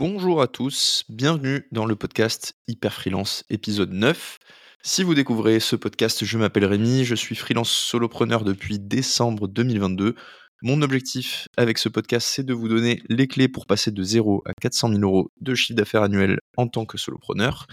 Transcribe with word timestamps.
Bonjour 0.00 0.40
à 0.40 0.48
tous, 0.48 1.04
bienvenue 1.10 1.66
dans 1.72 1.84
le 1.84 1.94
podcast 1.94 2.54
Hyper 2.66 2.94
Freelance 2.94 3.44
épisode 3.50 3.92
9. 3.92 4.38
Si 4.82 5.02
vous 5.02 5.14
découvrez 5.14 5.60
ce 5.60 5.76
podcast, 5.76 6.24
je 6.24 6.38
m'appelle 6.38 6.64
Rémi, 6.64 7.04
je 7.04 7.14
suis 7.14 7.34
freelance 7.34 7.70
solopreneur 7.70 8.42
depuis 8.42 8.78
décembre 8.78 9.46
2022. 9.46 10.14
Mon 10.62 10.80
objectif 10.80 11.48
avec 11.58 11.76
ce 11.76 11.90
podcast, 11.90 12.26
c'est 12.26 12.44
de 12.44 12.54
vous 12.54 12.66
donner 12.66 13.02
les 13.10 13.26
clés 13.26 13.48
pour 13.48 13.66
passer 13.66 13.90
de 13.90 14.02
0 14.02 14.42
à 14.46 14.54
400 14.54 14.88
000 14.88 15.00
euros 15.02 15.32
de 15.42 15.54
chiffre 15.54 15.76
d'affaires 15.76 16.02
annuel 16.02 16.38
en 16.56 16.66
tant 16.66 16.86
que 16.86 16.96
solopreneur 16.96 17.66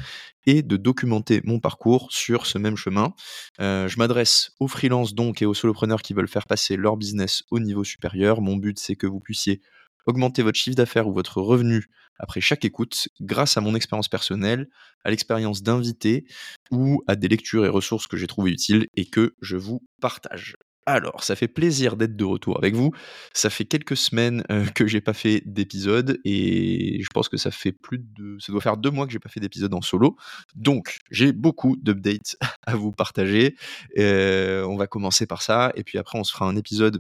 et 0.45 0.63
de 0.63 0.75
documenter 0.75 1.39
mon 1.45 1.61
parcours 1.61 2.09
sur 2.11 2.45
ce 2.45 2.57
même 2.57 2.75
chemin. 2.75 3.13
Euh, 3.61 3.87
je 3.87 3.97
m'adresse 3.99 4.51
aux 4.59 4.67
freelances 4.67 5.15
donc 5.15 5.41
et 5.41 5.45
aux 5.45 5.53
solopreneurs 5.53 6.01
qui 6.01 6.13
veulent 6.13 6.27
faire 6.27 6.45
passer 6.45 6.75
leur 6.75 6.97
business 6.97 7.43
au 7.51 7.61
niveau 7.61 7.85
supérieur. 7.85 8.41
Mon 8.41 8.57
but, 8.57 8.77
c'est 8.79 8.97
que 8.97 9.07
vous 9.07 9.21
puissiez 9.21 9.61
augmenter 10.07 10.41
votre 10.41 10.57
chiffre 10.57 10.75
d'affaires 10.75 11.07
ou 11.07 11.13
votre 11.13 11.41
revenu 11.41 11.85
après 12.19 12.41
chaque 12.41 12.65
écoute 12.65 13.09
grâce 13.21 13.57
à 13.57 13.61
mon 13.61 13.75
expérience 13.75 14.07
personnelle, 14.07 14.67
à 15.03 15.11
l'expérience 15.11 15.61
d'invité 15.61 16.25
ou 16.71 17.03
à 17.07 17.15
des 17.15 17.27
lectures 17.27 17.65
et 17.65 17.69
ressources 17.69 18.07
que 18.07 18.17
j'ai 18.17 18.27
trouvées 18.27 18.51
utiles 18.51 18.87
et 18.95 19.05
que 19.05 19.35
je 19.41 19.55
vous 19.55 19.83
partage. 20.01 20.55
Alors, 20.87 21.21
ça 21.21 21.35
fait 21.35 21.49
plaisir 21.49 21.97
d'être 21.97 22.15
de 22.15 22.23
retour 22.23 22.57
avec 22.57 22.73
vous. 22.73 22.93
Ça 23.33 23.49
fait 23.49 23.65
quelques 23.65 23.97
semaines 23.97 24.41
euh, 24.49 24.65
que 24.67 24.87
j'ai 24.87 25.01
pas 25.01 25.11
fait 25.11 25.43
d'épisode 25.45 26.17
et 26.23 27.01
je 27.01 27.07
pense 27.13 27.27
que 27.27 27.35
ça 27.35 27.51
fait 27.51 27.73
plus 27.73 27.99
de, 27.99 28.37
ça 28.39 28.53
doit 28.53 28.61
faire 28.61 28.77
deux 28.77 28.89
mois 28.89 29.05
que 29.05 29.11
j'ai 29.11 29.19
pas 29.19 29.27
fait 29.27 29.41
d'épisode 29.41 29.73
en 29.73 29.81
solo. 29.81 30.15
Donc, 30.55 30.99
j'ai 31.11 31.33
beaucoup 31.33 31.75
d'updates 31.75 32.37
à 32.65 32.77
vous 32.77 32.93
partager. 32.93 33.57
Euh, 33.97 34.63
on 34.63 34.77
va 34.77 34.87
commencer 34.87 35.27
par 35.27 35.41
ça 35.41 35.73
et 35.75 35.83
puis 35.83 35.97
après 35.97 36.17
on 36.17 36.23
se 36.23 36.31
fera 36.31 36.45
un 36.47 36.55
épisode 36.55 36.99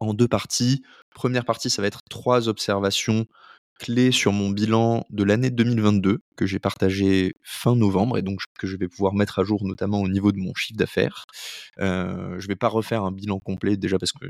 en 0.00 0.14
deux 0.14 0.28
parties. 0.28 0.82
Première 1.14 1.44
partie, 1.44 1.70
ça 1.70 1.82
va 1.82 1.88
être 1.88 2.02
trois 2.08 2.48
observations 2.48 3.26
clés 3.78 4.12
sur 4.12 4.32
mon 4.32 4.50
bilan 4.50 5.04
de 5.10 5.24
l'année 5.24 5.50
2022 5.50 6.20
que 6.36 6.46
j'ai 6.46 6.58
partagé 6.58 7.34
fin 7.42 7.74
novembre 7.74 8.18
et 8.18 8.22
donc 8.22 8.40
que 8.58 8.66
je 8.66 8.76
vais 8.76 8.88
pouvoir 8.88 9.14
mettre 9.14 9.40
à 9.40 9.44
jour 9.44 9.64
notamment 9.64 10.00
au 10.00 10.08
niveau 10.08 10.32
de 10.32 10.38
mon 10.38 10.54
chiffre 10.54 10.78
d'affaires. 10.78 11.24
Euh, 11.80 12.38
je 12.38 12.46
vais 12.46 12.56
pas 12.56 12.68
refaire 12.68 13.02
un 13.02 13.12
bilan 13.12 13.40
complet 13.40 13.76
déjà 13.76 13.98
parce 13.98 14.12
que 14.12 14.26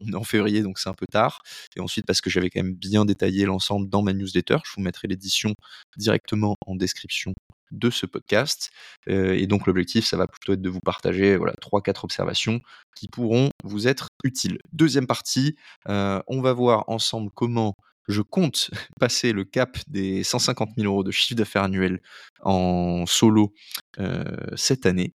on 0.00 0.12
est 0.12 0.16
en 0.16 0.24
février 0.24 0.62
donc 0.62 0.78
c'est 0.78 0.88
un 0.88 0.94
peu 0.94 1.06
tard 1.06 1.40
et 1.76 1.80
ensuite 1.80 2.06
parce 2.06 2.20
que 2.20 2.30
j'avais 2.30 2.50
quand 2.50 2.62
même 2.62 2.74
bien 2.74 3.04
détaillé 3.04 3.44
l'ensemble 3.46 3.88
dans 3.88 4.02
ma 4.02 4.12
newsletter. 4.12 4.58
Je 4.64 4.72
vous 4.76 4.82
mettrai 4.82 5.08
l'édition 5.08 5.54
directement 5.96 6.56
en 6.66 6.74
description 6.76 7.34
de 7.70 7.90
ce 7.90 8.06
podcast. 8.06 8.70
Euh, 9.08 9.34
et 9.34 9.46
donc 9.46 9.66
l'objectif, 9.66 10.06
ça 10.06 10.16
va 10.16 10.26
plutôt 10.26 10.52
être 10.52 10.62
de 10.62 10.70
vous 10.70 10.80
partager 10.80 11.36
voilà, 11.36 11.54
3-4 11.60 12.04
observations 12.04 12.60
qui 12.96 13.08
pourront 13.08 13.50
vous 13.64 13.88
être 13.88 14.08
utiles. 14.22 14.58
Deuxième 14.72 15.06
partie, 15.06 15.56
euh, 15.88 16.22
on 16.28 16.40
va 16.40 16.52
voir 16.52 16.84
ensemble 16.88 17.30
comment 17.34 17.74
je 18.08 18.22
compte 18.22 18.70
passer 19.00 19.32
le 19.32 19.44
cap 19.44 19.78
des 19.88 20.22
150 20.22 20.70
000 20.76 20.90
euros 20.90 21.04
de 21.04 21.10
chiffre 21.10 21.36
d'affaires 21.36 21.62
annuel 21.62 22.00
en 22.42 23.06
solo 23.06 23.52
euh, 23.98 24.24
cette 24.56 24.86
année. 24.86 25.14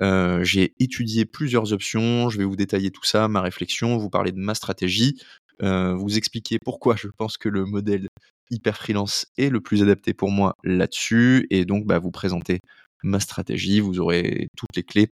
Euh, 0.00 0.44
j'ai 0.44 0.74
étudié 0.78 1.24
plusieurs 1.24 1.72
options, 1.72 2.28
je 2.30 2.38
vais 2.38 2.44
vous 2.44 2.56
détailler 2.56 2.90
tout 2.90 3.04
ça, 3.04 3.28
ma 3.28 3.40
réflexion, 3.40 3.96
vous 3.96 4.10
parler 4.10 4.32
de 4.32 4.38
ma 4.38 4.54
stratégie, 4.54 5.20
euh, 5.62 5.94
vous 5.94 6.18
expliquer 6.18 6.58
pourquoi 6.62 6.96
je 6.96 7.08
pense 7.16 7.38
que 7.38 7.48
le 7.48 7.64
modèle 7.64 8.08
hyper 8.50 8.76
freelance 8.76 9.26
est 9.38 9.48
le 9.48 9.60
plus 9.60 9.82
adapté 9.82 10.14
pour 10.14 10.30
moi 10.30 10.54
là-dessus, 10.62 11.46
et 11.50 11.64
donc 11.64 11.86
bah, 11.86 11.98
vous 11.98 12.10
présenter 12.10 12.60
ma 13.02 13.20
stratégie, 13.20 13.80
vous 13.80 14.00
aurez 14.00 14.48
toutes 14.56 14.76
les 14.76 14.82
clés, 14.82 15.08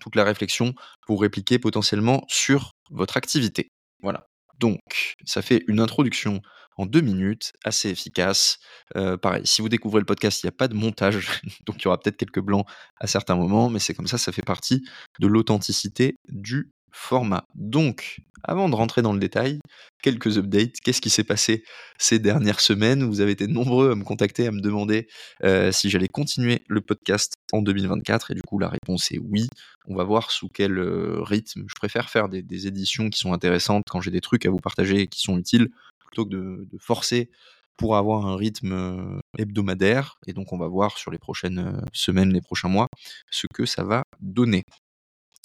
toute 0.00 0.16
la 0.16 0.24
réflexion 0.24 0.74
pour 1.06 1.22
répliquer 1.22 1.58
potentiellement 1.58 2.24
sur 2.28 2.72
votre 2.90 3.16
activité. 3.16 3.68
Voilà. 4.02 4.26
Donc, 4.58 5.16
ça 5.24 5.42
fait 5.42 5.64
une 5.68 5.80
introduction 5.80 6.40
en 6.76 6.86
deux 6.86 7.00
minutes, 7.00 7.52
assez 7.64 7.88
efficace. 7.90 8.58
Euh, 8.96 9.16
pareil, 9.16 9.46
si 9.46 9.62
vous 9.62 9.68
découvrez 9.68 10.00
le 10.00 10.06
podcast, 10.06 10.42
il 10.42 10.46
n'y 10.46 10.48
a 10.48 10.56
pas 10.56 10.68
de 10.68 10.74
montage, 10.74 11.40
donc 11.66 11.76
il 11.80 11.84
y 11.84 11.86
aura 11.88 12.00
peut-être 12.00 12.16
quelques 12.16 12.40
blancs 12.40 12.66
à 12.98 13.06
certains 13.06 13.36
moments, 13.36 13.70
mais 13.70 13.78
c'est 13.78 13.94
comme 13.94 14.06
ça, 14.06 14.18
ça 14.18 14.32
fait 14.32 14.42
partie 14.42 14.82
de 15.20 15.26
l'authenticité 15.26 16.16
du 16.28 16.72
format. 16.94 17.44
Donc, 17.54 18.20
avant 18.44 18.68
de 18.68 18.74
rentrer 18.74 19.02
dans 19.02 19.12
le 19.12 19.18
détail, 19.18 19.58
quelques 20.02 20.38
updates. 20.38 20.80
Qu'est-ce 20.84 21.00
qui 21.00 21.10
s'est 21.10 21.24
passé 21.24 21.64
ces 21.98 22.18
dernières 22.18 22.60
semaines 22.60 23.02
Vous 23.04 23.20
avez 23.20 23.32
été 23.32 23.46
nombreux 23.46 23.92
à 23.92 23.94
me 23.94 24.04
contacter, 24.04 24.46
à 24.46 24.50
me 24.50 24.60
demander 24.60 25.08
euh, 25.42 25.72
si 25.72 25.90
j'allais 25.90 26.08
continuer 26.08 26.62
le 26.68 26.80
podcast 26.80 27.34
en 27.52 27.62
2024. 27.62 28.30
Et 28.30 28.34
du 28.34 28.42
coup, 28.42 28.58
la 28.58 28.68
réponse 28.68 29.10
est 29.12 29.18
oui. 29.18 29.48
On 29.86 29.96
va 29.96 30.04
voir 30.04 30.30
sous 30.30 30.48
quel 30.48 30.78
euh, 30.78 31.22
rythme. 31.22 31.64
Je 31.66 31.74
préfère 31.74 32.10
faire 32.10 32.28
des, 32.28 32.66
éditions 32.66 33.10
qui 33.10 33.18
sont 33.18 33.32
intéressantes 33.32 33.84
quand 33.90 34.00
j'ai 34.00 34.10
des 34.10 34.20
trucs 34.20 34.46
à 34.46 34.50
vous 34.50 34.58
partager 34.58 35.00
et 35.00 35.06
qui 35.06 35.20
sont 35.20 35.38
utiles, 35.38 35.68
plutôt 36.06 36.26
que 36.26 36.30
de, 36.30 36.78
forcer 36.78 37.30
pour 37.76 37.96
avoir 37.96 38.26
un 38.26 38.36
rythme 38.36 38.72
euh, 38.72 39.20
hebdomadaire. 39.38 40.18
Et 40.26 40.32
donc, 40.32 40.52
on 40.52 40.58
va 40.58 40.68
voir 40.68 40.98
sur 40.98 41.10
les 41.10 41.18
prochaines 41.18 41.82
semaines, 41.92 42.32
les 42.32 42.42
prochains 42.42 42.68
mois, 42.68 42.86
ce 43.30 43.46
que 43.52 43.64
ça 43.64 43.84
va 43.84 44.04
donner. 44.20 44.64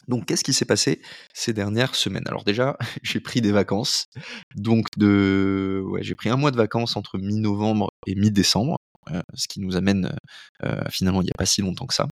Donc, 0.10 0.26
qu'est-ce 0.26 0.44
qui 0.44 0.54
s'est 0.54 0.66
passé 0.66 1.02
ces 1.34 1.54
dernières 1.54 1.96
semaines? 1.96 2.28
Alors 2.28 2.44
déjà, 2.44 2.78
j'ai 3.04 3.20
pris 3.20 3.42
des 3.42 3.52
vacances. 3.52 4.08
Donc, 4.56 4.88
de... 4.98 5.86
j'ai 6.02 6.16
pris 6.16 6.30
un 6.30 6.36
mois 6.36 6.52
de 6.52 6.58
vacances 6.58 6.98
entre 6.98 7.18
mi-novembre 7.18 7.90
et 8.08 8.16
mi-décembre, 8.16 8.78
euh, 9.12 9.22
ce 9.36 9.48
qui 9.48 9.62
nous 9.62 9.78
amène 9.78 10.16
euh, 10.64 10.82
finalement 10.90 11.22
il 11.22 11.26
n'y 11.26 11.32
a 11.32 11.38
pas 11.38 11.46
si 11.46 11.62
longtemps 11.62 11.86
que 11.86 11.94
ça. 11.94 12.08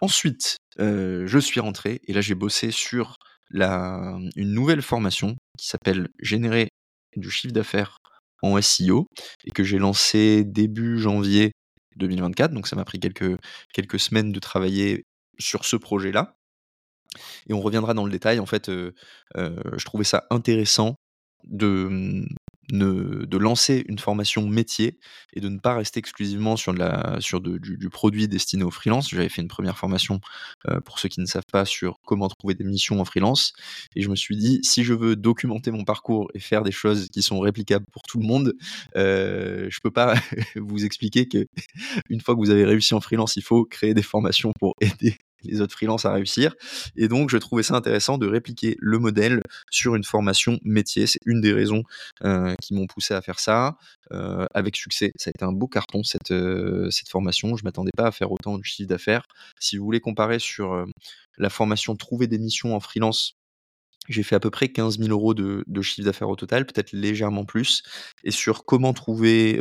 Ensuite, 0.00 0.58
euh, 0.80 1.26
je 1.26 1.38
suis 1.38 1.60
rentré 1.60 2.00
et 2.06 2.12
là 2.12 2.20
j'ai 2.20 2.34
bossé 2.34 2.70
sur 2.70 3.16
une 3.52 4.52
nouvelle 4.52 4.82
formation 4.82 5.36
qui 5.58 5.68
s'appelle 5.68 6.08
Générer 6.20 6.68
du 7.16 7.30
chiffre 7.30 7.54
d'affaires 7.54 7.98
en 8.42 8.60
SEO 8.60 9.06
et 9.44 9.50
que 9.50 9.62
j'ai 9.62 9.78
lancé 9.78 10.44
début 10.44 10.98
janvier 10.98 11.52
2024. 11.96 12.52
Donc 12.52 12.66
ça 12.66 12.76
m'a 12.76 12.84
pris 12.84 12.98
quelques, 12.98 13.38
quelques 13.72 14.00
semaines 14.00 14.32
de 14.32 14.40
travailler 14.40 15.04
sur 15.38 15.64
ce 15.64 15.76
projet-là. 15.76 16.34
Et 17.48 17.54
on 17.54 17.60
reviendra 17.60 17.94
dans 17.94 18.04
le 18.04 18.12
détail. 18.12 18.40
En 18.40 18.46
fait, 18.46 18.70
je 18.70 19.84
trouvais 19.84 20.04
ça 20.04 20.24
intéressant 20.30 20.96
de, 21.44 21.88
mmh, 21.90 22.26
de 22.72 23.36
lancer 23.36 23.84
une 23.88 23.98
formation 23.98 24.46
métier 24.46 24.98
et 25.34 25.40
de 25.40 25.48
ne 25.48 25.58
pas 25.58 25.74
rester 25.74 25.98
exclusivement 25.98 26.56
sur, 26.56 26.72
de 26.72 26.78
la, 26.78 27.16
sur 27.20 27.40
du, 27.40 27.90
produit 27.90 28.28
destiné 28.28 28.64
aux 28.64 28.70
freelance. 28.70 29.10
J'avais 29.10 29.28
fait 29.28 29.42
une 29.42 29.48
première 29.48 29.76
formation, 29.76 30.20
pour 30.84 30.98
ceux 30.98 31.08
qui 31.08 31.20
ne 31.20 31.26
savent 31.26 31.42
pas, 31.52 31.64
sur 31.64 31.98
comment 32.06 32.28
trouver 32.28 32.54
des 32.54 32.64
missions 32.64 33.00
en 33.00 33.04
freelance. 33.04 33.52
Et 33.94 34.02
je 34.02 34.08
me 34.08 34.16
suis 34.16 34.36
dit, 34.36 34.60
si 34.62 34.84
je 34.84 34.94
veux 34.94 35.16
documenter 35.16 35.70
mon 35.70 35.84
parcours 35.84 36.30
et 36.34 36.40
faire 36.40 36.62
des 36.62 36.72
choses 36.72 37.08
qui 37.08 37.22
sont 37.22 37.40
réplicables 37.40 37.86
pour 37.92 38.02
tout 38.02 38.18
le 38.18 38.26
monde, 38.26 38.54
euh, 38.96 39.68
je 39.70 39.80
peux 39.82 39.90
pas 39.90 40.14
vous 40.56 40.84
expliquer 40.84 41.28
que 41.28 41.46
une 42.08 42.20
fois 42.20 42.34
que 42.34 42.40
vous 42.40 42.50
avez 42.50 42.64
réussi 42.64 42.94
en 42.94 43.00
freelance, 43.00 43.36
il 43.36 43.42
faut 43.42 43.64
créer 43.64 43.94
des 43.94 44.02
formations 44.02 44.52
pour 44.58 44.74
aider 44.80 45.16
les 45.44 45.60
autres 45.60 45.74
freelances 45.74 46.04
à 46.04 46.12
réussir. 46.12 46.54
Et 46.96 47.08
donc, 47.08 47.30
je 47.30 47.38
trouvais 47.38 47.62
ça 47.62 47.74
intéressant 47.74 48.18
de 48.18 48.26
répliquer 48.26 48.76
le 48.80 48.98
modèle 48.98 49.42
sur 49.70 49.94
une 49.94 50.04
formation 50.04 50.58
métier. 50.62 51.06
C'est 51.06 51.20
une 51.26 51.40
des 51.40 51.52
raisons 51.52 51.82
euh, 52.24 52.54
qui 52.62 52.74
m'ont 52.74 52.86
poussé 52.86 53.14
à 53.14 53.22
faire 53.22 53.38
ça 53.38 53.76
euh, 54.12 54.46
avec 54.54 54.76
succès. 54.76 55.12
Ça 55.16 55.28
a 55.28 55.32
été 55.34 55.44
un 55.44 55.52
beau 55.52 55.68
carton 55.68 56.02
cette, 56.02 56.30
euh, 56.30 56.90
cette 56.90 57.08
formation. 57.08 57.56
Je 57.56 57.64
m'attendais 57.64 57.92
pas 57.96 58.06
à 58.06 58.12
faire 58.12 58.32
autant 58.32 58.58
de 58.58 58.64
chiffre 58.64 58.88
d'affaires. 58.88 59.26
Si 59.58 59.76
vous 59.76 59.84
voulez 59.84 60.00
comparer 60.00 60.38
sur 60.38 60.84
la 61.38 61.50
formation 61.50 61.96
Trouver 61.96 62.26
des 62.26 62.38
missions 62.38 62.74
en 62.74 62.80
freelance, 62.80 63.36
j'ai 64.08 64.22
fait 64.22 64.34
à 64.34 64.40
peu 64.40 64.50
près 64.50 64.68
15 64.68 64.98
000 64.98 65.10
euros 65.10 65.32
de, 65.32 65.64
chiffre 65.80 66.04
d'affaires 66.04 66.28
au 66.28 66.36
total, 66.36 66.66
peut-être 66.66 66.92
légèrement 66.92 67.44
plus. 67.44 67.82
Et 68.24 68.30
sur 68.30 68.64
comment 68.64 68.92
trouver, 68.92 69.58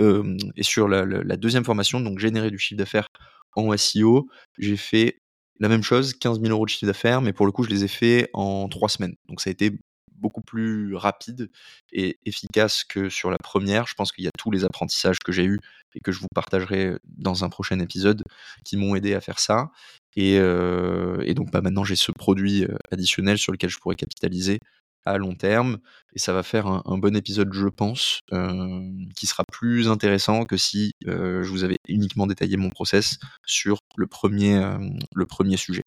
et 0.56 0.64
sur 0.64 0.88
la, 0.88 1.38
deuxième 1.38 1.64
formation, 1.64 2.02
donc 2.02 2.20
générer 2.20 2.52
du 2.52 2.58
chiffre 2.58 2.78
d'affaires 2.78 3.08
en 3.56 3.76
SEO, 3.78 4.28
j'ai 4.58 4.78
fait 4.78 5.22
la 5.64 5.70
même 5.70 5.82
chose, 5.82 6.14
15 6.14 6.42
000 6.42 6.52
euros 6.52 6.66
de 6.66 6.70
chiffre 6.70 6.86
d'affaires, 6.86 7.22
mais 7.22 7.32
pour 7.32 7.46
le 7.46 7.54
coup, 7.54 7.64
je 7.64 7.70
les 7.70 7.86
ai 7.86 7.88
fait 7.88 8.30
en 8.34 8.68
trois 8.68 8.90
semaines. 8.90 9.16
Donc 9.30 9.40
ça 9.40 9.50
a 9.50 9.52
été 9.52 9.72
beaucoup 10.12 10.42
plus 10.42 10.94
rapide 10.94 11.50
et 11.94 12.20
efficace 12.26 12.84
que 12.84 13.08
sur 13.08 13.32
la 13.32 13.38
première. 13.38 13.88
Je 13.88 13.96
pense 13.96 14.12
qu'il 14.12 14.26
y 14.26 14.28
a 14.28 14.32
tous 14.38 14.52
les 14.52 14.66
apprentissages 14.66 15.20
que 15.20 15.32
j'ai 15.32 15.46
eus 15.46 15.60
et 15.96 16.02
que 16.02 16.12
je 16.12 16.20
vous 16.20 16.28
partagerai 16.36 16.98
dans 17.06 17.46
un 17.46 17.50
prochain 17.50 17.80
épisode 17.80 18.24
qui 18.66 18.76
m'ont 18.76 18.94
aidé 18.96 19.14
à 19.14 19.22
faire 19.22 19.40
ça. 19.40 19.72
Et, 20.18 20.38
euh, 20.38 21.34
donc 21.34 21.50
bah, 21.52 21.62
maintenant, 21.62 21.86
j'ai 21.86 21.96
ce 21.96 22.12
produit 22.12 22.66
euh, 22.66 22.76
additionnel 22.92 23.38
sur 23.38 23.54
lequel 23.54 23.70
je 23.70 23.78
pourrais 23.80 23.96
capitaliser 23.96 24.60
à 25.06 25.18
long 25.18 25.36
terme. 25.36 25.78
Et 26.16 26.20
ça 26.20 26.34
va 26.34 26.44
faire 26.44 26.68
un, 26.68 26.98
bon 26.98 27.16
épisode, 27.16 27.52
je 27.54 27.68
pense, 27.68 28.20
euh, 28.32 28.82
qui 29.16 29.26
sera 29.26 29.44
plus 29.52 29.88
intéressant 29.90 30.46
que 30.46 30.58
si 30.58 30.94
euh, 31.08 31.44
je 31.44 31.50
vous 31.50 31.64
avais 31.64 31.78
uniquement 31.88 32.28
détaillé 32.28 32.58
mon 32.58 32.70
process 32.70 33.18
sur 33.46 33.80
le 33.98 34.08
premier, 34.08 34.58
euh, 34.58 34.78
le 35.16 35.26
premier 35.26 35.58
sujet. 35.58 35.84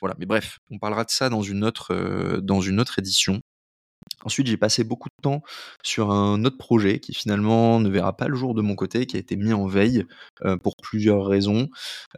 Voilà, 0.00 0.14
mais 0.18 0.26
bref, 0.26 0.58
on 0.70 0.78
parlera 0.78 1.04
de 1.04 1.10
ça 1.10 1.28
dans 1.28 1.42
une 1.42 1.64
autre, 1.64 2.40
dans 2.42 2.60
une 2.60 2.80
autre 2.80 2.98
édition. 2.98 3.40
Ensuite, 4.26 4.48
j'ai 4.48 4.56
passé 4.56 4.82
beaucoup 4.82 5.08
de 5.08 5.22
temps 5.22 5.40
sur 5.84 6.10
un 6.10 6.44
autre 6.44 6.58
projet 6.58 6.98
qui 6.98 7.14
finalement 7.14 7.78
ne 7.78 7.88
verra 7.88 8.16
pas 8.16 8.26
le 8.26 8.34
jour 8.34 8.54
de 8.54 8.60
mon 8.60 8.74
côté, 8.74 9.06
qui 9.06 9.16
a 9.16 9.20
été 9.20 9.36
mis 9.36 9.52
en 9.52 9.66
veille 9.66 10.04
euh, 10.44 10.56
pour 10.56 10.74
plusieurs 10.82 11.24
raisons, 11.24 11.68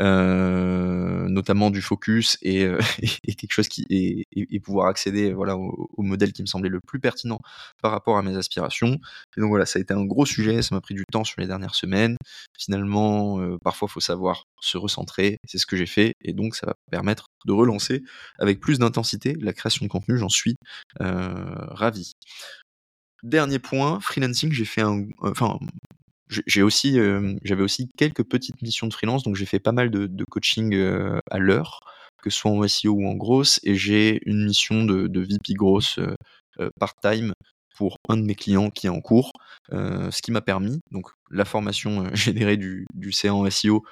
euh, 0.00 1.28
notamment 1.28 1.70
du 1.70 1.82
focus 1.82 2.38
et, 2.40 2.64
euh, 2.64 2.78
quelque 3.36 3.52
chose 3.52 3.68
qui 3.68 3.84
et, 3.90 4.60
pouvoir 4.60 4.86
accéder 4.86 5.32
voilà 5.34 5.56
au, 5.56 5.90
au, 5.96 6.02
modèle 6.02 6.32
qui 6.32 6.40
me 6.40 6.46
semblait 6.46 6.70
le 6.70 6.80
plus 6.80 6.98
pertinent 6.98 7.40
par 7.82 7.92
rapport 7.92 8.16
à 8.16 8.22
mes 8.22 8.36
aspirations. 8.38 8.98
Et 9.36 9.40
donc 9.42 9.50
voilà, 9.50 9.66
ça 9.66 9.78
a 9.78 9.82
été 9.82 9.92
un 9.92 10.04
gros 10.06 10.24
sujet, 10.24 10.62
ça 10.62 10.74
m'a 10.74 10.80
pris 10.80 10.94
du 10.94 11.04
temps 11.12 11.24
sur 11.24 11.42
les 11.42 11.46
dernières 11.46 11.74
semaines. 11.74 12.16
Finalement, 12.58 13.38
parfois, 13.62 13.86
il 13.90 13.92
faut 13.92 14.00
savoir 14.00 14.44
se 14.62 14.78
recentrer. 14.78 15.36
C'est 15.46 15.58
ce 15.58 15.66
que 15.66 15.76
j'ai 15.76 15.86
fait, 15.86 16.14
et 16.22 16.32
donc 16.32 16.56
ça 16.56 16.66
va 16.66 16.74
permettre 16.90 17.26
de 17.46 17.52
relancer 17.52 18.02
avec 18.38 18.60
plus 18.60 18.78
d'intensité 18.78 19.36
la 19.40 19.52
création 19.52 19.86
de 19.86 19.90
contenu. 19.90 20.18
J'en 20.18 20.28
suis 20.28 20.56
ravi. 21.00 22.12
Dernier 23.22 23.58
point, 23.58 23.98
freelancing, 24.00 24.52
j'ai 24.52 24.64
fait 24.64 24.82
un, 24.82 25.04
enfin, 25.22 25.58
j'ai 26.28 26.62
aussi, 26.62 26.98
j'avais 27.42 27.62
aussi 27.62 27.88
quelques 27.96 28.24
petites 28.24 28.60
missions 28.62 28.86
de 28.86 28.92
freelance, 28.92 29.22
donc 29.22 29.36
j'ai 29.36 29.46
fait 29.46 29.58
pas 29.58 29.72
mal 29.72 29.90
de, 29.90 30.24
coaching 30.30 30.74
à 31.30 31.38
l'heure, 31.38 31.80
que 32.22 32.30
ce 32.30 32.38
soit 32.38 32.50
en 32.50 32.66
SEO 32.66 32.92
ou 32.92 33.06
en 33.08 33.14
grosse, 33.14 33.60
et 33.64 33.74
j'ai 33.74 34.20
une 34.26 34.44
mission 34.44 34.84
de, 34.84 35.20
VP 35.20 35.54
grosse 35.54 35.98
part-time 36.78 37.32
pour 37.76 37.96
un 38.08 38.16
de 38.16 38.22
mes 38.22 38.34
clients 38.34 38.70
qui 38.70 38.86
est 38.86 38.90
en 38.90 39.00
cours, 39.00 39.32
ce 39.72 40.22
qui 40.22 40.30
m'a 40.30 40.40
permis, 40.40 40.80
donc 40.90 41.10
la 41.30 41.44
formation 41.44 42.08
générée 42.14 42.56
du, 42.56 42.86
du 42.94 43.12
en 43.28 43.50
SEO, 43.50 43.84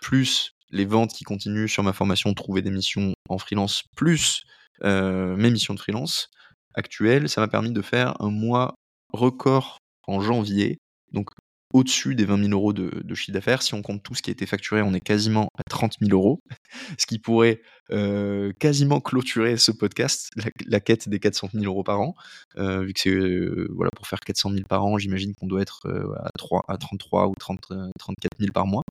plus 0.00 0.54
les 0.72 0.84
ventes 0.84 1.12
qui 1.12 1.24
continuent 1.24 1.68
sur 1.68 1.82
ma 1.82 1.92
formation, 1.92 2.34
trouver 2.34 2.62
des 2.62 2.70
missions 2.70 3.12
en 3.28 3.38
freelance, 3.38 3.84
plus 3.96 4.42
mes 4.82 5.50
missions 5.50 5.74
de 5.74 5.78
freelance, 5.78 6.28
actuelle, 6.74 7.28
ça 7.28 7.40
m'a 7.40 7.48
permis 7.48 7.72
de 7.72 7.82
faire 7.82 8.20
un 8.20 8.30
mois 8.30 8.74
record 9.12 9.78
en 10.06 10.20
janvier, 10.20 10.78
donc 11.12 11.30
au-dessus 11.72 12.14
des 12.14 12.24
20 12.24 12.44
000 12.44 12.50
euros 12.52 12.72
de, 12.72 13.14
chiffre 13.14 13.32
d'affaires. 13.32 13.62
Si 13.62 13.74
on 13.74 13.82
compte 13.82 14.02
tout 14.02 14.14
ce 14.14 14.22
qui 14.22 14.30
a 14.30 14.32
été 14.32 14.46
facturé, 14.46 14.82
on 14.82 14.92
est 14.92 15.00
quasiment 15.00 15.48
à 15.56 15.62
30 15.68 15.94
000 16.00 16.12
euros, 16.12 16.40
ce 16.98 17.06
qui 17.06 17.18
pourrait 17.18 17.62
euh, 17.90 18.52
quasiment 18.58 19.00
clôturer 19.00 19.56
ce 19.56 19.72
podcast, 19.72 20.28
la, 20.66 20.80
quête 20.80 21.08
des 21.08 21.18
400 21.18 21.48
000 21.54 21.64
euros 21.64 21.82
par 21.82 22.00
an, 22.00 22.14
euh, 22.56 22.82
vu 22.82 22.92
que 22.92 23.00
c'est 23.00 23.10
euh, 23.10 23.68
voilà 23.74 23.90
pour 23.96 24.06
faire 24.06 24.20
400 24.20 24.50
000 24.50 24.62
par 24.68 24.84
an, 24.84 24.98
j'imagine 24.98 25.34
qu'on 25.34 25.46
doit 25.46 25.62
être 25.62 25.88
à, 26.22 26.30
3, 26.38 26.64
à 26.68 26.76
33 26.76 27.28
ou 27.28 27.34
30, 27.38 27.60
34 27.98 28.30
000 28.38 28.52
par 28.52 28.66
mois. 28.66 28.82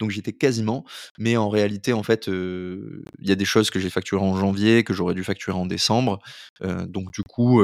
Donc 0.00 0.10
j'étais 0.10 0.32
quasiment, 0.32 0.84
mais 1.18 1.36
en 1.36 1.48
réalité, 1.48 1.92
en 1.92 2.02
fait, 2.02 2.26
il 2.26 3.02
y 3.20 3.32
a 3.32 3.34
des 3.34 3.44
choses 3.44 3.70
que 3.70 3.78
j'ai 3.78 3.90
facturées 3.90 4.24
en 4.24 4.36
janvier, 4.36 4.84
que 4.84 4.92
j'aurais 4.92 5.14
dû 5.14 5.24
facturer 5.24 5.56
en 5.56 5.66
décembre. 5.66 6.18
donc 6.60 7.12
du 7.12 7.22
coup, 7.22 7.62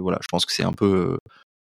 voilà, 0.00 0.18
je 0.22 0.28
pense 0.30 0.46
que 0.46 0.52
c'est 0.52 0.64
un 0.64 0.72
peu, 0.72 1.18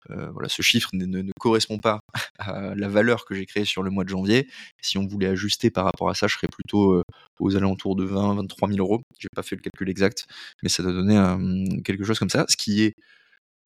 voilà, 0.08 0.48
ce 0.48 0.62
chiffre 0.62 0.90
ne, 0.94 1.22
correspond 1.38 1.78
pas 1.78 2.00
à 2.38 2.74
la 2.74 2.88
valeur 2.88 3.24
que 3.24 3.34
j'ai 3.34 3.46
créée 3.46 3.64
sur 3.64 3.82
le 3.82 3.90
mois 3.90 4.04
de 4.04 4.08
janvier. 4.08 4.48
Si 4.80 4.98
on 4.98 5.06
voulait 5.06 5.28
ajuster 5.28 5.70
par 5.70 5.84
rapport 5.84 6.08
à 6.08 6.14
ça, 6.14 6.26
je 6.26 6.34
serais 6.34 6.48
plutôt 6.48 7.02
aux 7.40 7.56
alentours 7.56 7.96
de 7.96 8.04
20, 8.04 8.34
23 8.36 8.68
000 8.68 8.80
euros. 8.80 9.02
J'ai 9.18 9.28
pas 9.34 9.42
fait 9.42 9.56
le 9.56 9.62
calcul 9.62 9.88
exact, 9.90 10.26
mais 10.62 10.68
ça 10.68 10.82
doit 10.82 10.92
donner 10.92 11.82
quelque 11.84 12.04
chose 12.04 12.18
comme 12.18 12.30
ça, 12.30 12.46
ce 12.48 12.56
qui 12.56 12.82
est 12.82 12.94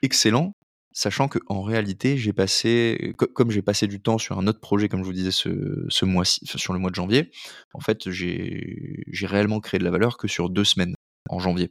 excellent 0.02 0.52
Sachant 0.92 1.28
qu'en 1.28 1.62
réalité, 1.62 2.16
j'ai 2.16 2.32
passé, 2.32 3.14
comme 3.34 3.50
j'ai 3.50 3.62
passé 3.62 3.86
du 3.86 4.00
temps 4.00 4.18
sur 4.18 4.38
un 4.38 4.46
autre 4.46 4.60
projet, 4.60 4.88
comme 4.88 5.00
je 5.00 5.06
vous 5.06 5.12
disais 5.12 5.30
ce, 5.30 6.04
mois-ci, 6.04 6.40
sur 6.44 6.72
le 6.72 6.78
mois 6.78 6.90
de 6.90 6.94
janvier, 6.94 7.30
en 7.74 7.80
fait, 7.80 8.10
j'ai 8.10 9.04
réellement 9.22 9.60
créé 9.60 9.78
de 9.78 9.84
la 9.84 9.90
valeur 9.90 10.18
que 10.18 10.28
sur 10.28 10.50
deux 10.50 10.64
semaines 10.64 10.94
en 11.28 11.38
janvier. 11.38 11.70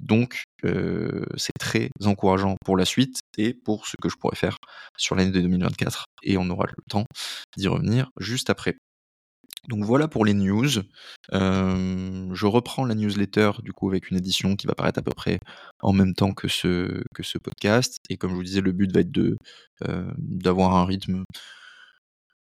Donc, 0.00 0.44
euh, 0.64 1.24
c'est 1.36 1.52
très 1.58 1.88
encourageant 2.04 2.56
pour 2.64 2.76
la 2.76 2.84
suite 2.84 3.20
et 3.38 3.54
pour 3.54 3.86
ce 3.86 3.96
que 4.00 4.08
je 4.08 4.16
pourrais 4.16 4.36
faire 4.36 4.56
sur 4.96 5.14
l'année 5.14 5.30
de 5.30 5.40
2024. 5.40 6.04
Et 6.22 6.36
on 6.36 6.48
aura 6.50 6.66
le 6.66 6.82
temps 6.88 7.04
d'y 7.56 7.68
revenir 7.68 8.10
juste 8.18 8.50
après. 8.50 8.76
Donc 9.68 9.84
voilà 9.84 10.08
pour 10.08 10.24
les 10.24 10.34
news. 10.34 10.68
Euh, 11.32 12.28
je 12.32 12.46
reprends 12.46 12.84
la 12.84 12.94
newsletter 12.94 13.52
du 13.62 13.72
coup 13.72 13.88
avec 13.88 14.10
une 14.10 14.16
édition 14.16 14.56
qui 14.56 14.66
va 14.66 14.74
paraître 14.74 14.98
à 14.98 15.02
peu 15.02 15.12
près 15.14 15.38
en 15.80 15.92
même 15.92 16.14
temps 16.14 16.32
que 16.32 16.48
ce, 16.48 17.02
podcast. 17.42 17.98
Et 18.08 18.16
comme 18.16 18.30
je 18.30 18.36
vous 18.36 18.44
disais, 18.44 18.60
le 18.60 18.72
but 18.72 18.92
va 18.92 19.00
être 19.00 19.18
euh, 19.88 20.10
d'avoir 20.18 20.74
un 20.74 20.84
rythme 20.84 21.24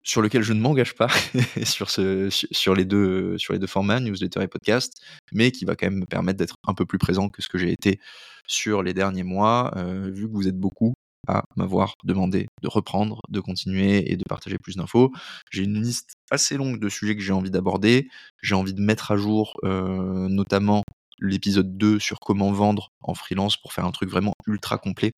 sur 0.03 0.21
lequel 0.21 0.43
je 0.43 0.53
ne 0.53 0.61
m'engage 0.61 0.95
pas 0.95 1.09
sur, 1.65 1.89
sur, 1.89 2.75
les 2.75 2.85
deux, 2.85 3.39
sur 3.39 3.55
les 3.55 3.59
deux 3.59 3.67
formats, 3.67 4.01
newsletter 4.01 4.43
et 4.43 4.49
podcast, 4.49 4.93
mais 5.33 5.51
qui 5.51 5.65
va 5.65 5.77
quand 5.77 5.87
même 5.87 6.01
me 6.01 6.07
permettre 6.07 6.39
d'être 6.39 6.57
un 6.67 6.75
peu 6.75 6.85
plus 6.85 6.99
présent 6.99 7.31
que 7.31 7.41
ce 7.41 7.49
que 7.49 7.59
j'ai 7.59 7.73
été 7.73 7.99
sur 8.47 8.83
les 8.83 8.93
derniers 8.93 9.23
mois, 9.23 9.73
euh, 9.77 10.11
vu 10.13 10.29
que 10.29 10.33
vous 10.33 10.47
êtes 10.47 10.59
beaucoup 10.59 10.95
à 11.27 11.45
m'avoir 11.57 11.95
demandé 12.05 12.47
de 12.63 12.69
reprendre, 12.69 13.21
de 13.29 13.41
continuer 13.41 14.11
et 14.11 14.17
de 14.17 14.25
partager 14.29 14.59
plus 14.59 14.77
d'infos. 14.77 15.13
J'ai 15.51 15.65
une 15.65 15.83
liste 15.83 16.15
assez 16.31 16.57
longue 16.57 16.79
de 16.79 16.89
sujets 16.89 17.17
que 17.17 17.23
j'ai 17.23 17.33
envie 17.33 17.51
d'aborder. 17.51 18.09
J'ai 18.43 18.55
envie 18.55 18.75
de 18.75 18.81
mettre 18.81 19.11
à 19.11 19.17
jour 19.17 19.59
euh, 19.65 20.29
notamment 20.29 20.83
l'épisode 21.21 21.77
2 21.79 21.99
sur 21.99 22.19
comment 22.21 22.53
vendre 22.53 22.91
en 23.03 23.15
freelance 23.15 23.57
pour 23.57 23.73
faire 23.73 23.85
un 23.85 23.93
truc 23.93 24.11
vraiment 24.11 24.35
ultra 24.47 24.79
complet 24.79 25.13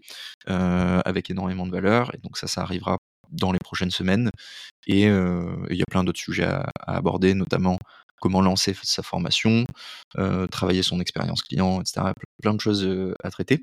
euh, 0.48 1.00
avec 1.04 1.30
énormément 1.30 1.66
de 1.66 1.72
valeur. 1.72 2.14
Et 2.14 2.18
donc 2.18 2.36
ça, 2.36 2.46
ça 2.46 2.62
arrivera 2.62 2.98
dans 3.30 3.52
les 3.52 3.58
prochaines 3.58 3.90
semaines. 3.90 4.30
Et 4.86 5.08
euh, 5.08 5.56
il 5.70 5.76
y 5.76 5.82
a 5.82 5.86
plein 5.90 6.04
d'autres 6.04 6.20
sujets 6.20 6.44
à, 6.44 6.70
aborder, 6.86 7.34
notamment 7.34 7.78
comment 8.20 8.40
lancer 8.40 8.74
sa 8.82 9.02
formation, 9.02 9.66
travailler 10.50 10.82
son 10.82 11.00
expérience 11.00 11.42
client, 11.42 11.82
etc. 11.82 12.12
Plein 12.40 12.54
de 12.54 12.60
choses 12.60 12.88
à 13.22 13.30
traiter. 13.30 13.62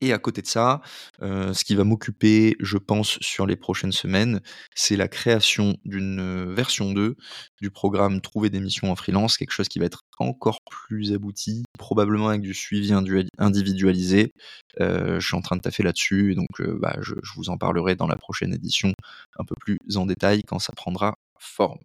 Et 0.00 0.12
à 0.12 0.18
côté 0.18 0.42
de 0.42 0.46
ça, 0.46 0.80
ce 1.20 1.64
qui 1.64 1.74
va 1.74 1.84
m'occuper, 1.84 2.56
je 2.60 2.78
pense, 2.78 3.18
sur 3.20 3.46
les 3.46 3.56
prochaines 3.56 3.92
semaines, 3.92 4.40
c'est 4.74 4.96
la 4.96 5.08
création 5.08 5.76
d'une 5.84 6.52
version 6.54 6.92
2 6.92 7.16
du 7.60 7.70
programme 7.70 8.20
Trouver 8.20 8.50
des 8.50 8.60
missions 8.60 8.90
en 8.90 8.96
freelance, 8.96 9.36
quelque 9.36 9.52
chose 9.52 9.68
qui 9.68 9.78
va 9.78 9.86
être 9.86 10.02
encore 10.18 10.60
plus 10.68 11.12
abouti, 11.12 11.64
probablement 11.78 12.28
avec 12.28 12.42
du 12.42 12.54
suivi 12.54 12.92
individualisé. 13.38 14.32
Je 14.78 15.18
suis 15.20 15.36
en 15.36 15.42
train 15.42 15.56
de 15.56 15.62
taffer 15.62 15.82
là-dessus, 15.82 16.34
donc 16.34 16.48
bah, 16.80 16.96
je 17.00 17.14
vous 17.36 17.50
en 17.50 17.58
parlerai 17.58 17.96
dans 17.96 18.06
la 18.06 18.16
prochaine 18.16 18.54
édition 18.54 18.92
un 19.38 19.44
peu 19.44 19.54
plus 19.60 19.78
en 19.96 20.06
détail 20.06 20.42
quand 20.46 20.58
ça 20.58 20.72
prendra 20.72 21.16
forme. 21.38 21.78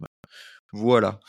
Voilà. 0.72 1.20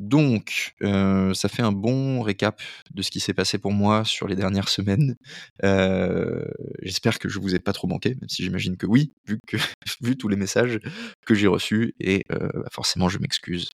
Donc, 0.00 0.74
euh, 0.82 1.34
ça 1.34 1.50
fait 1.50 1.60
un 1.60 1.72
bon 1.72 2.22
récap 2.22 2.62
de 2.94 3.02
ce 3.02 3.10
qui 3.10 3.20
s'est 3.20 3.34
passé 3.34 3.58
pour 3.58 3.72
moi 3.72 4.02
sur 4.06 4.26
les 4.28 4.34
dernières 4.34 4.70
semaines. 4.70 5.14
Euh, 5.62 6.42
J'espère 6.80 7.18
que 7.18 7.28
je 7.28 7.38
vous 7.38 7.54
ai 7.54 7.58
pas 7.58 7.74
trop 7.74 7.86
manqué, 7.86 8.14
même 8.18 8.28
si 8.30 8.42
j'imagine 8.42 8.78
que 8.78 8.86
oui, 8.86 9.12
vu, 9.26 9.38
tous 10.18 10.28
les 10.28 10.36
messages 10.36 10.80
que 11.26 11.34
j'ai 11.34 11.48
reçus. 11.48 11.94
Et 12.00 12.24
euh, 12.32 12.48
bah, 12.54 12.68
forcément, 12.72 13.10
je 13.10 13.18
m'excuse 13.18 13.68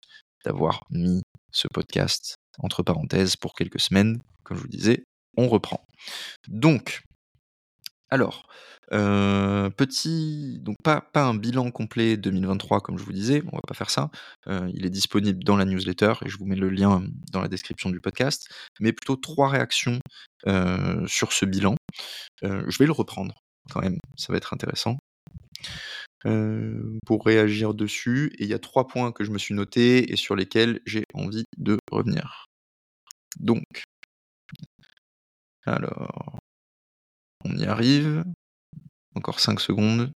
d'avoir 0.44 0.84
mis 0.90 1.22
ce 1.52 1.68
podcast 1.68 2.34
entre 2.58 2.82
parenthèses 2.82 3.36
pour 3.36 3.54
quelques 3.54 3.80
semaines. 3.80 4.18
Comme 4.42 4.56
je 4.56 4.62
vous 4.62 4.68
disais, 4.68 5.04
on 5.36 5.46
reprend. 5.46 5.86
Donc, 6.48 7.02
alors, 8.10 8.46
euh, 8.92 9.68
petit, 9.70 10.58
donc 10.60 10.76
pas, 10.82 11.02
un 11.14 11.34
bilan 11.34 11.70
complet 11.72 12.16
2023 12.16 12.80
comme 12.80 12.98
je 12.98 13.04
vous 13.04 13.12
disais, 13.12 13.42
on 13.52 13.56
va 13.56 13.62
pas 13.66 13.74
faire 13.74 13.90
ça. 13.90 14.10
Euh, 14.46 14.70
il 14.74 14.86
est 14.86 14.90
disponible 14.90 15.42
dans 15.42 15.56
la 15.56 15.64
newsletter 15.64 16.14
et 16.24 16.28
je 16.28 16.38
vous 16.38 16.46
mets 16.46 16.56
le 16.56 16.70
lien 16.70 17.02
dans 17.32 17.40
la 17.40 17.48
description 17.48 17.90
du 17.90 18.00
podcast. 18.00 18.48
Mais 18.80 18.92
plutôt 18.92 19.16
trois 19.16 19.48
réactions 19.48 19.98
euh, 20.46 21.04
sur 21.08 21.32
ce 21.32 21.46
bilan. 21.46 21.74
Je 22.42 22.78
vais 22.78 22.86
le 22.86 22.92
reprendre 22.92 23.34
quand 23.72 23.80
même, 23.80 23.98
ça 24.16 24.32
va 24.32 24.36
être 24.36 24.54
intéressant. 24.54 24.96
Pour 27.06 27.24
réagir 27.24 27.74
dessus. 27.74 28.32
Et 28.38 28.44
il 28.44 28.50
y 28.50 28.54
a 28.54 28.58
trois 28.58 28.86
points 28.86 29.12
que 29.12 29.24
je 29.24 29.30
me 29.30 29.38
suis 29.38 29.54
noté 29.54 30.12
et 30.12 30.16
sur 30.16 30.36
lesquels 30.36 30.80
j'ai 30.86 31.04
envie 31.14 31.44
de 31.56 31.76
revenir. 31.90 32.46
Donc, 33.38 33.64
alors, 35.64 36.38
on 37.48 37.56
y 37.56 37.64
arrive. 37.64 38.24
Encore 39.14 39.40
5 39.40 39.60
secondes. 39.60 40.10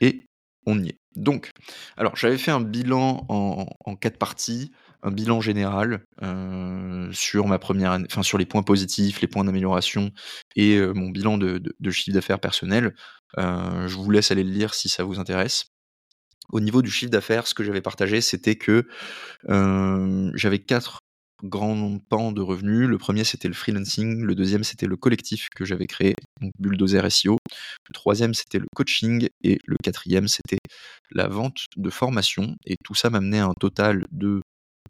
Et 0.00 0.20
on 0.66 0.82
y 0.82 0.88
est. 0.88 0.98
Donc, 1.16 1.50
alors 1.96 2.16
j'avais 2.16 2.38
fait 2.38 2.50
un 2.50 2.60
bilan 2.60 3.24
en, 3.28 3.96
quatre 3.96 4.18
parties, 4.18 4.72
un 5.02 5.12
bilan 5.12 5.40
général 5.40 6.04
euh, 6.22 7.08
sur 7.12 7.46
ma 7.46 7.58
première 7.60 7.92
année, 7.92 8.06
enfin 8.10 8.24
sur 8.24 8.36
les 8.36 8.46
points 8.46 8.64
positifs, 8.64 9.20
les 9.20 9.28
points 9.28 9.44
d'amélioration 9.44 10.10
et 10.56 10.76
euh, 10.76 10.92
mon 10.92 11.10
bilan 11.10 11.38
de, 11.38 11.90
chiffre 11.90 12.14
d'affaires 12.14 12.40
personnel. 12.40 12.94
Euh, 13.38 13.86
je 13.86 13.94
vous 13.94 14.10
laisse 14.10 14.32
aller 14.32 14.42
le 14.42 14.50
lire 14.50 14.74
si 14.74 14.88
ça 14.88 15.04
vous 15.04 15.20
intéresse. 15.20 15.66
Au 16.50 16.60
niveau 16.60 16.82
du 16.82 16.90
chiffre 16.90 17.12
d'affaires, 17.12 17.46
ce 17.46 17.54
que 17.54 17.62
j'avais 17.62 17.80
partagé, 17.80 18.20
c'était 18.20 18.56
que 18.56 18.86
j'avais 20.34 20.58
quatre 20.58 21.03
grands 21.42 21.98
pans 22.08 22.32
de 22.32 22.40
revenus. 22.40 22.88
Le 22.88 22.98
premier, 22.98 23.24
c'était 23.24 23.48
le 23.48 23.54
freelancing. 23.54 24.22
Le 24.22 24.34
deuxième, 24.34 24.64
c'était 24.64 24.86
le 24.86 24.96
collectif 24.96 25.48
que 25.54 25.64
j'avais 25.64 25.86
créé, 25.86 26.14
donc 26.40 26.52
Bulldozer 26.58 27.10
SEO. 27.10 27.36
Le 27.88 27.92
troisième, 27.92 28.34
c'était 28.34 28.58
le 28.58 28.66
coaching. 28.74 29.28
Et 29.42 29.58
le 29.66 29.76
quatrième, 29.82 30.28
c'était 30.28 30.58
la 31.10 31.28
vente 31.28 31.64
de 31.76 31.90
formation. 31.90 32.56
Et 32.66 32.76
tout 32.84 32.94
ça 32.94 33.10
m'amenait 33.10 33.40
à 33.40 33.46
un 33.46 33.54
total 33.58 34.06
de 34.10 34.40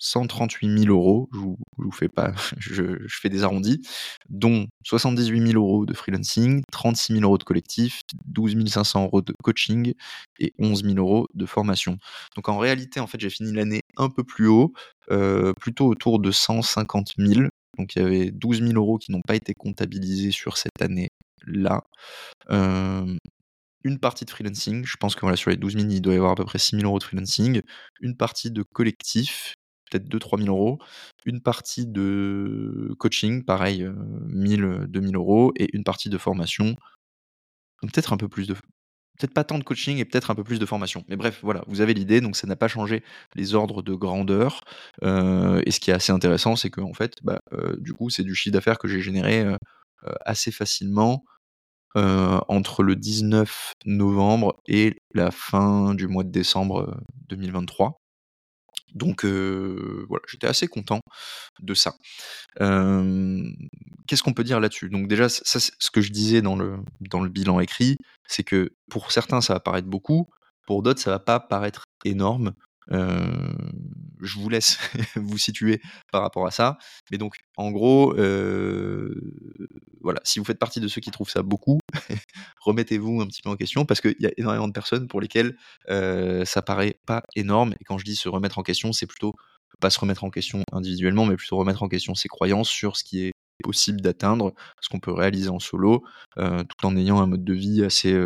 138 0.01 0.79
000 0.85 0.93
euros, 0.93 1.29
je 1.33 1.39
vous, 1.39 1.57
vous 1.77 1.93
fais 1.93 2.09
pas, 2.09 2.33
je, 2.59 3.07
fais 3.09 3.29
des 3.29 3.43
arrondis, 3.45 3.81
dont 4.29 4.67
78 4.85 5.53
000 5.53 5.63
euros 5.63 5.87
de 5.87 5.95
freelancing, 5.95 6.63
36 6.73 7.15
000 7.15 7.25
euros 7.25 7.39
de 7.39 7.45
collectif, 7.45 8.01
12 8.27 8.57
500 8.67 9.05
euros 9.05 9.23
de 9.23 9.33
coaching 9.43 9.95
et 10.41 10.53
11 10.59 10.85
000 10.85 10.97
euros 10.97 11.27
de 11.35 11.47
formation. 11.47 11.99
Donc 12.37 12.49
en 12.49 12.59
réalité, 12.59 13.01
en 13.01 13.07
fait, 13.07 13.21
j'ai 13.21 13.31
fini 13.31 13.53
l'année 13.53 13.81
un 13.97 14.11
peu 14.11 14.25
plus 14.25 14.49
haut, 14.49 14.73
euh, 15.11 15.53
plutôt 15.55 15.87
autour 15.87 16.19
de 16.19 16.31
150 16.31 17.13
000. 17.19 17.49
Donc 17.79 17.95
il 17.97 18.03
y 18.03 18.05
avait 18.05 18.31
12 18.31 18.63
000 18.63 18.73
euros 18.75 18.99
qui 18.99 19.13
n'ont 19.13 19.23
pas 19.23 19.35
été 19.35 19.55
comptabilisés 19.55 20.31
sur 20.31 20.57
cette 20.57 20.81
année-là. 20.81 21.83
Euh, 22.51 23.17
une 23.85 23.99
partie 23.99 24.25
de 24.25 24.31
freelancing. 24.31 24.85
Je 24.85 24.97
pense 24.97 25.15
que 25.15 25.21
voilà, 25.21 25.37
sur 25.37 25.51
les 25.51 25.57
12 25.57 25.75
000, 25.75 25.89
il 25.91 26.01
doit 26.01 26.15
y 26.15 26.17
avoir 26.17 26.33
à 26.33 26.35
peu 26.35 26.45
près 26.45 26.59
6 26.59 26.77
000 26.77 26.87
euros 26.89 26.99
de 26.99 27.05
freelancing. 27.05 27.61
Une 28.01 28.17
partie 28.17 28.51
de 28.51 28.63
collectif, 28.63 29.55
peut-être 29.99 30.09
2-3 30.09 30.43
000 30.43 30.57
euros. 30.57 30.79
Une 31.25 31.41
partie 31.41 31.87
de 31.87 32.95
coaching, 32.99 33.45
pareil, 33.45 33.83
1 33.85 33.95
000, 34.47 34.87
2 34.87 35.01
000 35.01 35.15
euros. 35.15 35.53
Et 35.57 35.75
une 35.77 35.85
partie 35.85 36.11
de 36.11 36.19
formation. 36.19 36.77
peut-être 37.83 38.13
un 38.13 38.17
peu 38.17 38.29
plus 38.29 38.47
de. 38.47 38.55
Peut-être 39.19 39.35
pas 39.35 39.45
tant 39.45 39.59
de 39.59 39.65
coaching 39.65 39.99
et 39.99 40.05
peut-être 40.05 40.33
un 40.33 40.35
peu 40.35 40.43
plus 40.43 40.59
de 40.59 40.67
formation. 40.67 41.05
Mais 41.09 41.15
bref, 41.15 41.39
voilà, 41.43 41.63
vous 41.69 41.81
avez 41.81 41.95
l'idée, 41.95 42.21
donc 42.21 42.35
ça 42.35 42.49
n'a 42.49 42.57
pas 42.57 42.67
changé 42.67 43.05
les 43.37 43.55
ordres 43.55 43.81
de 43.83 43.95
grandeur. 43.95 44.61
Euh, 45.05 45.63
et 45.65 45.71
ce 45.71 45.79
qui 45.79 45.93
est 45.93 45.95
assez 45.95 46.11
intéressant, 46.11 46.57
c'est 46.57 46.71
que 46.71 46.81
en 46.81 46.95
fait, 46.95 47.15
bah, 47.23 47.41
euh, 47.53 47.77
du 47.79 47.93
coup, 47.93 48.11
c'est 48.11 48.25
du 48.25 48.35
chiffre 48.35 48.53
d'affaires 48.53 48.79
que 48.79 48.89
j'ai 48.89 49.01
généré 49.01 49.45
euh, 49.45 49.57
assez 50.27 50.51
facilement 50.51 51.25
euh, 51.97 52.41
entre 52.49 52.83
le 52.83 52.97
19 52.97 53.73
novembre 53.87 54.61
et 54.67 54.97
la 55.15 55.31
fin 55.31 55.95
du 55.95 56.09
mois 56.09 56.25
de 56.25 56.31
décembre 56.31 57.01
2023. 57.29 58.01
Donc 58.95 59.25
voilà, 59.25 60.23
j'étais 60.31 60.47
assez 60.47 60.67
content 60.69 61.01
de 61.61 61.75
ça. 61.75 61.95
Qu'est-ce 62.59 64.23
qu'on 64.23 64.33
peut 64.35 64.45
dire 64.45 64.61
là-dessus? 64.61 64.91
Donc 64.91 65.09
déjà, 65.09 65.29
ça, 65.29 65.59
ce 65.61 65.91
que 65.91 66.01
je 66.01 66.11
disais 66.11 66.43
dans 66.43 66.57
le, 66.57 66.79
dans 67.01 67.21
le 67.21 67.29
bilan 67.29 67.61
écrit, 67.61 67.97
c'est 68.29 68.45
que 68.45 68.71
pour 68.91 69.13
certains, 69.13 69.41
ça 69.41 69.55
va 69.55 69.61
paraître 69.61 69.89
beaucoup, 69.89 70.29
pour 70.67 70.83
d'autres, 70.83 71.01
ça 71.01 71.11
va 71.11 71.19
pas 71.19 71.41
paraître 71.41 71.85
énorme. 72.05 72.53
Euh, 72.93 73.53
je 74.25 74.39
vous 74.39 74.49
laisse 74.49 74.79
vous 75.17 75.39
situer 75.39 75.81
par 76.13 76.23
rapport 76.23 76.47
à 76.47 76.51
ça. 76.51 76.79
Mais 77.11 77.19
donc, 77.19 77.37
en 77.57 77.71
gros, 77.71 78.15
voilà, 80.01 80.21
si 80.25 80.39
vous 80.39 80.45
faites 80.45 80.59
partie 80.59 80.81
de 80.81 80.89
ceux 80.89 81.01
qui 81.01 81.11
trouvent 81.11 81.31
ça 81.31 81.43
beaucoup, 81.43 81.79
remettez-vous 82.61 83.21
un 83.21 83.27
petit 83.27 83.43
peu 83.43 83.51
en 83.51 83.57
question 83.57 83.85
parce 83.85 84.01
qu'il 84.01 84.17
y 84.19 84.27
a 84.27 84.33
énormément 84.37 84.69
de 84.69 84.73
personnes 84.73 85.09
pour 85.09 85.21
lesquelles 85.21 85.57
ça 85.89 86.63
paraît 86.63 86.99
pas 87.07 87.23
énorme. 87.37 87.75
Et 87.81 87.85
quand 87.85 87.99
je 87.99 88.05
dis 88.05 88.17
se 88.17 88.29
remettre 88.29 88.59
en 88.59 88.63
question, 88.63 88.93
c'est 88.93 89.07
plutôt 89.07 89.35
pas 89.81 89.91
se 89.91 89.99
remettre 89.99 90.25
en 90.25 90.31
question 90.31 90.63
individuellement, 90.73 91.27
mais 91.27 91.37
plutôt 91.37 91.57
remettre 91.57 91.83
en 91.83 91.89
question 91.89 92.15
ses 92.15 92.29
croyances 92.29 92.69
sur 92.69 92.97
ce 92.97 93.05
qui 93.05 93.25
est 93.25 93.33
possible 93.63 94.01
d'atteindre, 94.01 94.53
ce 94.81 94.89
qu'on 94.89 95.01
peut 95.01 95.13
réaliser 95.13 95.49
en 95.49 95.59
solo, 95.59 96.05
tout 96.37 96.87
en 96.87 96.97
ayant 96.97 97.21
un 97.21 97.27
mode 97.27 97.45
de 97.45 97.55
vie 97.55 97.85
assez, 97.85 98.17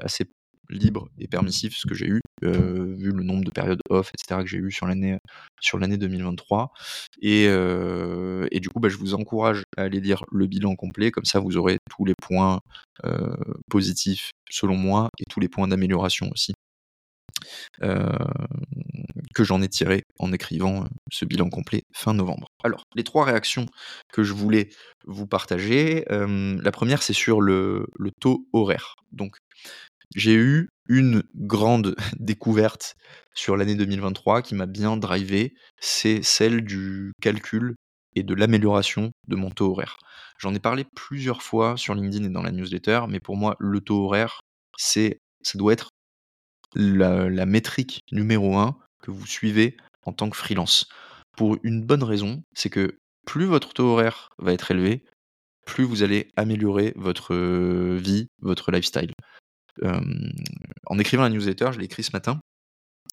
assez 0.00 0.26
libre 0.72 1.08
et 1.18 1.28
permissif, 1.28 1.76
ce 1.76 1.86
que 1.86 1.94
j'ai 1.94 2.06
eu, 2.06 2.20
euh, 2.44 2.94
vu 2.96 3.12
le 3.12 3.22
nombre 3.22 3.44
de 3.44 3.50
périodes 3.50 3.80
off, 3.88 4.10
etc., 4.14 4.42
que 4.42 4.48
j'ai 4.48 4.58
eu 4.58 4.70
sur 4.70 4.86
l'année 4.86 5.18
sur 5.60 5.78
l'année 5.78 5.96
2023. 5.96 6.72
Et, 7.20 7.46
euh, 7.48 8.46
et, 8.50 8.60
du 8.60 8.68
coup, 8.68 8.80
bah, 8.80 8.88
je 8.88 8.96
vous 8.96 9.14
encourage 9.14 9.62
à 9.76 9.82
aller 9.82 10.00
lire 10.00 10.24
le 10.32 10.46
bilan 10.46 10.74
complet, 10.74 11.10
comme 11.10 11.24
ça 11.24 11.40
vous 11.40 11.56
aurez 11.56 11.78
tous 11.90 12.04
les 12.04 12.14
points 12.20 12.60
euh, 13.04 13.34
positifs 13.70 14.30
selon 14.50 14.76
moi 14.76 15.08
et 15.18 15.24
tous 15.28 15.40
les 15.40 15.48
points 15.48 15.68
d'amélioration 15.68 16.30
aussi. 16.32 16.52
que 19.34 19.44
j'en 19.44 19.62
ai 19.62 19.68
tiré 19.68 20.02
en 20.18 20.32
écrivant 20.32 20.84
ce 21.10 21.24
bilan 21.24 21.48
complet 21.48 21.82
fin 21.94 22.12
novembre. 22.12 22.46
Alors, 22.62 22.82
les 22.94 23.02
trois 23.02 23.24
réactions 23.24 23.66
que 24.12 24.22
je 24.22 24.32
voulais 24.34 24.68
vous 25.06 25.26
partager, 25.26 26.04
la 26.08 26.70
première 26.70 27.02
c'est 27.02 27.14
sur 27.14 27.40
le, 27.40 27.86
le, 27.98 28.10
taux 28.20 28.46
horaire. 28.52 28.94
Donc, 29.10 29.36
j'ai 30.14 30.34
eu 30.34 30.68
une 30.88 31.22
grande 31.34 31.94
découverte 32.18 32.96
sur 33.34 33.56
l'année 33.56 33.74
2023 33.74 34.42
qui 34.42 34.54
m'a 34.54 34.66
bien 34.66 34.96
drivé, 34.96 35.54
c'est 35.80 36.22
celle 36.22 36.62
du 36.62 37.12
calcul 37.20 37.74
et 38.14 38.22
de 38.22 38.34
l'amélioration 38.34 39.10
de 39.28 39.36
mon 39.36 39.50
taux 39.50 39.70
horaire. 39.70 39.96
J'en 40.38 40.54
ai 40.54 40.58
parlé 40.58 40.84
plusieurs 40.94 41.42
fois 41.42 41.76
sur 41.76 41.94
LinkedIn 41.94 42.24
et 42.24 42.28
dans 42.28 42.42
la 42.42 42.52
newsletter, 42.52 43.02
mais 43.08 43.20
pour 43.20 43.36
moi, 43.36 43.56
le 43.58 43.80
taux 43.80 44.04
horaire, 44.04 44.40
c'est, 44.76 45.18
ça 45.42 45.58
doit 45.58 45.72
être 45.72 45.88
la, 46.74 47.30
la 47.30 47.46
métrique 47.46 48.00
numéro 48.10 48.56
un 48.56 48.76
que 49.02 49.10
vous 49.10 49.26
suivez 49.26 49.76
en 50.04 50.12
tant 50.12 50.28
que 50.28 50.36
freelance. 50.36 50.88
Pour 51.36 51.56
une 51.62 51.82
bonne 51.82 52.02
raison, 52.02 52.42
c'est 52.54 52.70
que 52.70 52.98
plus 53.26 53.46
votre 53.46 53.72
taux 53.72 53.92
horaire 53.92 54.28
va 54.38 54.52
être 54.52 54.70
élevé, 54.70 55.04
plus 55.64 55.84
vous 55.84 56.02
allez 56.02 56.28
améliorer 56.36 56.92
votre 56.96 57.34
vie, 57.96 58.26
votre 58.40 58.72
lifestyle 58.72 59.12
en 59.82 60.98
écrivant 60.98 61.22
la 61.22 61.30
newsletter, 61.30 61.70
je 61.72 61.78
l'ai 61.78 61.86
écrit 61.86 62.02
ce 62.02 62.12
matin, 62.12 62.40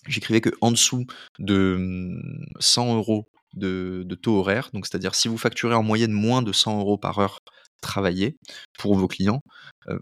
j'écrivais 0.08 0.42
que 0.42 0.52
en 0.62 0.72
dessous 0.72 1.06
de 1.40 2.20
100 2.60 2.96
euros 2.96 3.28
de, 3.54 4.06
taux 4.22 4.40
horaire, 4.40 4.70
donc 4.74 4.86
c'est-à-dire 4.86 5.16
si 5.16 5.28
vous 5.28 5.38
facturez 5.38 5.76
en 5.76 5.84
moyenne 5.84 6.12
moins 6.12 6.42
de 6.42 6.52
100 6.52 6.80
euros 6.80 6.98
par 6.98 7.20
heure 7.20 7.40
travaillée 7.82 8.38
pour 8.78 8.96
vos 8.96 9.08
clients, 9.08 9.42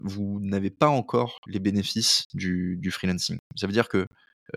vous 0.02 0.40
n'avez 0.42 0.72
pas 0.72 0.90
encore 0.90 1.38
les 1.48 1.60
bénéfices 1.60 2.26
du, 2.34 2.90
freelancing. 2.92 3.38
Ça 3.56 3.68
veut 3.68 3.74
dire 3.74 3.88
que, 3.88 4.06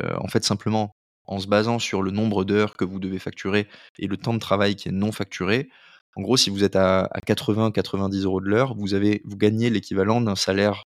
en 0.01 0.29
fait, 0.29 0.45
simplement 0.45 0.95
en 1.27 1.39
se 1.39 1.47
basant 1.47 1.79
sur 1.79 2.03
le 2.03 2.11
nombre 2.11 2.45
d'heures 2.45 2.77
que 2.77 2.85
vous 2.85 2.99
devez 2.99 3.19
facturer 3.19 3.69
et 3.99 4.07
le 4.09 4.17
temps 4.17 4.35
de 4.35 4.39
travail 4.41 4.75
qui 4.75 4.89
est 4.89 4.93
non 4.93 5.13
facturé, 5.13 5.69
en 6.17 6.23
gros, 6.23 6.37
si 6.37 6.51
vous 6.51 6.65
êtes 6.65 6.77
à, 6.77 7.09
80-90 7.27 8.25
euros 8.25 8.41
de 8.41 8.47
l'heure, 8.47 8.75
vous, 8.75 8.95
avez, 8.95 9.23
vous 9.25 9.37
gagnez 9.37 9.71
l'équivalent 9.71 10.21
d'un 10.21 10.35
salaire 10.35 10.85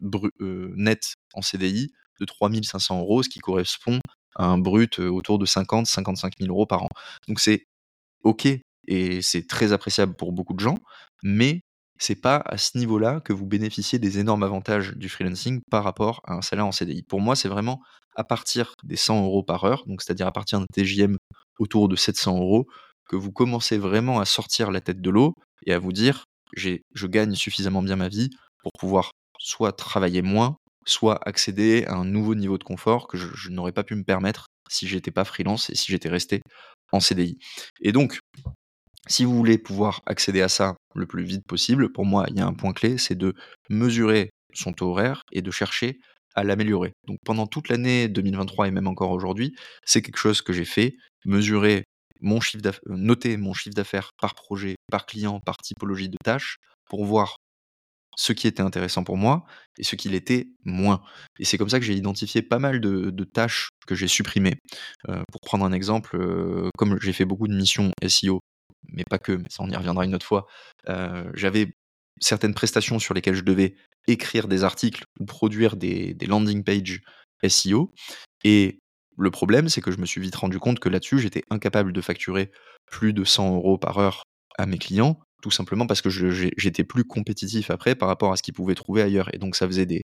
net 0.00 1.14
en 1.34 1.42
CDI 1.42 1.92
de 2.20 2.24
3500 2.24 3.00
euros, 3.00 3.22
ce 3.22 3.28
qui 3.28 3.38
correspond 3.40 4.00
à 4.36 4.44
un 4.44 4.58
brut 4.58 5.00
euh, 5.00 5.08
autour 5.08 5.38
de 5.38 5.46
50-55 5.46 6.32
000 6.38 6.50
euros 6.52 6.66
par 6.66 6.84
an. 6.84 6.88
Donc 7.26 7.40
c'est 7.40 7.64
ok 8.22 8.46
et 8.86 9.22
c'est 9.22 9.46
très 9.46 9.72
appréciable 9.72 10.14
pour 10.14 10.32
beaucoup 10.32 10.54
de 10.54 10.60
gens, 10.60 10.76
mais 11.22 11.60
c'est 11.98 12.20
pas 12.20 12.36
à 12.46 12.56
ce 12.56 12.78
niveau-là 12.78 13.20
que 13.20 13.32
vous 13.32 13.46
bénéficiez 13.46 13.98
des 13.98 14.18
énormes 14.18 14.42
avantages 14.42 14.94
du 14.96 15.08
freelancing 15.08 15.60
par 15.70 15.84
rapport 15.84 16.22
à 16.24 16.34
un 16.34 16.42
salaire 16.42 16.66
en 16.66 16.72
CDI. 16.72 17.02
Pour 17.02 17.20
moi, 17.20 17.36
c'est 17.36 17.48
vraiment 17.48 17.80
à 18.16 18.24
partir 18.24 18.74
des 18.82 18.96
100 18.96 19.24
euros 19.24 19.42
par 19.42 19.64
heure, 19.64 19.84
donc 19.86 20.02
c'est-à-dire 20.02 20.26
à 20.26 20.32
partir 20.32 20.60
d'un 20.60 20.66
TJM 20.72 21.16
autour 21.58 21.88
de 21.88 21.96
700 21.96 22.38
euros, 22.38 22.66
que 23.08 23.16
vous 23.16 23.32
commencez 23.32 23.76
vraiment 23.76 24.18
à 24.18 24.24
sortir 24.24 24.70
la 24.70 24.80
tête 24.80 25.00
de 25.00 25.10
l'eau 25.10 25.34
et 25.66 25.72
à 25.72 25.78
vous 25.78 25.92
dire 25.92 26.24
je 26.56 27.06
gagne 27.06 27.34
suffisamment 27.34 27.82
bien 27.82 27.96
ma 27.96 28.08
vie 28.08 28.30
pour 28.62 28.72
pouvoir 28.78 29.12
soit 29.40 29.72
travailler 29.72 30.22
moins, 30.22 30.56
soit 30.86 31.18
accéder 31.26 31.84
à 31.86 31.94
un 31.94 32.04
nouveau 32.04 32.34
niveau 32.34 32.58
de 32.58 32.64
confort 32.64 33.08
que 33.08 33.16
je, 33.16 33.48
n'aurais 33.48 33.72
pas 33.72 33.82
pu 33.82 33.94
me 33.96 34.04
permettre 34.04 34.46
si 34.68 34.86
j'étais 34.86 35.10
pas 35.10 35.24
freelance 35.24 35.70
et 35.70 35.74
si 35.74 35.90
j'étais 35.90 36.08
resté 36.08 36.42
en 36.92 37.00
CDI. 37.00 37.38
Et 37.80 37.92
donc, 37.92 38.20
si 39.08 39.24
vous 39.24 39.34
voulez 39.34 39.58
pouvoir 39.58 40.02
accéder 40.06 40.42
à 40.42 40.48
ça 40.48 40.76
le 40.94 41.06
plus 41.06 41.24
vite 41.24 41.44
possible, 41.46 41.90
pour 41.90 42.04
moi, 42.04 42.26
il 42.28 42.36
y 42.36 42.40
a 42.40 42.46
un 42.46 42.52
point 42.52 42.72
clé, 42.72 42.98
c'est 42.98 43.16
de 43.16 43.34
mesurer 43.68 44.30
son 44.54 44.72
taux 44.72 44.90
horaire 44.90 45.22
et 45.32 45.42
de 45.42 45.50
chercher 45.50 45.98
à 46.34 46.44
l'améliorer. 46.44 46.92
Donc 47.06 47.18
pendant 47.24 47.46
toute 47.46 47.68
l'année 47.68 48.08
2023 48.08 48.68
et 48.68 48.70
même 48.70 48.86
encore 48.86 49.10
aujourd'hui, 49.10 49.54
c'est 49.84 50.02
quelque 50.02 50.18
chose 50.18 50.42
que 50.42 50.52
j'ai 50.52 50.64
fait, 50.64 50.94
mesurer 51.24 51.84
mon 52.20 52.40
chiffre 52.40 52.62
noter 52.86 53.36
mon 53.36 53.54
chiffre 53.54 53.74
d'affaires 53.74 54.10
par 54.20 54.34
projet, 54.34 54.76
par 54.90 55.06
client, 55.06 55.40
par 55.40 55.56
typologie 55.56 56.10
de 56.10 56.18
tâches, 56.22 56.56
pour 56.88 57.04
voir 57.04 57.36
ce 58.16 58.32
qui 58.32 58.46
était 58.46 58.62
intéressant 58.62 59.04
pour 59.04 59.16
moi 59.16 59.44
et 59.78 59.84
ce 59.84 59.96
qui 59.96 60.08
l'était 60.08 60.48
moins. 60.64 61.02
Et 61.38 61.44
c'est 61.44 61.58
comme 61.58 61.68
ça 61.68 61.78
que 61.78 61.84
j'ai 61.84 61.94
identifié 61.94 62.42
pas 62.42 62.58
mal 62.58 62.80
de, 62.80 63.24
tâches 63.24 63.68
que 63.86 63.94
j'ai 63.94 64.08
supprimées. 64.08 64.56
Euh, 65.08 65.22
pour 65.32 65.40
prendre 65.40 65.64
un 65.64 65.72
exemple, 65.72 66.16
euh, 66.16 66.70
comme 66.76 66.98
j'ai 67.00 67.12
fait 67.12 67.24
beaucoup 67.24 67.48
de 67.48 67.54
missions 67.54 67.90
SEO, 68.06 68.40
mais 68.88 69.04
pas 69.08 69.18
que, 69.18 69.32
mais 69.32 69.48
ça 69.48 69.62
on 69.62 69.70
y 69.70 69.76
reviendra 69.76 70.04
une 70.04 70.14
autre 70.14 70.26
fois, 70.26 70.46
euh, 70.88 71.30
j'avais 71.34 71.72
certaines 72.20 72.54
prestations 72.54 72.98
sur 72.98 73.14
lesquelles 73.14 73.34
je 73.34 73.44
devais 73.44 73.74
écrire 74.06 74.48
des 74.48 74.64
articles 74.64 75.04
ou 75.18 75.24
produire 75.24 75.76
des, 75.76 76.14
des 76.14 76.26
landing 76.26 76.64
pages 76.64 77.00
SEO. 77.46 77.92
Et 78.44 78.78
le 79.16 79.30
problème, 79.30 79.68
c'est 79.68 79.80
que 79.80 79.90
je 79.90 79.98
me 79.98 80.06
suis 80.06 80.20
vite 80.20 80.36
rendu 80.36 80.58
compte 80.58 80.80
que 80.80 80.88
là-dessus, 80.88 81.18
j'étais 81.18 81.42
incapable 81.50 81.92
de 81.92 82.00
facturer 82.00 82.50
plus 82.86 83.12
de 83.12 83.24
100 83.24 83.54
euros 83.54 83.78
par 83.78 83.98
heure 83.98 84.24
à 84.58 84.66
mes 84.66 84.78
clients 84.78 85.20
tout 85.40 85.50
simplement 85.50 85.86
parce 85.86 86.02
que 86.02 86.10
j'étais 86.10 86.84
plus 86.84 87.04
compétitif 87.04 87.70
après 87.70 87.94
par 87.94 88.08
rapport 88.08 88.32
à 88.32 88.36
ce 88.36 88.42
qu'ils 88.42 88.54
pouvaient 88.54 88.74
trouver 88.74 89.02
ailleurs. 89.02 89.32
Et 89.34 89.38
donc 89.38 89.56
ça 89.56 89.66
faisait 89.66 89.86
des, 89.86 90.02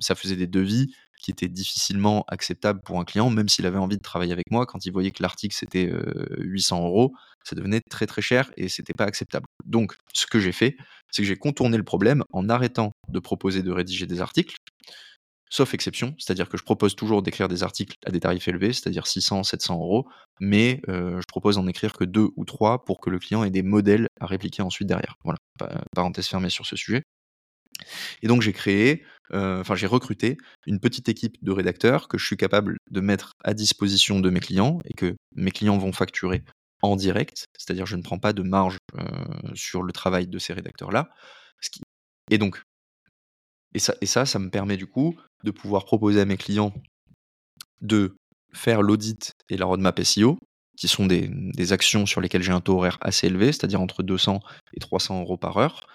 ça 0.00 0.14
faisait 0.14 0.36
des 0.36 0.46
devis 0.46 0.94
qui 1.20 1.30
étaient 1.30 1.48
difficilement 1.48 2.24
acceptables 2.28 2.80
pour 2.80 2.98
un 2.98 3.04
client, 3.04 3.28
même 3.28 3.48
s'il 3.48 3.66
avait 3.66 3.78
envie 3.78 3.98
de 3.98 4.02
travailler 4.02 4.32
avec 4.32 4.50
moi. 4.50 4.64
Quand 4.66 4.86
il 4.86 4.92
voyait 4.92 5.10
que 5.10 5.22
l'article 5.22 5.54
c'était 5.54 5.92
800 6.38 6.84
euros, 6.84 7.12
ça 7.44 7.54
devenait 7.56 7.80
très 7.80 8.06
très 8.06 8.22
cher 8.22 8.50
et 8.56 8.68
c'était 8.68 8.94
pas 8.94 9.04
acceptable. 9.04 9.46
Donc 9.64 9.94
ce 10.12 10.26
que 10.26 10.40
j'ai 10.40 10.52
fait, 10.52 10.76
c'est 11.10 11.22
que 11.22 11.28
j'ai 11.28 11.36
contourné 11.36 11.76
le 11.76 11.84
problème 11.84 12.24
en 12.32 12.48
arrêtant 12.48 12.92
de 13.08 13.18
proposer 13.18 13.62
de 13.62 13.70
rédiger 13.70 14.06
des 14.06 14.20
articles 14.20 14.56
sauf 15.50 15.74
exception, 15.74 16.14
c'est-à-dire 16.18 16.48
que 16.48 16.56
je 16.56 16.62
propose 16.62 16.94
toujours 16.94 17.22
d'écrire 17.22 17.48
des 17.48 17.62
articles 17.62 17.96
à 18.06 18.10
des 18.10 18.20
tarifs 18.20 18.48
élevés, 18.48 18.72
c'est-à-dire 18.72 19.06
600, 19.06 19.42
700 19.42 19.74
euros, 19.74 20.08
mais 20.40 20.80
je 20.88 21.26
propose 21.28 21.56
d'en 21.56 21.66
écrire 21.66 21.92
que 21.92 22.04
deux 22.04 22.28
ou 22.36 22.44
trois 22.44 22.84
pour 22.84 23.00
que 23.00 23.10
le 23.10 23.18
client 23.18 23.44
ait 23.44 23.50
des 23.50 23.62
modèles 23.62 24.06
à 24.20 24.26
répliquer 24.26 24.62
ensuite 24.62 24.88
derrière. 24.88 25.16
Voilà, 25.24 25.38
parenthèse 25.94 26.28
fermée 26.28 26.50
sur 26.50 26.66
ce 26.66 26.76
sujet. 26.76 27.02
Et 28.22 28.28
donc 28.28 28.42
j'ai 28.42 28.52
créé, 28.52 29.04
enfin 29.32 29.74
j'ai 29.74 29.86
recruté 29.86 30.36
une 30.66 30.80
petite 30.80 31.08
équipe 31.08 31.36
de 31.42 31.50
rédacteurs 31.50 32.08
que 32.08 32.18
je 32.18 32.26
suis 32.26 32.36
capable 32.36 32.76
de 32.90 33.00
mettre 33.00 33.32
à 33.42 33.52
disposition 33.54 34.20
de 34.20 34.30
mes 34.30 34.40
clients 34.40 34.78
et 34.84 34.94
que 34.94 35.16
mes 35.34 35.50
clients 35.50 35.78
vont 35.78 35.92
facturer 35.92 36.44
en 36.82 36.96
direct, 36.96 37.44
c'est-à-dire 37.58 37.86
je 37.86 37.96
ne 37.96 38.02
prends 38.02 38.18
pas 38.18 38.32
de 38.32 38.42
marge 38.42 38.78
sur 39.54 39.82
le 39.82 39.92
travail 39.92 40.26
de 40.26 40.38
ces 40.38 40.52
rédacteurs-là. 40.52 41.10
Et 42.30 42.38
donc, 42.38 42.62
et 43.74 43.78
ça, 43.78 44.26
ça 44.26 44.38
me 44.38 44.50
permet 44.50 44.76
du 44.76 44.86
coup 44.86 45.16
de 45.44 45.50
pouvoir 45.50 45.84
proposer 45.84 46.20
à 46.20 46.24
mes 46.24 46.36
clients 46.36 46.72
de 47.80 48.16
faire 48.52 48.82
l'audit 48.82 49.32
et 49.48 49.56
la 49.56 49.66
roadmap 49.66 50.00
SEO, 50.02 50.38
qui 50.76 50.88
sont 50.88 51.06
des, 51.06 51.28
des 51.30 51.72
actions 51.72 52.06
sur 52.06 52.20
lesquelles 52.20 52.42
j'ai 52.42 52.52
un 52.52 52.60
taux 52.60 52.76
horaire 52.76 52.98
assez 53.00 53.26
élevé, 53.26 53.46
c'est-à-dire 53.52 53.80
entre 53.80 54.02
200 54.02 54.40
et 54.74 54.80
300 54.80 55.20
euros 55.20 55.36
par 55.36 55.56
heure, 55.56 55.86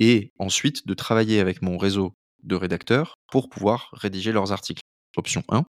et 0.00 0.32
ensuite 0.38 0.86
de 0.86 0.94
travailler 0.94 1.40
avec 1.40 1.62
mon 1.62 1.78
réseau 1.78 2.12
de 2.42 2.56
rédacteurs 2.56 3.14
pour 3.30 3.48
pouvoir 3.48 3.90
rédiger 3.92 4.32
leurs 4.32 4.52
articles. 4.52 4.82
Option 5.16 5.44
1. 5.48 5.64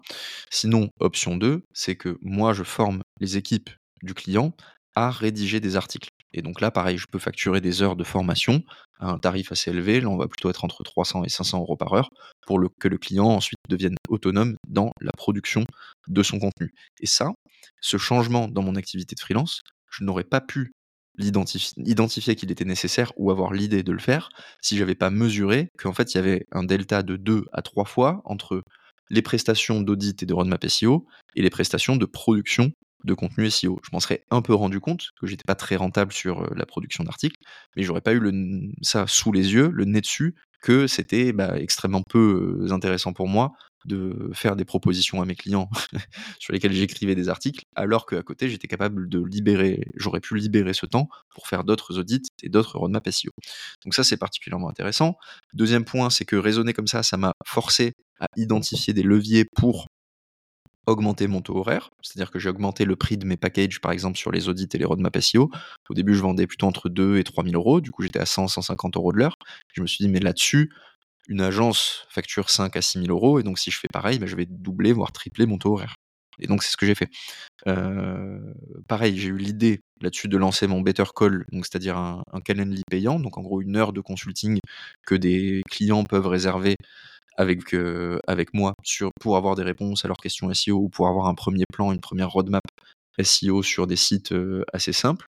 Sinon, 0.51 0.89
option 0.99 1.35
2, 1.35 1.63
c'est 1.73 1.95
que 1.95 2.17
moi, 2.21 2.53
je 2.53 2.63
forme 2.63 3.01
les 3.19 3.37
équipes 3.37 3.71
du 4.03 4.13
client 4.13 4.53
à 4.95 5.09
rédiger 5.09 5.59
des 5.59 5.75
articles. 5.75 6.09
Et 6.33 6.41
donc 6.41 6.61
là, 6.61 6.71
pareil, 6.71 6.97
je 6.97 7.07
peux 7.11 7.19
facturer 7.19 7.61
des 7.61 7.81
heures 7.81 7.95
de 7.95 8.03
formation 8.03 8.63
à 8.99 9.09
un 9.09 9.17
tarif 9.17 9.51
assez 9.51 9.71
élevé. 9.71 9.99
Là, 9.99 10.07
on 10.07 10.17
va 10.17 10.27
plutôt 10.27 10.49
être 10.49 10.63
entre 10.63 10.83
300 10.83 11.23
et 11.23 11.29
500 11.29 11.59
euros 11.59 11.75
par 11.75 11.93
heure 11.93 12.09
pour 12.45 12.59
que 12.79 12.87
le 12.87 12.97
client 12.97 13.27
ensuite 13.27 13.59
devienne 13.69 13.95
autonome 14.09 14.55
dans 14.67 14.91
la 15.01 15.11
production 15.11 15.65
de 16.07 16.23
son 16.23 16.39
contenu. 16.39 16.73
Et 16.99 17.07
ça, 17.07 17.31
ce 17.81 17.97
changement 17.97 18.47
dans 18.47 18.61
mon 18.61 18.75
activité 18.75 19.15
de 19.15 19.19
freelance, 19.19 19.61
je 19.89 20.03
n'aurais 20.03 20.23
pas 20.23 20.41
pu 20.41 20.71
identifier 21.19 22.35
qu'il 22.35 22.51
était 22.51 22.65
nécessaire 22.65 23.11
ou 23.17 23.31
avoir 23.31 23.53
l'idée 23.53 23.83
de 23.83 23.91
le 23.91 23.99
faire 23.99 24.29
si 24.61 24.77
j'avais 24.77 24.95
pas 24.95 25.09
mesuré 25.09 25.69
qu'en 25.77 25.93
fait 25.93 26.13
il 26.13 26.17
y 26.17 26.19
avait 26.19 26.45
un 26.53 26.63
delta 26.63 27.03
de 27.03 27.17
2 27.17 27.43
à 27.51 27.61
3 27.61 27.83
fois 27.85 28.21
entre 28.23 28.63
les 29.09 29.21
prestations 29.21 29.81
d'audit 29.81 30.23
et 30.23 30.25
de 30.25 30.33
roadmap 30.33 30.65
SEO 30.65 31.05
et 31.35 31.41
les 31.41 31.49
prestations 31.49 31.97
de 31.97 32.05
production 32.05 32.71
de 33.03 33.13
contenu 33.13 33.49
SEO. 33.49 33.79
Je 33.83 33.89
m'en 33.93 33.99
serais 33.99 34.23
un 34.31 34.41
peu 34.41 34.53
rendu 34.53 34.79
compte 34.79 35.09
que 35.19 35.27
j'étais 35.27 35.43
pas 35.45 35.55
très 35.55 35.75
rentable 35.75 36.11
sur 36.11 36.53
la 36.55 36.65
production 36.65 37.03
d'articles, 37.03 37.37
mais 37.75 37.83
j'aurais 37.83 38.01
pas 38.01 38.13
eu 38.13 38.19
le, 38.19 38.31
ça 38.81 39.05
sous 39.07 39.31
les 39.31 39.53
yeux, 39.53 39.69
le 39.73 39.85
nez 39.85 40.01
dessus, 40.01 40.35
que 40.61 40.87
c'était 40.87 41.33
bah, 41.33 41.57
extrêmement 41.57 42.03
peu 42.07 42.65
intéressant 42.69 43.13
pour 43.13 43.27
moi 43.27 43.53
de 43.85 44.29
faire 44.33 44.55
des 44.55 44.65
propositions 44.65 45.21
à 45.21 45.25
mes 45.25 45.35
clients 45.35 45.69
sur 46.39 46.53
lesquels 46.53 46.73
j'écrivais 46.73 47.15
des 47.15 47.29
articles, 47.29 47.65
alors 47.75 48.05
qu'à 48.05 48.21
côté, 48.21 48.49
j'étais 48.49 48.67
capable 48.67 49.09
de 49.09 49.23
libérer, 49.23 49.87
j'aurais 49.95 50.19
pu 50.19 50.37
libérer 50.37 50.73
ce 50.73 50.85
temps 50.85 51.09
pour 51.33 51.47
faire 51.47 51.63
d'autres 51.63 51.97
audits 51.97 52.21
et 52.43 52.49
d'autres 52.49 52.77
roadmaps 52.77 53.09
SEO. 53.09 53.31
Donc 53.83 53.95
ça, 53.95 54.03
c'est 54.03 54.17
particulièrement 54.17 54.69
intéressant. 54.69 55.17
Deuxième 55.53 55.85
point, 55.85 56.09
c'est 56.09 56.25
que 56.25 56.35
raisonner 56.35 56.73
comme 56.73 56.87
ça, 56.87 57.03
ça 57.03 57.17
m'a 57.17 57.33
forcé 57.45 57.93
à 58.19 58.27
identifier 58.37 58.93
des 58.93 59.03
leviers 59.03 59.45
pour 59.55 59.87
augmenter 60.87 61.27
mon 61.27 61.41
taux 61.41 61.57
horaire, 61.57 61.91
c'est-à-dire 62.01 62.31
que 62.31 62.39
j'ai 62.39 62.49
augmenté 62.49 62.85
le 62.85 62.95
prix 62.95 63.17
de 63.17 63.25
mes 63.25 63.37
packages, 63.37 63.79
par 63.81 63.91
exemple, 63.91 64.17
sur 64.17 64.31
les 64.31 64.49
audits 64.49 64.69
et 64.73 64.77
les 64.77 64.85
roadmaps 64.85 65.19
SEO. 65.19 65.49
Au 65.89 65.93
début, 65.93 66.15
je 66.15 66.21
vendais 66.21 66.47
plutôt 66.47 66.67
entre 66.67 66.89
2 66.89 67.17
et 67.17 67.23
3 67.23 67.43
000 67.43 67.55
euros, 67.55 67.81
du 67.81 67.91
coup, 67.91 68.03
j'étais 68.03 68.19
à 68.19 68.25
100, 68.25 68.47
150 68.47 68.97
euros 68.97 69.11
de 69.11 69.17
l'heure. 69.17 69.35
Je 69.73 69.81
me 69.81 69.87
suis 69.87 70.03
dit, 70.03 70.09
mais 70.09 70.19
là-dessus, 70.19 70.71
une 71.27 71.41
agence 71.41 72.05
facture 72.09 72.49
5 72.49 72.75
à 72.75 72.81
6 72.81 72.99
000 73.05 73.11
euros, 73.11 73.39
et 73.39 73.43
donc 73.43 73.59
si 73.59 73.71
je 73.71 73.79
fais 73.79 73.87
pareil, 73.91 74.19
bah, 74.19 74.25
je 74.25 74.35
vais 74.35 74.45
doubler, 74.45 74.93
voire 74.93 75.11
tripler 75.11 75.45
mon 75.45 75.57
taux 75.57 75.73
horaire. 75.73 75.95
Et 76.39 76.47
donc 76.47 76.63
c'est 76.63 76.71
ce 76.71 76.77
que 76.77 76.85
j'ai 76.85 76.95
fait. 76.95 77.09
pareil, 78.87 79.17
j'ai 79.17 79.29
eu 79.29 79.37
l'idée 79.37 79.81
là-dessus 80.01 80.27
de 80.27 80.37
lancer 80.37 80.67
mon 80.67 80.81
Better 80.81 81.03
Call, 81.15 81.45
c'est-à-dire 81.53 81.97
un, 81.97 82.23
un 82.33 82.41
payant, 82.89 83.19
donc 83.19 83.37
en 83.37 83.41
gros 83.41 83.61
une 83.61 83.77
heure 83.77 83.93
de 83.93 84.01
consulting 84.01 84.59
que 85.05 85.15
des 85.15 85.61
clients 85.69 86.03
peuvent 86.03 86.27
réserver 86.27 86.75
avec, 87.37 87.73
avec 88.27 88.53
moi 88.53 88.73
sur, 88.83 89.09
pour 89.19 89.37
avoir 89.37 89.55
des 89.55 89.63
réponses 89.63 90.05
à 90.05 90.07
leurs 90.07 90.17
questions 90.17 90.53
SEO 90.53 90.77
ou 90.77 90.89
pour 90.89 91.07
avoir 91.07 91.27
un 91.27 91.35
premier 91.35 91.65
plan, 91.71 91.91
une 91.91 92.01
première 92.01 92.29
roadmap 92.29 92.63
SEO 93.21 93.63
sur 93.63 93.87
des 93.87 93.95
sites 93.95 94.33
assez 94.73 94.93
simples 94.93 95.25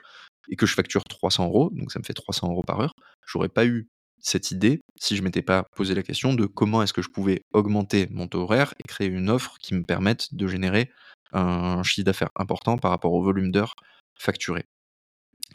et 0.50 0.56
que 0.56 0.66
je 0.66 0.74
facture 0.74 1.04
300 1.04 1.46
euros, 1.46 1.70
donc 1.74 1.92
ça 1.92 2.00
me 2.00 2.04
fait 2.04 2.14
300 2.14 2.50
euros 2.50 2.64
par 2.64 2.80
heure. 2.80 2.94
J'aurais 3.26 3.50
pas 3.50 3.66
eu 3.66 3.88
cette 4.20 4.52
idée 4.52 4.82
si 5.00 5.16
je 5.16 5.22
m'étais 5.22 5.42
pas 5.42 5.64
posé 5.76 5.96
la 5.96 6.04
question 6.04 6.34
de 6.34 6.46
comment 6.46 6.82
est-ce 6.82 6.94
que 6.94 7.02
je 7.02 7.10
pouvais 7.10 7.42
augmenter 7.54 8.08
mon 8.12 8.28
taux 8.28 8.42
horaire 8.42 8.74
et 8.80 8.88
créer 8.88 9.08
une 9.08 9.30
offre 9.30 9.58
qui 9.60 9.74
me 9.74 9.84
permette 9.84 10.34
de 10.34 10.48
générer 10.48 10.92
un 11.34 11.84
chiffre 11.84 12.06
d'affaires 12.06 12.30
important 12.36 12.78
par 12.78 12.92
rapport 12.92 13.14
au 13.14 13.22
volume 13.22 13.52
d'heures 13.52 13.76
facturées. 14.18 14.66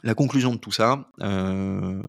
La 0.03 0.15
conclusion 0.15 0.55
de 0.55 0.59
tout 0.59 0.73
ça, 0.73 1.11
euh, 1.21 2.03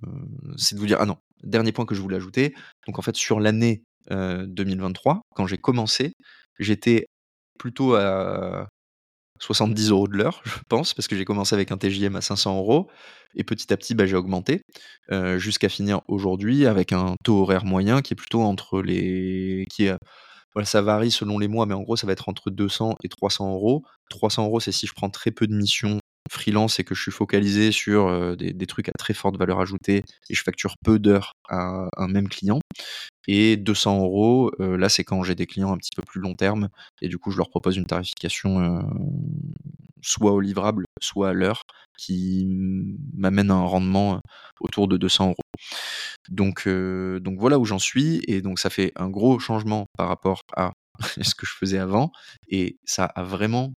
c'est 0.58 0.76
de 0.76 0.80
vous 0.80 0.88
dire, 0.88 0.98
ah 1.00 1.06
non, 1.06 1.18
dernier 1.44 1.72
point 1.72 1.86
que 1.86 1.96
je 1.96 2.02
voulais 2.02 2.16
ajouter, 2.16 2.54
donc 2.88 2.98
en 2.98 3.02
fait 3.02 3.16
sur 3.16 3.40
l'année 3.40 3.84
2023, 4.10 5.22
quand 5.36 5.48
j'ai 5.48 5.58
commencé, 5.58 6.14
j'étais 6.60 7.08
plutôt 7.60 7.96
à 7.96 8.68
70 9.40 9.90
euros 9.90 10.08
de 10.08 10.18
l'heure, 10.18 10.42
je 10.46 10.60
pense, 10.70 10.94
parce 10.94 11.08
que 11.08 11.16
j'ai 11.16 11.26
commencé 11.26 11.56
avec 11.56 11.72
un 11.72 11.78
TJM 11.78 12.16
à 12.16 12.22
500 12.22 12.58
euros, 12.58 12.90
et 13.36 13.44
petit 13.44 13.72
à 13.74 13.78
petit, 13.78 13.96
bah, 13.96 14.06
j'ai 14.06 14.16
augmenté, 14.16 14.62
jusqu'à 15.38 15.70
finir 15.70 16.02
aujourd'hui 16.08 16.66
avec 16.66 16.94
un 16.94 17.16
taux 17.24 17.42
horaire 17.42 17.66
moyen 17.66 18.02
qui 18.02 18.14
est 18.14 18.18
plutôt 18.18 18.42
entre 18.42 18.82
les... 18.82 19.66
qui 19.72 19.90
voilà, 20.54 20.66
ça 20.66 20.82
varie 20.82 21.12
selon 21.12 21.40
les 21.40 21.48
mois, 21.48 21.66
mais 21.66 21.74
en 21.74 21.82
gros, 21.82 21.96
ça 21.96 22.06
va 22.08 22.14
être 22.14 22.30
entre 22.30 22.52
200 22.52 22.98
et 23.04 23.10
300 23.10 23.54
euros. 23.54 23.84
300 24.10 24.46
euros, 24.46 24.60
c'est 24.60 24.72
si 24.72 24.86
je 24.86 24.94
prends 24.94 25.10
très 25.10 25.32
peu 25.32 25.48
de 25.48 25.56
missions 25.56 26.00
freelance 26.34 26.80
et 26.80 26.84
que 26.84 26.96
je 26.96 27.02
suis 27.02 27.12
focalisé 27.12 27.72
sur 27.72 28.36
des, 28.36 28.54
des, 28.54 28.66
trucs 28.66 28.90
à 28.90 28.94
très 28.98 29.14
forte 29.14 29.38
valeur 29.38 29.60
ajoutée 29.60 30.04
et 30.30 30.34
je 30.34 30.44
facture 30.44 30.76
peu 30.84 31.00
d'heures 31.00 31.34
à 31.50 31.88
un 31.98 32.08
même 32.08 32.28
client. 32.28 32.60
Et 33.28 33.56
200 33.56 34.02
euros, 34.02 34.52
là, 34.60 34.90
c'est 34.90 35.04
quand 35.04 35.24
j'ai 35.24 35.36
des 35.36 35.46
clients 35.46 35.72
un 35.72 35.78
petit 35.78 35.92
peu 35.96 36.02
plus 36.02 36.20
long 36.20 36.36
terme 36.36 36.70
et 37.02 37.08
du 37.08 37.18
coup, 37.18 37.32
je 37.32 37.38
leur 37.38 37.50
propose 37.50 37.78
une 37.78 37.86
tarification 37.86 38.84
soit 40.02 40.34
au 40.34 40.40
livrable, 40.40 40.86
soit 41.02 41.30
à 41.30 41.34
l'heure 41.34 41.62
qui 41.98 42.46
m'amène 43.14 43.52
un 43.52 43.62
rendement 43.62 44.20
autour 44.60 44.88
de 44.88 44.98
200 44.98 45.28
euros. 45.30 45.36
Donc, 46.30 46.68
donc 46.68 47.40
voilà 47.40 47.60
où 47.60 47.66
j'en 47.66 47.80
suis 47.80 48.22
et 48.28 48.42
donc 48.42 48.60
ça 48.60 48.70
fait 48.70 48.92
un 48.96 49.10
gros 49.10 49.40
changement 49.40 49.88
par 49.98 50.08
rapport 50.08 50.42
à 50.56 50.74
ce 51.22 51.36
que 51.36 51.46
je 51.46 51.54
faisais 51.54 51.80
avant 51.80 52.12
et 52.48 52.78
ça 52.86 53.06
a 53.06 53.24
vraiment 53.24 53.74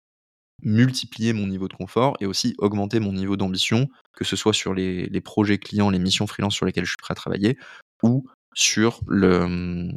multiplier 0.62 1.32
mon 1.32 1.46
niveau 1.46 1.68
de 1.68 1.74
confort 1.74 2.16
et 2.20 2.26
aussi 2.26 2.54
augmenter 2.58 3.00
mon 3.00 3.12
niveau 3.12 3.36
d'ambition, 3.36 3.88
que 4.16 4.24
ce 4.24 4.36
soit 4.36 4.54
sur 4.54 4.74
les, 4.74 5.20
projets 5.20 5.58
clients, 5.58 5.90
les 5.90 5.98
missions 5.98 6.26
freelance 6.26 6.54
sur 6.54 6.66
lesquelles 6.66 6.84
je 6.84 6.90
suis 6.90 6.96
prêt 7.00 7.12
à 7.12 7.14
travailler, 7.14 7.58
ou 8.02 8.26
sur 8.54 9.00
hum, 9.08 9.92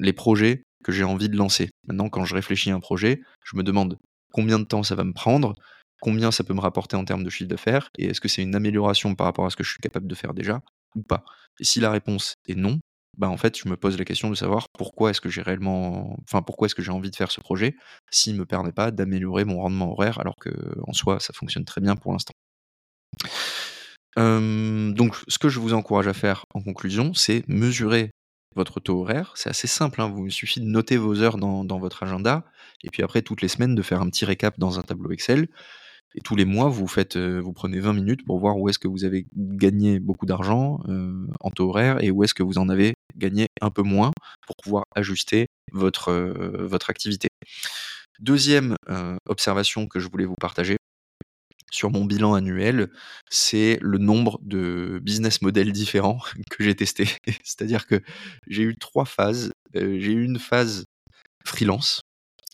les 0.00 0.12
projets 0.12 0.62
que 0.84 0.92
j'ai 0.92 1.04
envie 1.04 1.28
de 1.28 1.36
lancer. 1.36 1.70
Maintenant, 1.86 2.08
quand 2.08 2.24
je 2.24 2.34
réfléchis 2.34 2.70
à 2.70 2.74
un 2.74 2.80
projet, 2.80 3.20
je 3.44 3.56
me 3.56 3.62
demande 3.62 3.98
combien 4.32 4.58
de 4.58 4.64
temps 4.64 4.82
ça 4.82 4.96
va 4.96 5.04
me 5.04 5.12
prendre, 5.12 5.54
combien 6.00 6.32
ça 6.32 6.42
peut 6.42 6.54
me 6.54 6.60
rapporter 6.60 6.96
en 6.96 7.04
termes 7.04 7.22
de 7.22 7.30
chiffre 7.30 7.48
d'affaires, 7.48 7.90
et 7.96 8.06
est-ce 8.06 8.20
que 8.20 8.28
c'est 8.28 8.42
une 8.42 8.56
amélioration 8.56 9.14
par 9.14 9.26
rapport 9.26 9.46
à 9.46 9.50
ce 9.50 9.56
que 9.56 9.62
je 9.62 9.70
suis 9.70 9.80
capable 9.80 10.08
de 10.08 10.14
faire 10.14 10.34
déjà, 10.34 10.60
ou 10.96 11.02
pas. 11.02 11.24
Et 11.60 11.64
si 11.64 11.78
la 11.78 11.90
réponse 11.90 12.34
est 12.48 12.56
non, 12.56 12.80
bah, 13.18 13.28
en 13.28 13.36
fait, 13.36 13.58
je 13.58 13.68
me 13.68 13.76
pose 13.76 13.98
la 13.98 14.04
question 14.04 14.30
de 14.30 14.34
savoir 14.34 14.68
pourquoi 14.70 15.10
est-ce 15.10 15.20
que 15.20 15.28
j'ai 15.28 15.42
réellement 15.42 16.16
enfin, 16.22 16.42
pourquoi 16.42 16.66
est-ce 16.66 16.74
que 16.74 16.82
j'ai 16.82 16.92
envie 16.92 17.10
de 17.10 17.16
faire 17.16 17.30
ce 17.30 17.40
projet, 17.40 17.76
s'il 18.10 18.36
me 18.36 18.46
permet 18.46 18.72
pas 18.72 18.90
d'améliorer 18.90 19.44
mon 19.44 19.60
rendement 19.60 19.92
horaire 19.92 20.18
alors 20.20 20.36
qu'en 20.36 20.92
soi, 20.92 21.20
ça 21.20 21.32
fonctionne 21.32 21.64
très 21.64 21.80
bien 21.80 21.96
pour 21.96 22.12
l'instant. 22.12 22.34
donc 24.16 25.16
ce 25.28 25.38
que 25.38 25.48
je 25.48 25.60
vous 25.60 25.74
encourage 25.74 26.08
à 26.08 26.14
faire 26.14 26.46
en 26.54 26.62
conclusion, 26.62 27.14
c'est 27.14 27.46
mesurer 27.48 28.10
votre 28.54 28.80
taux 28.80 29.00
horaire. 29.00 29.32
C'est 29.36 29.50
assez 29.50 29.66
simple, 29.66 30.00
hein, 30.00 30.08
vous 30.08 30.26
il 30.26 30.32
suffit 30.32 30.60
de 30.60 30.66
noter 30.66 30.96
vos 30.96 31.20
heures 31.20 31.38
dans 31.38 31.78
votre 31.78 32.02
agenda 32.02 32.44
et 32.82 32.90
puis 32.90 33.02
après 33.02 33.22
toutes 33.22 33.42
les 33.42 33.48
semaines 33.48 33.74
de 33.74 33.82
faire 33.82 34.00
un 34.00 34.08
petit 34.08 34.24
récap 34.24 34.58
dans 34.58 34.78
un 34.78 34.82
tableau 34.82 35.10
Excel 35.10 35.48
et 36.14 36.20
tous 36.20 36.36
les 36.36 36.44
mois, 36.44 36.68
vous 36.68 36.86
euh, 37.16 37.52
prenez 37.54 37.80
20 37.80 37.92
minutes 37.94 38.24
pour 38.24 38.38
voir 38.38 38.58
où 38.58 38.68
est-ce 38.68 38.78
que 38.78 38.88
vous 38.88 39.04
avez 39.04 39.26
gagné 39.34 39.98
beaucoup 39.98 40.26
d'argent 40.26 40.80
euh, 40.88 41.26
en 41.40 41.50
taux 41.50 41.70
horaire 41.70 42.02
et 42.02 42.10
où 42.10 42.22
est-ce 42.22 42.34
que 42.34 42.42
vous 42.42 42.58
en 42.58 42.68
avez 42.68 42.94
gagné 43.16 43.46
un 43.60 43.70
peu 43.70 43.82
moins 43.82 44.10
pour 44.46 44.56
pouvoir 44.62 44.84
ajuster 44.94 45.46
votre, 45.72 46.10
euh, 46.10 46.78
activité. 46.88 47.28
Deuxième 48.20 48.76
observation 49.28 49.86
que 49.86 49.98
je 49.98 50.08
voulais 50.08 50.24
vous 50.24 50.36
partager 50.40 50.76
sur 51.70 51.90
mon 51.90 52.04
bilan 52.04 52.34
annuel, 52.34 52.90
c'est 53.30 53.78
le 53.80 53.98
nombre 53.98 54.38
de 54.42 55.00
business 55.02 55.42
models 55.42 55.72
différents 55.72 56.20
que 56.50 56.62
j'ai 56.62 56.74
testés. 56.74 57.08
C'est-à-dire 57.42 57.86
que 57.86 58.00
j'ai 58.46 58.62
eu 58.62 58.76
trois 58.76 59.06
phases. 59.06 59.52
j'ai 59.74 60.12
eu 60.12 60.24
une 60.24 60.38
phase 60.38 60.84
freelance 61.44 62.02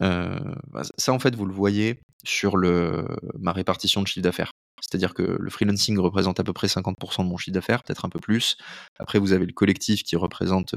ça, 0.00 1.12
en 1.12 1.18
fait, 1.18 1.34
vous 1.34 1.46
le 1.46 1.54
voyez 1.54 2.00
sur 2.24 2.56
le, 2.56 3.06
ma 3.38 3.52
répartition 3.52 4.02
de 4.02 4.06
chiffre 4.06 4.24
d'affaires. 4.24 4.50
C'est-à-dire 4.80 5.12
que 5.12 5.22
le 5.22 5.50
freelancing 5.50 5.98
représente 5.98 6.40
à 6.40 6.44
peu 6.44 6.52
près 6.52 6.68
50% 6.68 7.24
de 7.24 7.28
mon 7.28 7.36
chiffre 7.36 7.54
d'affaires, 7.54 7.82
peut-être 7.82 8.04
un 8.04 8.08
peu 8.08 8.20
plus. 8.20 8.56
Après, 8.98 9.18
vous 9.18 9.32
avez 9.32 9.46
le 9.46 9.52
collectif 9.52 10.02
qui 10.02 10.16
représente 10.16 10.74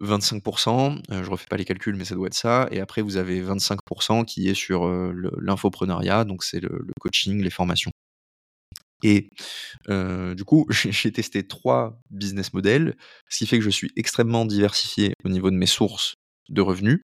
25% 0.00 1.00
je 1.08 1.30
refais 1.30 1.46
pas 1.48 1.56
les 1.56 1.64
calculs, 1.64 1.96
mais 1.96 2.04
ça 2.04 2.14
doit 2.14 2.26
être 2.26 2.34
ça. 2.34 2.68
Et 2.70 2.80
après 2.80 3.02
vous 3.02 3.16
avez 3.16 3.42
25% 3.42 4.24
qui 4.24 4.48
est 4.48 4.54
sur, 4.54 4.88
l'infoprenariat, 5.40 6.24
donc 6.24 6.44
c'est 6.44 6.60
le 6.60 6.68
le 6.70 6.92
coaching, 7.00 7.42
les 7.42 7.50
formations. 7.50 7.90
Et 9.02 9.28
du 9.88 10.44
coup, 10.44 10.66
j'ai 10.70 11.12
testé 11.12 11.46
trois 11.46 11.98
business 12.10 12.52
models, 12.52 12.96
ce 13.28 13.38
qui 13.38 13.46
fait 13.46 13.58
que 13.58 13.64
je 13.64 13.70
suis 13.70 13.90
extrêmement 13.96 14.46
diversifié 14.46 15.14
au 15.24 15.28
niveau 15.28 15.50
de 15.50 15.56
mes 15.56 15.66
sources 15.66 16.14
de 16.50 16.60
revenus, 16.60 17.00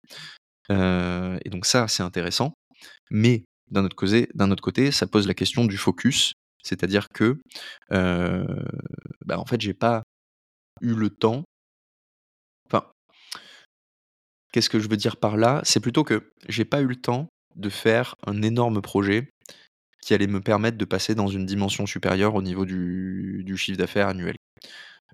et 0.69 1.49
donc 1.49 1.65
ça, 1.65 1.87
c'est 1.87 2.03
intéressant. 2.03 2.53
Mais 3.11 3.43
d'un 3.71 3.83
autre 3.85 3.95
côté 3.95 4.91
ça 4.91 5.07
pose 5.07 5.27
la 5.27 5.33
question 5.33 5.65
du 5.65 5.77
focus, 5.77 6.33
c'est-à-dire 6.63 7.07
que, 7.09 7.39
bah, 7.89 9.39
en 9.39 9.45
fait, 9.45 9.61
j'ai 9.61 9.73
pas 9.73 10.03
eu 10.81 10.93
le 10.93 11.09
temps 11.09 11.43
enfin 12.67 12.85
qu'est-ce 14.51 14.69
que 14.69 14.79
je 14.79 14.89
veux 14.89 14.97
dire 14.97 15.17
par 15.17 15.37
là? 15.37 15.61
C'est 15.63 15.79
plutôt 15.79 16.03
que 16.03 16.31
j'ai 16.47 16.65
pas 16.65 16.81
eu 16.81 16.87
le 16.87 16.95
temps 16.95 17.27
de 17.55 17.69
faire 17.69 18.15
un 18.25 18.41
énorme 18.41 18.81
projet 18.81 19.29
qui 20.01 20.13
allait 20.13 20.27
me 20.27 20.41
permettre 20.41 20.77
de 20.77 20.85
passer 20.85 21.15
dans 21.15 21.27
une 21.27 21.45
dimension 21.45 21.85
supérieure 21.85 22.35
au 22.35 22.41
niveau 22.41 22.65
du 22.65 23.55
chiffre 23.57 23.77
d'affaires 23.77 24.07
annuel. 24.07 24.35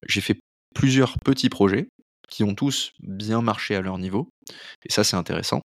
J'ai 0.08 0.22
fait 0.22 0.40
plusieurs 0.74 1.18
petits 1.20 1.50
projets 1.50 1.88
qui 2.32 2.44
ont 2.44 2.56
tous 2.56 2.94
bien 3.00 3.42
marché 3.44 3.76
à 3.76 3.82
leur 3.82 4.00
niveau 4.00 4.30
et 4.84 4.92
ça, 4.92 5.04
c'est 5.04 5.18
intéressant. 5.18 5.62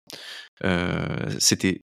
c'était 1.39 1.81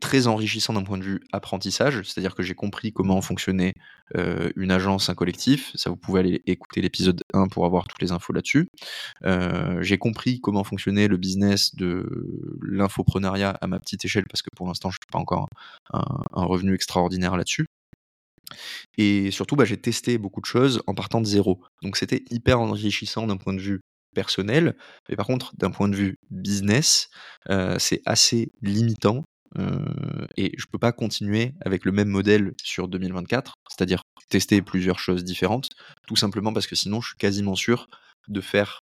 très 0.00 0.26
enrichissant 0.26 0.72
d'un 0.72 0.82
point 0.82 0.98
de 0.98 1.04
vue 1.04 1.20
apprentissage, 1.32 2.02
c'est-à-dire 2.04 2.34
que 2.34 2.42
j'ai 2.42 2.54
compris 2.54 2.92
comment 2.92 3.20
fonctionnait 3.20 3.74
euh, 4.16 4.50
une 4.56 4.70
agence, 4.70 5.08
un 5.08 5.14
collectif. 5.14 5.72
Ça, 5.74 5.90
vous 5.90 5.96
pouvez 5.96 6.20
aller 6.20 6.42
écouter 6.46 6.80
l'épisode 6.80 7.22
1 7.34 7.48
pour 7.48 7.66
avoir 7.66 7.86
toutes 7.86 8.00
les 8.00 8.12
infos 8.12 8.32
là-dessus. 8.32 8.68
Euh, 9.24 9.82
j'ai 9.82 9.98
compris 9.98 10.40
comment 10.40 10.64
fonctionnait 10.64 11.08
le 11.08 11.16
business 11.16 11.74
de 11.74 12.06
l'infoprenariat 12.62 13.50
à 13.60 13.66
ma 13.66 13.80
petite 13.80 14.04
échelle, 14.04 14.24
parce 14.30 14.42
que 14.42 14.50
pour 14.54 14.66
l'instant, 14.66 14.90
je 14.90 14.96
n'ai 14.96 15.10
pas 15.12 15.18
encore 15.18 15.48
un, 15.92 16.44
revenu 16.44 16.74
extraordinaire 16.74 17.36
là-dessus. 17.36 17.66
Et 18.96 19.30
surtout, 19.30 19.56
bah, 19.56 19.64
j'ai 19.64 19.76
testé 19.76 20.16
beaucoup 20.16 20.40
de 20.40 20.46
choses 20.46 20.82
en 20.86 20.94
partant 20.94 21.20
de 21.20 21.26
zéro. 21.26 21.60
Donc 21.82 21.96
c'était 21.96 22.24
hyper 22.30 22.60
enrichissant 22.60 23.26
d'un 23.26 23.36
point 23.36 23.52
de 23.52 23.60
vue 23.60 23.80
personnel, 24.14 24.76
mais 25.08 25.16
par 25.16 25.26
contre, 25.26 25.52
d'un 25.56 25.70
point 25.70 25.88
de 25.88 25.96
vue 25.96 26.16
business, 26.30 27.08
euh, 27.50 27.76
c'est 27.78 28.02
assez 28.06 28.50
limitant 28.62 29.24
et 30.36 30.52
je 30.56 30.66
peux 30.70 30.78
pas 30.78 30.92
continuer 30.92 31.54
avec 31.64 31.84
le 31.84 31.90
même 31.90 32.08
modèle 32.08 32.52
sur 32.62 32.86
2024, 32.86 33.54
c'est-à-dire 33.68 34.02
tester 34.28 34.62
plusieurs 34.62 34.98
choses 34.98 35.24
différentes, 35.24 35.70
tout 36.06 36.16
simplement 36.16 36.52
parce 36.52 36.66
que 36.66 36.76
sinon 36.76 37.00
je 37.00 37.08
suis 37.08 37.18
quasiment 37.18 37.54
sûr 37.54 37.88
de 38.28 38.40
faire 38.40 38.80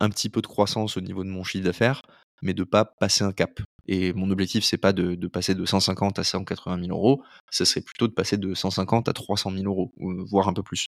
un 0.00 0.10
petit 0.10 0.28
peu 0.28 0.42
de 0.42 0.46
croissance 0.46 0.96
au 0.96 1.00
niveau 1.00 1.24
de 1.24 1.28
mon 1.28 1.44
chiffre 1.44 1.64
d'affaires, 1.64 2.02
mais 2.42 2.54
de 2.54 2.64
pas 2.64 2.84
passer 2.84 3.24
un 3.24 3.32
cap. 3.32 3.60
Et 3.86 4.12
mon 4.12 4.30
objectif, 4.30 4.64
c'est 4.64 4.78
pas 4.78 4.92
de, 4.92 5.14
passer 5.28 5.54
de 5.54 5.64
150 5.64 6.18
à 6.18 6.24
180 6.24 6.86
000 6.86 6.96
euros, 6.96 7.22
ce 7.50 7.64
serait 7.64 7.80
plutôt 7.80 8.08
de 8.08 8.12
passer 8.12 8.36
de 8.36 8.54
150 8.54 9.08
à 9.08 9.12
300 9.12 9.50
000 9.50 9.64
euros, 9.64 9.92
voire 10.30 10.48
un 10.48 10.52
peu 10.52 10.62
plus. 10.62 10.86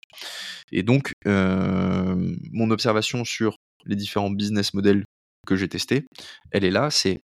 Et 0.72 0.84
donc, 0.84 1.12
mon 1.26 2.72
observation 2.72 3.26
sur 3.26 3.58
les 3.86 3.96
différents 3.96 4.30
business 4.30 4.74
models 4.74 5.04
que 5.46 5.56
j'ai 5.56 5.68
testés, 5.68 6.06
elle 6.52 6.64
est 6.64 6.72
là, 6.72 6.90
c'est 6.90 7.20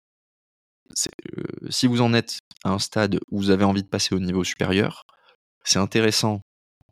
si 1.70 1.88
vous 1.88 2.02
en 2.02 2.14
êtes 2.14 2.40
à 2.64 2.72
un 2.72 2.80
stade 2.80 3.20
où 3.30 3.38
vous 3.38 3.50
avez 3.52 3.64
envie 3.64 3.84
de 3.84 3.88
passer 3.88 4.16
au 4.16 4.20
niveau 4.20 4.44
supérieur, 4.44 5.04
c'est 5.64 5.80
intéressant 5.80 6.42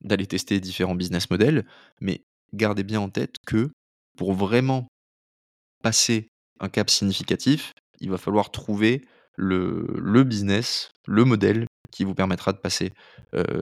d'aller 0.04 0.28
tester 0.28 0.60
différents 0.60 0.96
business 0.96 1.30
models, 1.30 1.66
mais 2.00 2.24
gardez 2.54 2.84
bien 2.84 3.00
en 3.00 3.10
tête 3.10 3.36
que 3.46 3.72
pour 4.18 4.34
vraiment 4.34 4.88
passer 5.84 6.30
un 6.60 6.70
cap 6.70 6.90
significatif, 6.90 7.74
il 8.00 8.10
va 8.10 8.18
falloir 8.18 8.52
trouver 8.52 9.06
le, 9.36 10.24
business, 10.24 10.90
le 11.06 11.24
modèle 11.26 11.68
qui 11.92 12.04
vous 12.04 12.16
permettra 12.16 12.54
de 12.54 12.58
passer, 12.58 12.92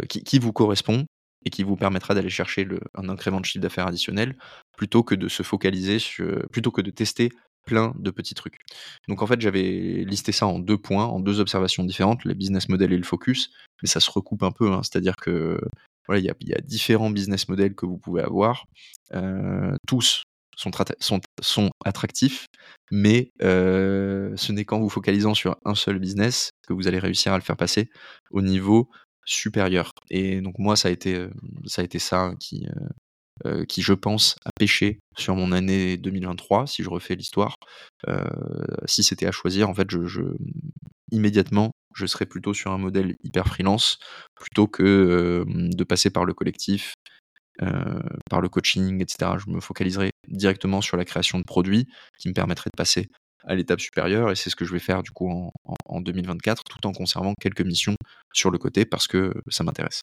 qui, 0.09 0.39
vous 0.39 0.53
correspond 0.53 1.05
et 1.45 1.49
qui 1.49 1.63
vous 1.63 1.75
permettra 1.75 2.15
d'aller 2.15 2.29
chercher 2.29 2.67
un 2.95 3.09
incrément 3.09 3.39
de 3.39 3.45
chiffre 3.45 3.61
d'affaires 3.61 3.87
additionnel 3.87 4.35
plutôt 4.77 5.03
que 5.03 5.15
de 5.15 5.27
se 5.27 5.43
focaliser 5.43 5.99
sur, 5.99 6.47
plutôt 6.49 6.71
que 6.71 6.81
de 6.81 6.91
tester 6.91 7.29
plein 7.65 7.93
de 7.97 8.11
petits 8.11 8.35
trucs. 8.35 8.59
Donc 9.07 9.21
en 9.21 9.27
fait, 9.27 9.41
j'avais 9.41 10.05
listé 10.07 10.31
ça 10.31 10.47
en 10.47 10.59
deux 10.59 10.77
points, 10.77 11.05
en 11.05 11.19
deux 11.19 11.39
observations 11.39 11.83
différentes, 11.83 12.23
le 12.23 12.33
business 12.33 12.69
model 12.69 12.93
et 12.93 12.97
le 12.97 13.03
focus, 13.03 13.51
mais 13.81 13.89
ça 13.89 13.99
se 13.99 14.09
recoupe 14.09 14.43
un 14.43 14.51
peu, 14.51 14.71
hein. 14.71 14.81
c'est-à-dire 14.83 15.15
que 15.15 15.59
voilà, 16.07 16.21
il 16.21 16.47
y, 16.47 16.53
a 16.53 16.61
différents 16.61 17.09
business 17.09 17.49
models 17.49 17.73
que 17.73 17.87
vous 17.87 17.97
pouvez 17.97 18.21
avoir, 18.21 18.67
euh, 19.13 19.75
tous 19.87 20.23
sont, 20.55 21.69
attractifs, 21.85 22.45
mais 22.91 23.31
euh, 23.41 24.33
ce 24.35 24.51
n'est 24.51 24.65
qu'en 24.65 24.79
vous 24.79 24.89
focalisant 24.89 25.33
sur 25.33 25.57
un 25.65 25.75
seul 25.75 25.99
business 25.99 26.51
que 26.67 26.73
vous 26.73 26.87
allez 26.87 26.99
réussir 26.99 27.33
à 27.33 27.37
le 27.37 27.43
faire 27.43 27.57
passer 27.57 27.89
au 28.31 28.41
niveau 28.41 28.89
supérieur. 29.25 29.91
Et 30.09 30.41
donc 30.41 30.59
moi, 30.59 30.75
ça 30.75 30.89
a 30.89 30.91
été 30.91 31.15
euh, 31.15 31.29
ça, 31.65 32.33
qui, 32.39 32.67
euh, 33.45 33.65
qui, 33.65 33.81
je 33.81 33.93
pense, 33.93 34.35
a 34.45 34.49
pêché 34.57 34.99
sur 35.17 35.35
mon 35.35 35.51
année 35.51 35.97
2023, 35.97 36.67
si 36.67 36.83
je 36.83 36.89
refais 36.89 37.15
l'histoire. 37.15 37.55
Si 38.85 39.03
c'était 39.03 39.25
à 39.25 39.31
choisir, 39.31 39.69
en 39.69 39.73
fait, 39.73 39.89
je, 39.89 40.21
immédiatement, 41.11 41.71
je 41.95 42.05
serais 42.05 42.25
plutôt 42.25 42.53
sur 42.53 42.71
un 42.71 42.77
modèle 42.77 43.15
hyper 43.23 43.47
freelance 43.47 43.97
plutôt 44.35 44.67
que 44.67 45.43
de 45.47 45.83
passer 45.83 46.09
par 46.09 46.25
le 46.25 46.33
collectif, 46.33 46.93
par 48.29 48.41
le 48.41 48.49
coaching, 48.49 49.01
etc. 49.01 49.31
Je 49.45 49.49
me 49.49 49.59
focaliserai 49.59 50.11
directement 50.27 50.81
sur 50.81 50.97
la 50.97 51.05
création 51.05 51.39
de 51.39 51.43
produits 51.43 51.87
qui 52.19 52.29
me 52.29 52.33
permettraient 52.33 52.71
de 52.71 52.77
passer 52.77 53.07
à 53.47 53.55
l'étape 53.55 53.79
supérieure 53.79 54.31
et 54.31 54.35
c'est 54.35 54.49
ce 54.49 54.55
que 54.55 54.65
je 54.65 54.73
vais 54.73 54.79
faire 54.79 55.03
du 55.03 55.11
coup 55.11 55.29
en, 55.29 55.51
en 55.85 56.01
2024 56.01 56.63
tout 56.63 56.87
en 56.87 56.91
conservant 56.91 57.33
quelques 57.39 57.61
missions 57.61 57.95
sur 58.33 58.49
le 58.49 58.57
côté 58.57 58.85
parce 58.85 59.07
que 59.07 59.33
ça 59.49 59.63
m'intéresse. 59.63 60.01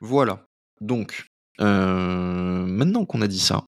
Voilà. 0.00 0.46
Donc, 0.80 1.26
maintenant 1.58 3.04
qu'on 3.04 3.22
a 3.22 3.28
dit 3.28 3.40
ça, 3.40 3.64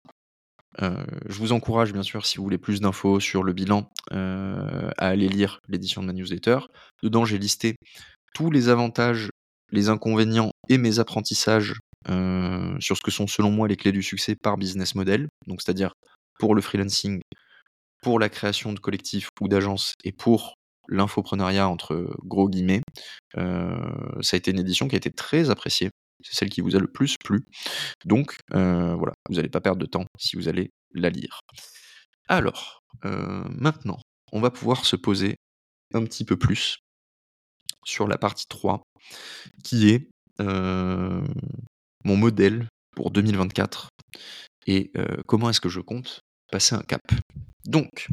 je 0.80 1.38
vous 1.40 1.52
encourage 1.54 1.94
bien 1.94 2.04
sûr, 2.04 2.26
si 2.26 2.38
vous 2.38 2.44
voulez 2.44 2.58
plus 2.58 2.82
d'infos 2.82 3.20
sur 3.20 3.44
le 3.44 3.54
bilan, 3.54 3.90
à 4.12 5.08
aller 5.08 5.28
lire 5.28 5.60
l'édition 5.68 6.02
de 6.02 6.08
ma 6.08 6.14
newsletter. 6.14 6.60
Dedans, 7.04 7.26
j'ai 7.26 7.38
listé 7.38 7.76
tous 8.34 8.52
les 8.52 8.70
avantages, 8.70 9.30
les 9.72 9.90
inconvénients 9.90 10.52
et 10.70 10.78
mes 10.78 11.00
apprentissages 11.00 11.80
sur 12.08 12.98
ce 12.98 13.02
que 13.02 13.12
sont 13.12 13.28
selon 13.28 13.52
moi 13.52 13.68
les 13.68 13.76
clés 13.76 13.92
du 13.92 14.04
succès 14.04 14.36
par 14.36 14.58
business 14.58 14.96
model. 14.96 15.28
Donc 15.48 15.62
c'est-à-dire 15.62 15.94
pour 16.40 16.56
le 16.56 16.62
freelancing, 16.62 17.22
pour 18.02 18.20
la 18.20 18.30
création 18.30 18.74
de 18.74 18.80
collectifs 18.80 19.30
ou 19.42 19.48
d'agences 19.48 19.94
et 20.04 20.12
pour 20.12 20.56
l'infoprenariat 20.88 21.68
entre 21.68 22.16
gros 22.24 22.50
guillemets. 22.50 22.82
ça 23.36 24.36
a 24.36 24.38
été 24.38 24.52
une 24.52 24.60
édition 24.60 24.88
qui 24.88 24.96
a 24.96 24.98
été 24.98 25.12
très 25.12 25.50
appréciée 25.50 25.90
c'est 26.24 26.36
celle 26.36 26.50
qui 26.50 26.62
vous 26.62 26.76
a 26.76 26.80
le 26.80 26.88
plus 26.88 27.16
plu. 27.24 27.46
Donc 28.06 28.38
euh, 28.54 28.96
voilà, 28.96 29.14
vous 29.30 29.36
n'allez 29.36 29.50
pas 29.50 29.62
perdre 29.62 29.80
de 29.80 29.86
temps 29.86 30.06
si 30.18 30.36
vous 30.36 30.48
allez 30.48 30.72
la 30.94 31.10
lire. 31.10 31.42
Alors, 32.28 32.82
euh, 33.06 33.44
maintenant, 33.50 34.00
on 34.32 34.42
va 34.42 34.52
pouvoir 34.52 34.86
se 34.86 34.96
poser 34.96 35.36
un 35.94 36.04
petit 36.04 36.26
peu 36.26 36.38
plus 36.38 36.80
sur 37.86 38.08
la 38.08 38.18
partie 38.18 38.48
3, 38.50 38.84
qui 39.64 39.90
est 39.90 40.10
euh, 40.42 41.26
mon 42.08 42.18
modèle 42.18 42.68
pour 42.96 43.12
2024 43.12 43.90
et 44.66 44.92
comment 45.28 45.50
est-ce 45.50 45.62
que 45.62 45.70
je 45.70 45.80
compte 45.80 46.22
passer 46.52 46.76
un 46.76 46.82
cap. 46.82 47.02
Donc, 47.66 48.08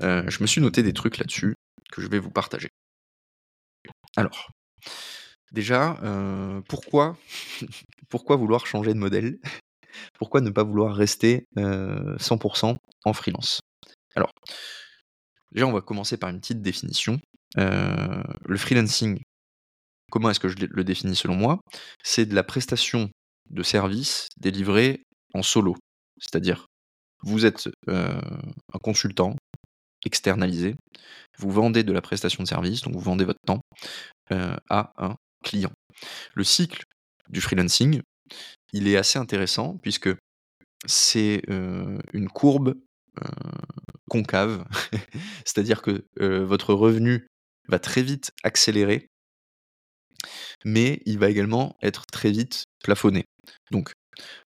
je 0.00 0.42
me 0.42 0.46
suis 0.46 0.60
noté 0.60 0.82
des 0.82 0.92
trucs 0.92 1.18
là-dessus 1.18 1.54
que 1.92 2.00
je 2.00 2.08
vais 2.08 2.18
vous 2.18 2.30
partager. 2.30 2.68
Alors, 4.16 4.48
Déjà, 5.52 5.96
pourquoi 6.68 7.16
pourquoi 8.08 8.36
vouloir 8.36 8.66
changer 8.66 8.92
de 8.94 8.98
modèle? 8.98 9.38
Pourquoi 10.18 10.40
ne 10.42 10.50
pas 10.50 10.62
vouloir 10.62 10.94
rester, 10.94 11.46
100% 11.56 12.76
en 13.04 13.12
freelance? 13.14 13.60
Alors, 14.14 14.30
déjà, 15.52 15.66
on 15.66 15.72
va 15.72 15.80
commencer 15.80 16.18
par 16.18 16.30
une 16.30 16.40
petite 16.40 16.60
définition. 16.60 17.18
le 17.56 18.56
freelancing, 18.56 19.22
comment 20.10 20.30
est-ce 20.30 20.40
que 20.40 20.48
je 20.48 20.56
le 20.58 20.84
définis 20.84 21.16
selon 21.16 21.34
moi? 21.34 21.60
C'est 22.02 22.26
de 22.26 22.34
la 22.34 22.42
prestation 22.42 23.10
de 23.50 23.62
services 23.62 24.28
délivrés 24.38 25.02
en 25.34 25.42
solo. 25.42 25.76
C'est-à-dire, 26.18 26.66
vous 27.22 27.46
êtes, 27.46 27.68
un 27.88 28.78
consultant 28.82 29.36
externalisé, 30.04 30.76
vous 31.38 31.50
vendez 31.50 31.82
de 31.82 31.92
la 31.92 32.00
prestation 32.00 32.42
de 32.42 32.48
service, 32.48 32.82
donc 32.82 32.94
vous 32.94 33.00
vendez 33.00 33.24
votre 33.24 33.40
temps, 33.46 33.60
à 34.30 34.92
un 34.96 35.16
client. 35.44 35.72
Le 36.34 36.44
cycle 36.44 36.82
du 37.28 37.40
freelancing, 37.40 38.00
il 38.72 38.88
est 38.88 38.96
assez 38.96 39.18
intéressant 39.18 39.76
puisque 39.82 40.10
c'est 40.86 41.42
une 41.48 42.28
courbe 42.32 42.74
concave, 44.08 44.64
c'est-à-dire 45.44 45.82
que 45.82 46.04
votre 46.20 46.74
revenu 46.74 47.26
va 47.68 47.78
très 47.78 48.02
vite 48.02 48.30
accélérer, 48.44 49.08
mais 50.64 51.00
il 51.06 51.18
va 51.18 51.28
également 51.28 51.76
être 51.82 52.06
très 52.06 52.30
vite 52.30 52.64
plafonné. 52.82 53.24
Donc 53.70 53.92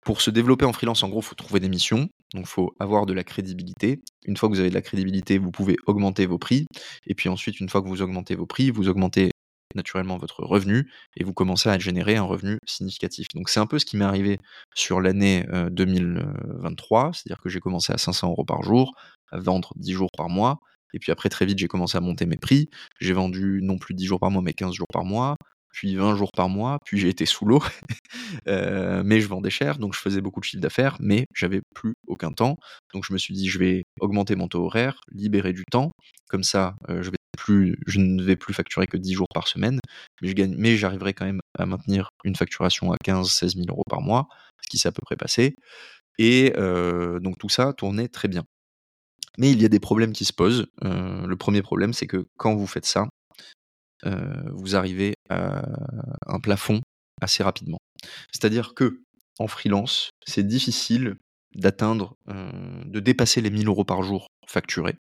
Pour 0.02 0.22
se 0.22 0.30
développer 0.30 0.66
en 0.66 0.74
freelance, 0.74 1.04
en 1.04 1.10
gros, 1.10 1.20
il 1.20 1.26
faut 1.26 1.36
trouver 1.36 1.60
des 1.60 1.70
missions, 1.70 2.08
donc 2.34 2.46
il 2.46 2.48
faut 2.48 2.74
avoir 2.80 3.06
de 3.06 3.14
la 3.14 3.24
crédibilité. 3.24 4.02
Une 4.26 4.38
fois 4.38 4.50
que 4.50 4.54
vous 4.54 4.60
avez 4.60 4.70
de 4.70 4.76
la 4.76 4.82
crédibilité, 4.82 5.38
vous 5.38 5.52
pouvez 5.52 5.76
augmenter 5.86 6.26
vos 6.26 6.38
prix 6.38 6.66
et 7.06 7.16
puis 7.16 7.30
ensuite, 7.30 7.60
une 7.60 7.70
fois 7.70 7.82
que 7.82 7.88
vous 7.88 8.02
augmentez 8.02 8.36
vos 8.36 8.46
prix, 8.46 8.72
vous 8.72 8.88
augmentez 8.88 9.32
naturellement 9.76 10.18
votre 10.18 10.44
revenu 10.44 10.90
et 11.18 11.24
vous 11.24 11.34
commencez 11.34 11.70
à 11.70 11.78
générer 11.78 12.16
un 12.16 12.24
revenu 12.24 12.58
significatif. 12.66 13.28
Donc 13.36 13.50
c'est 13.50 13.60
un 13.60 13.68
peu 13.68 13.80
ce 13.80 13.86
qui 13.86 13.98
m'est 13.98 14.06
arrivé 14.06 14.40
sur 14.76 15.02
l'année, 15.02 15.46
2023, 15.72 17.12
c'est-à-dire 17.14 17.42
que 17.42 17.50
j'ai 17.50 17.60
commencé 17.60 17.92
à 17.92 17.98
500 17.98 18.30
euros 18.30 18.46
par 18.46 18.64
jour, 18.64 18.94
à 19.32 19.40
vendre 19.40 19.74
10 19.76 19.92
jours 19.92 20.10
par 20.18 20.30
mois 20.30 20.60
et 20.94 21.00
puis 21.00 21.12
après 21.12 21.30
très 21.30 21.46
vite, 21.46 21.60
j'ai 21.60 21.68
commencé 21.68 21.98
à 21.98 22.02
monter 22.02 22.26
mes 22.26 22.38
prix. 22.38 22.70
J'ai 23.02 23.14
vendu 23.14 23.60
non 23.62 23.78
plus 23.78 23.94
10 23.94 24.06
jours 24.06 24.20
par 24.20 24.32
mois, 24.32 24.42
mais 24.42 24.54
15 24.54 24.74
jours 24.74 24.88
par 24.92 25.04
mois 25.04 25.36
puis 25.78 25.96
20 25.96 26.16
jours 26.16 26.32
par 26.32 26.50
mois, 26.50 26.80
puis 26.86 26.98
j'ai 26.98 27.08
été 27.08 27.28
sous 27.28 27.46
l'eau, 27.46 27.62
euh, 28.48 29.04
mais 29.06 29.22
je 29.22 29.28
vendais 29.28 29.52
cher, 29.52 29.78
donc 29.78 29.94
je 29.94 30.00
faisais 30.00 30.22
beaucoup 30.22 30.40
de 30.40 30.46
chiffre 30.46 30.60
d'affaires, 30.60 30.98
mais 31.00 31.28
j'avais 31.36 31.62
plus 31.76 31.94
aucun 32.08 32.32
temps. 32.32 32.58
Donc 32.96 33.06
je 33.08 33.14
me 33.14 33.20
suis 33.20 33.36
dit, 33.36 33.48
je 33.48 33.60
vais 33.60 33.84
augmenter 34.00 34.36
mon 34.36 34.48
taux 34.48 34.66
horaire, 34.66 35.00
libérer 35.12 35.54
du 35.54 35.66
temps, 35.70 35.92
comme 36.30 36.42
ça, 36.42 36.74
euh, 36.90 37.04
je, 37.04 38.00
ne 38.00 38.24
vais 38.24 38.36
plus 38.36 38.56
facturer 38.56 38.88
que 38.88 38.98
10 38.98 39.14
jours 39.14 39.28
par 39.32 39.48
semaine, 39.48 39.80
mais 40.24 40.78
j'arriverai 40.78 41.14
quand 41.14 41.26
même 41.26 41.42
à 41.60 41.68
maintenir 41.68 42.10
une 42.24 42.36
facturation 42.36 42.92
à 42.92 42.96
15-16 43.06 43.54
000 43.54 43.66
euros 43.70 43.84
par 43.88 44.02
mois, 44.02 44.28
ce 44.64 44.70
qui 44.70 44.80
s'est 44.80 44.90
à 44.90 44.92
peu 44.92 45.04
près 45.06 45.16
passé. 45.16 45.54
Et 46.18 46.54
euh, 46.58 47.20
donc 47.20 47.38
tout 47.38 47.50
ça 47.50 47.72
tournait 47.74 48.08
très 48.08 48.30
bien. 48.30 48.46
Mais 49.38 49.52
il 49.52 49.62
y 49.62 49.66
a 49.66 49.70
des 49.70 49.80
problèmes 49.80 50.14
qui 50.14 50.26
se 50.26 50.34
posent. 50.34 50.66
le 50.82 51.36
premier 51.36 51.62
problème, 51.62 51.94
c'est 51.94 52.08
que 52.08 52.26
quand 52.38 52.56
vous 52.56 52.66
faites 52.66 52.88
ça, 52.88 53.06
vous 54.04 54.76
arrivez 54.76 55.14
à 55.30 55.64
un 56.28 56.40
plafond 56.40 56.82
assez 57.22 57.44
rapidement. 57.44 57.80
C'est-à-dire 58.32 58.74
que 58.74 59.02
en 59.40 59.48
freelance, 59.48 60.10
c'est 60.26 60.48
difficile 60.48 61.16
d'atteindre, 61.56 62.16
de 62.28 63.00
dépasser 63.00 63.42
les 63.42 63.50
1000 63.50 63.68
euros 63.68 63.86
par 63.86 64.04
jour 64.04 64.28
facturés, 64.48 64.96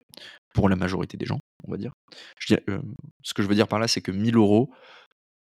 pour 0.53 0.69
la 0.69 0.75
majorité 0.75 1.17
des 1.17 1.25
gens, 1.25 1.39
on 1.67 1.71
va 1.71 1.77
dire. 1.77 1.91
ce 2.39 3.33
que 3.33 3.43
je 3.43 3.47
veux 3.47 3.55
dire 3.55 3.67
par 3.67 3.79
là, 3.79 3.87
c'est 3.87 4.01
que 4.01 4.11
1000 4.11 4.35
euros, 4.35 4.71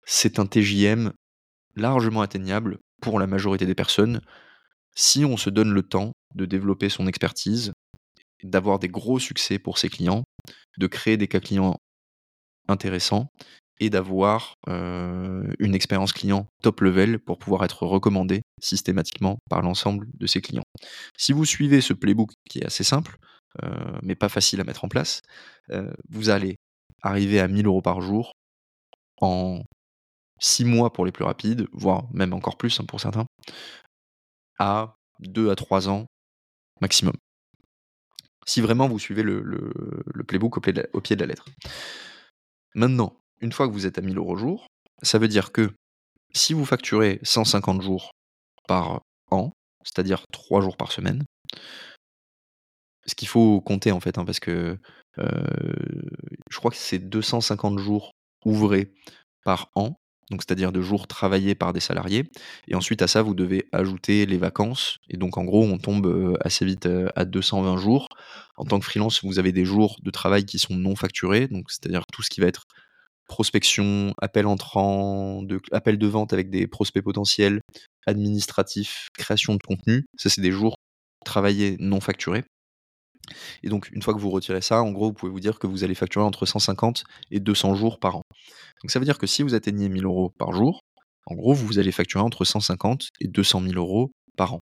c'est 0.04 0.38
un 0.38 0.46
TJM 0.46 1.12
largement 1.76 2.22
atteignable 2.22 2.78
pour 3.00 3.18
la 3.18 3.26
majorité 3.26 3.66
des 3.66 3.74
personnes, 3.74 4.20
si 4.94 5.24
on 5.24 5.36
se 5.36 5.50
donne 5.50 5.72
le 5.72 5.82
temps 5.82 6.12
de 6.34 6.46
développer 6.46 6.88
son 6.88 7.06
expertise, 7.06 7.72
d'avoir 8.42 8.78
des 8.78 8.88
gros 8.88 9.18
succès 9.18 9.58
pour 9.58 9.78
ses 9.78 9.88
clients, 9.88 10.24
de 10.78 10.86
créer 10.86 11.16
des 11.16 11.28
cas 11.28 11.40
clients 11.40 11.76
intéressant 12.68 13.30
et 13.78 13.90
d'avoir 13.90 14.56
une 14.66 15.74
expérience 15.74 16.12
client 16.12 16.46
top 16.62 16.80
level 16.80 17.18
pour 17.18 17.38
pouvoir 17.38 17.64
être 17.64 17.84
recommandé 17.84 18.42
systématiquement 18.60 19.38
par 19.50 19.60
l'ensemble 19.60 20.06
de 20.14 20.26
ses 20.26 20.40
clients. 20.40 20.64
Si 21.16 21.32
vous 21.32 21.44
suivez 21.44 21.82
ce 21.82 21.92
playbook 21.92 22.30
qui 22.48 22.60
est 22.60 22.66
assez 22.66 22.84
simple, 22.84 23.18
mais 24.02 24.14
pas 24.14 24.30
facile 24.30 24.62
à 24.62 24.64
mettre 24.64 24.84
en 24.84 24.88
place, 24.88 25.20
vous 26.08 26.30
allez 26.30 26.56
arriver 27.02 27.38
à 27.38 27.48
1000 27.48 27.66
euros 27.66 27.82
par 27.82 28.00
jour 28.00 28.32
en 29.20 29.62
6 30.40 30.64
mois 30.64 30.92
pour 30.92 31.04
les 31.04 31.12
plus 31.12 31.24
rapides, 31.24 31.66
voire 31.72 32.04
même 32.12 32.32
encore 32.32 32.56
plus 32.56 32.78
hein, 32.80 32.84
pour 32.86 33.00
certains, 33.00 33.26
à 34.58 34.96
2 35.20 35.50
à 35.50 35.56
3 35.56 35.88
ans 35.88 36.06
maximum. 36.80 37.14
Si 38.46 38.60
vraiment 38.60 38.88
vous 38.88 38.98
suivez 38.98 39.22
le, 39.22 39.42
playbook 40.26 40.56
au 40.58 40.60
pied 40.60 41.16
de 41.16 41.20
la 41.20 41.26
lettre. 41.26 41.46
Maintenant, 42.76 43.16
une 43.40 43.52
fois 43.52 43.66
que 43.66 43.72
vous 43.72 43.86
êtes 43.86 43.96
à 43.96 44.02
1000 44.02 44.18
euros 44.18 44.36
jour, 44.36 44.66
ça 45.02 45.18
veut 45.18 45.28
dire 45.28 45.50
que 45.50 45.72
si 46.34 46.52
vous 46.52 46.66
facturez 46.66 47.18
150 47.22 47.80
jours 47.80 48.10
par 48.68 49.00
an, 49.30 49.50
c'est-à-dire 49.82 50.24
3 50.30 50.60
jours 50.60 50.76
par 50.76 50.92
semaine, 50.92 51.24
ce 53.06 53.14
qu'il 53.14 53.28
faut 53.28 53.62
compter 53.62 53.92
en 53.92 54.00
fait, 54.00 54.18
hein, 54.18 54.26
parce 54.26 54.40
que 54.40 54.78
je 55.16 56.58
crois 56.58 56.70
que 56.70 56.76
c'est 56.76 56.98
250 56.98 57.78
jours 57.78 58.10
ouvrés 58.44 58.92
par 59.42 59.70
an, 59.74 59.96
donc 60.30 60.42
c'est-à-dire 60.42 60.72
de 60.72 60.80
jours 60.80 61.06
travaillés 61.06 61.54
par 61.54 61.72
des 61.72 61.80
salariés. 61.80 62.24
Et 62.68 62.74
ensuite 62.74 63.02
à 63.02 63.06
ça, 63.06 63.22
vous 63.22 63.34
devez 63.34 63.68
ajouter 63.72 64.26
les 64.26 64.38
vacances. 64.38 64.98
Et 65.08 65.16
donc 65.16 65.38
en 65.38 65.44
gros, 65.44 65.64
on 65.64 65.78
tombe 65.78 66.36
assez 66.40 66.64
vite 66.64 66.88
à 67.14 67.24
220 67.24 67.76
jours. 67.76 68.08
En 68.56 68.64
tant 68.64 68.78
que 68.78 68.84
freelance, 68.84 69.24
vous 69.24 69.38
avez 69.38 69.52
des 69.52 69.64
jours 69.64 69.96
de 70.02 70.10
travail 70.10 70.44
qui 70.44 70.58
sont 70.58 70.74
non 70.74 70.96
facturés, 70.96 71.46
donc 71.48 71.70
c'est-à-dire 71.70 72.02
tout 72.12 72.22
ce 72.22 72.30
qui 72.30 72.40
va 72.40 72.46
être 72.46 72.64
prospection, 73.28 74.14
appel 74.22 74.46
entrant, 74.46 75.42
appel 75.72 75.98
de 75.98 76.06
vente 76.06 76.32
avec 76.32 76.48
des 76.48 76.66
prospects 76.66 77.02
potentiels, 77.02 77.60
administratif, 78.06 79.08
création 79.18 79.54
de 79.54 79.62
contenu. 79.66 80.04
Ça, 80.16 80.30
c'est 80.30 80.40
des 80.40 80.52
jours 80.52 80.76
travaillés 81.24 81.76
non 81.80 82.00
facturés. 82.00 82.44
Et 83.62 83.68
donc, 83.68 83.90
une 83.92 84.02
fois 84.02 84.14
que 84.14 84.18
vous 84.18 84.30
retirez 84.30 84.60
ça, 84.60 84.82
en 84.82 84.90
gros, 84.92 85.06
vous 85.06 85.14
pouvez 85.14 85.32
vous 85.32 85.40
dire 85.40 85.58
que 85.58 85.66
vous 85.66 85.84
allez 85.84 85.94
facturer 85.94 86.24
entre 86.24 86.46
150 86.46 87.04
et 87.30 87.40
200 87.40 87.74
jours 87.74 87.98
par 87.98 88.16
an. 88.16 88.22
Donc, 88.82 88.90
ça 88.90 88.98
veut 88.98 89.04
dire 89.04 89.18
que 89.18 89.26
si 89.26 89.42
vous 89.42 89.54
atteignez 89.54 89.88
1000 89.88 90.04
euros 90.04 90.32
par 90.38 90.52
jour, 90.52 90.80
en 91.26 91.34
gros, 91.34 91.54
vous 91.54 91.78
allez 91.78 91.92
facturer 91.92 92.22
entre 92.22 92.44
150 92.44 93.08
et 93.20 93.28
200 93.28 93.62
000 93.62 93.74
euros 93.74 94.10
par 94.36 94.54
an. 94.54 94.60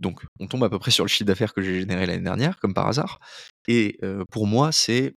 Donc, 0.00 0.24
on 0.38 0.46
tombe 0.46 0.64
à 0.64 0.70
peu 0.70 0.78
près 0.78 0.90
sur 0.90 1.04
le 1.04 1.08
chiffre 1.08 1.26
d'affaires 1.26 1.54
que 1.54 1.62
j'ai 1.62 1.80
généré 1.80 2.06
l'année 2.06 2.24
dernière, 2.24 2.58
comme 2.58 2.74
par 2.74 2.86
hasard. 2.86 3.18
Et 3.68 3.98
pour 4.30 4.46
moi, 4.46 4.72
c'est 4.72 5.14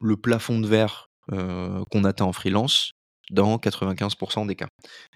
le 0.00 0.16
plafond 0.16 0.58
de 0.60 0.66
verre 0.66 1.06
qu'on 1.28 2.04
atteint 2.04 2.24
en 2.24 2.32
freelance 2.32 2.92
dans 3.30 3.56
95% 3.56 4.46
des 4.46 4.56
cas. 4.56 4.66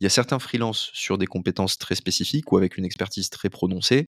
Il 0.01 0.05
y 0.05 0.07
a 0.07 0.11
certains 0.11 0.39
freelances 0.39 0.91
sur 0.95 1.19
des 1.19 1.27
compétences 1.27 1.77
très 1.77 1.95
spécifiques 1.95 2.51
ou 2.53 2.57
avec 2.57 2.79
une 2.79 2.85
expertise 2.85 3.29
très 3.29 3.51
prononcée, 3.51 4.07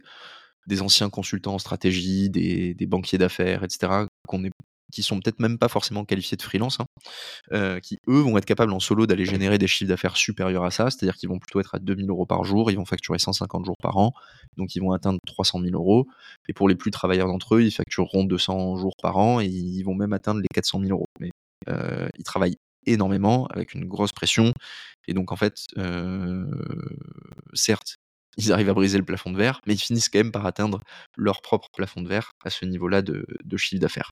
des 0.67 0.83
anciens 0.83 1.11
consultants 1.11 1.55
en 1.55 1.59
stratégie, 1.59 2.31
des, 2.31 2.75
banquiers 2.87 3.19
d'affaires, 3.19 3.65
etc., 3.65 4.07
est 4.33 4.51
qui 4.93 5.03
sont 5.03 5.19
peut-être 5.21 5.41
même 5.41 5.59
pas 5.59 5.69
forcément 5.69 6.05
qualifiés 6.05 6.37
de 6.37 6.43
freelance, 6.43 6.79
hein, 6.81 6.87
euh, 7.53 7.81
qui 7.81 7.99
eux 8.09 8.21
vont 8.21 8.39
être 8.39 8.45
capables 8.45 8.73
en 8.73 8.81
solo 8.81 9.07
d'aller 9.07 9.25
générer 9.25 9.59
des 9.59 9.67
chiffres 9.67 9.89
d'affaires 9.89 10.17
supérieurs 10.17 10.65
à 10.65 10.71
ça, 10.71 10.91
c'est-à-dire 10.91 11.17
qu'ils 11.17 11.29
vont 11.29 11.39
plutôt 11.39 11.61
être 11.61 11.75
à 11.75 11.79
2000 11.79 12.09
euros 12.09 12.25
par 12.25 12.45
jour, 12.45 12.71
ils 12.71 12.77
vont 12.77 12.85
facturer 12.85 13.19
150 13.19 13.65
jours 13.65 13.77
par 13.83 13.97
an, 13.97 14.13
donc 14.57 14.75
ils 14.77 14.81
vont 14.81 14.93
atteindre 14.93 15.19
300 15.27 15.61
000 15.61 15.75
euros. 15.75 16.07
Et 16.49 16.53
pour 16.53 16.69
les 16.69 16.77
plus 16.77 16.91
travailleurs 16.91 17.27
d'entre 17.27 17.57
eux, 17.57 17.63
ils 17.63 17.73
factureront 17.73 18.25
200 18.25 18.77
jours 18.77 18.95
par 19.03 19.17
an 19.17 19.41
et 19.41 19.47
ils 19.47 19.83
vont 19.83 19.95
même 19.95 20.13
atteindre 20.13 20.41
les 20.41 20.49
400 20.55 20.81
000 20.81 20.93
euros. 20.93 21.07
Mais 21.19 21.31
euh, 21.69 22.09
ils 22.17 22.25
travaillent 22.25 22.57
énormément 22.87 23.47
avec 23.49 23.75
une 23.75 23.85
grosse 23.85 24.13
pression 24.13 24.53
et 25.09 25.15
donc 25.15 25.33
en 25.33 25.37
fait, 25.37 25.67
euh, 25.79 26.47
certes, 27.55 27.97
ils 28.37 28.53
arrivent 28.53 28.69
à 28.71 28.75
briser 28.75 28.99
le 28.99 29.05
plafond 29.05 29.31
de 29.31 29.37
verre, 29.37 29.61
mais 29.67 29.75
ils 29.75 29.79
finissent 29.79 30.09
quand 30.09 30.19
même 30.19 30.33
par 30.33 30.47
atteindre 30.47 30.81
leur 31.17 31.43
propre 31.43 31.69
plafond 31.73 32.03
de 32.03 32.09
verre 32.09 32.33
à 32.45 32.51
ce 32.51 32.65
niveau-là 32.65 33.03
de 33.03 33.57
chiffre 33.57 33.81
d'affaires. 33.81 34.11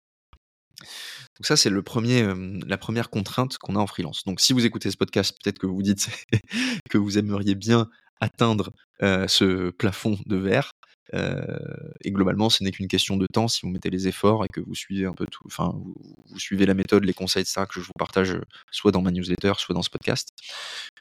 Donc 0.81 1.47
ça, 1.47 1.57
c'est 1.57 1.71
premier, 1.83 2.27
la 2.67 2.79
première 2.79 3.11
contrainte 3.11 3.59
qu'on 3.59 3.77
a 3.77 3.79
en 3.79 3.87
freelance. 3.87 4.25
Donc 4.25 4.41
si 4.41 4.53
vous 4.53 4.65
écoutez 4.65 4.91
ce 4.91 4.97
podcast, 4.97 5.37
peut-être 5.43 5.59
que 5.59 5.67
vous 5.67 5.83
dites 5.83 6.09
que 6.91 6.99
vous 6.99 7.19
aimeriez 7.19 7.55
bien 7.55 7.89
atteindre 8.21 8.73
ce 9.01 9.71
plafond 9.71 10.19
de 10.27 10.37
verre. 10.37 10.73
Et 11.13 12.11
globalement, 12.11 12.51
ce 12.51 12.65
n'est 12.65 12.71
qu'une 12.71 12.89
question 12.89 13.17
de 13.17 13.27
temps 13.27 13.49
si 13.49 13.63
vous 13.63 13.69
mettez 13.69 13.91
les 13.91 14.09
efforts 14.09 14.45
et 14.45 14.49
que 14.49 14.61
vous 14.61 14.75
suivez 14.75 15.07
un 15.07 15.13
peu 15.13 15.27
tout, 15.27 15.45
enfin, 15.47 15.73
vous, 15.75 16.39
suivez 16.39 16.67
la 16.67 16.75
méthode, 16.75 17.05
les 17.05 17.15
conseils, 17.15 17.45
ça 17.45 17.67
que 17.67 17.81
je 17.81 17.87
vous 17.87 17.93
partage 17.99 18.39
soit 18.71 18.91
dans 18.91 19.03
ma 19.03 19.11
newsletter, 19.11 19.53
soit 19.59 19.75
dans 19.75 19.83
ce 19.83 19.91
podcast. 19.91 20.31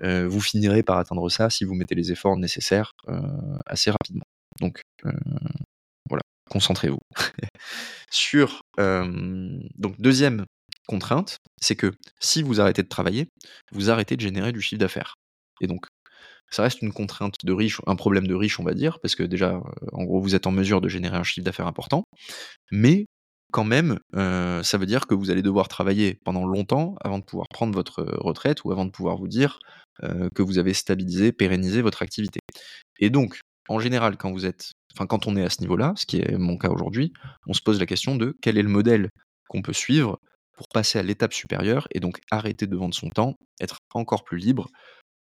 vous 0.02 0.42
finirez 0.42 0.84
par 0.84 0.98
atteindre 0.98 1.30
ça 1.30 1.50
si 1.50 1.64
vous 1.64 1.74
mettez 1.74 1.96
les 1.96 2.12
efforts 2.12 2.38
nécessaires 2.38 2.92
assez 3.66 3.92
rapidement. 3.92 4.26
Donc 4.62 4.82
voilà, 6.10 6.22
concentrez-vous. 6.50 7.00
Sur 8.12 8.62
donc 8.78 10.00
deuxième 10.00 10.46
contrainte, 10.88 11.38
c'est 11.62 11.76
que 11.76 11.92
si 12.20 12.44
vous 12.44 12.60
arrêtez 12.60 12.84
de 12.84 12.88
travailler, 12.88 13.28
vous 13.72 13.90
arrêtez 13.90 14.16
de 14.16 14.22
générer 14.22 14.52
du 14.52 14.62
chiffre 14.62 14.80
d'affaires. 14.80 15.16
Et 15.62 15.68
donc 15.68 15.86
ça 16.50 16.64
reste 16.64 16.82
une 16.82 16.94
contrainte 16.94 17.36
de 17.44 17.54
riche, 17.54 17.82
un 17.88 17.96
problème 17.96 18.28
de 18.28 18.36
riche, 18.36 18.60
on 18.60 18.64
va 18.64 18.74
dire, 18.74 19.00
parce 19.00 19.16
que 19.16 19.24
déjà, 19.24 19.62
en 19.92 20.04
gros, 20.04 20.22
vous 20.22 20.36
êtes 20.36 20.48
en 20.48 20.52
mesure 20.52 20.82
de 20.82 20.88
générer 20.88 21.18
un 21.18 21.24
chiffre 21.24 21.46
d'affaires 21.46 21.68
important, 21.68 22.04
mais 22.72 23.06
quand 23.52 23.64
même, 23.64 24.00
ça 24.14 24.78
veut 24.78 24.86
dire 24.86 25.08
que 25.08 25.16
vous 25.16 25.32
allez 25.32 25.42
devoir 25.42 25.68
travailler 25.68 26.20
pendant 26.26 26.46
longtemps 26.46 26.96
avant 27.02 27.20
de 27.20 27.24
pouvoir 27.24 27.48
prendre 27.50 27.74
votre 27.74 28.04
retraite 28.20 28.64
ou 28.64 28.72
avant 28.72 28.86
de 28.86 28.92
pouvoir 28.92 29.18
vous 29.18 29.28
dire 29.28 29.60
que 30.02 30.42
vous 30.42 30.58
avez 30.58 30.74
stabilisé, 30.74 31.32
pérennisé 31.32 31.82
votre 31.82 32.02
activité. 32.02 32.40
Et 33.00 33.10
donc, 33.10 33.40
en 33.70 33.80
général, 33.80 34.18
quand 34.18 34.32
vous 34.32 34.46
êtes 34.46 34.72
enfin 34.96 35.08
quand 35.08 35.26
on 35.26 35.36
est 35.36 35.44
à 35.44 35.50
ce 35.50 35.62
niveau-là, 35.62 35.94
ce 35.96 36.06
qui 36.06 36.18
est 36.18 36.38
mon 36.38 36.58
cas 36.58 36.70
aujourd'hui, 36.70 37.14
on 37.48 37.54
se 37.54 37.62
pose 37.62 37.80
la 37.80 37.86
question 37.86 38.16
de 38.16 38.36
quel 38.42 38.58
est 38.58 38.64
le 38.64 38.70
modèle 38.70 39.10
qu'on 39.50 39.62
peut 39.62 39.74
suivre 39.74 40.20
pour 40.56 40.68
passer 40.68 41.00
à 41.00 41.04
l'étape 41.04 41.34
supérieure 41.34 41.88
et 41.92 42.00
donc 42.00 42.20
arrêter 42.30 42.68
de 42.68 42.76
vendre 42.76 42.94
son 42.94 43.10
temps, 43.10 43.36
être 43.60 43.78
encore 43.94 44.24
plus 44.24 44.38
libre, 44.38 44.68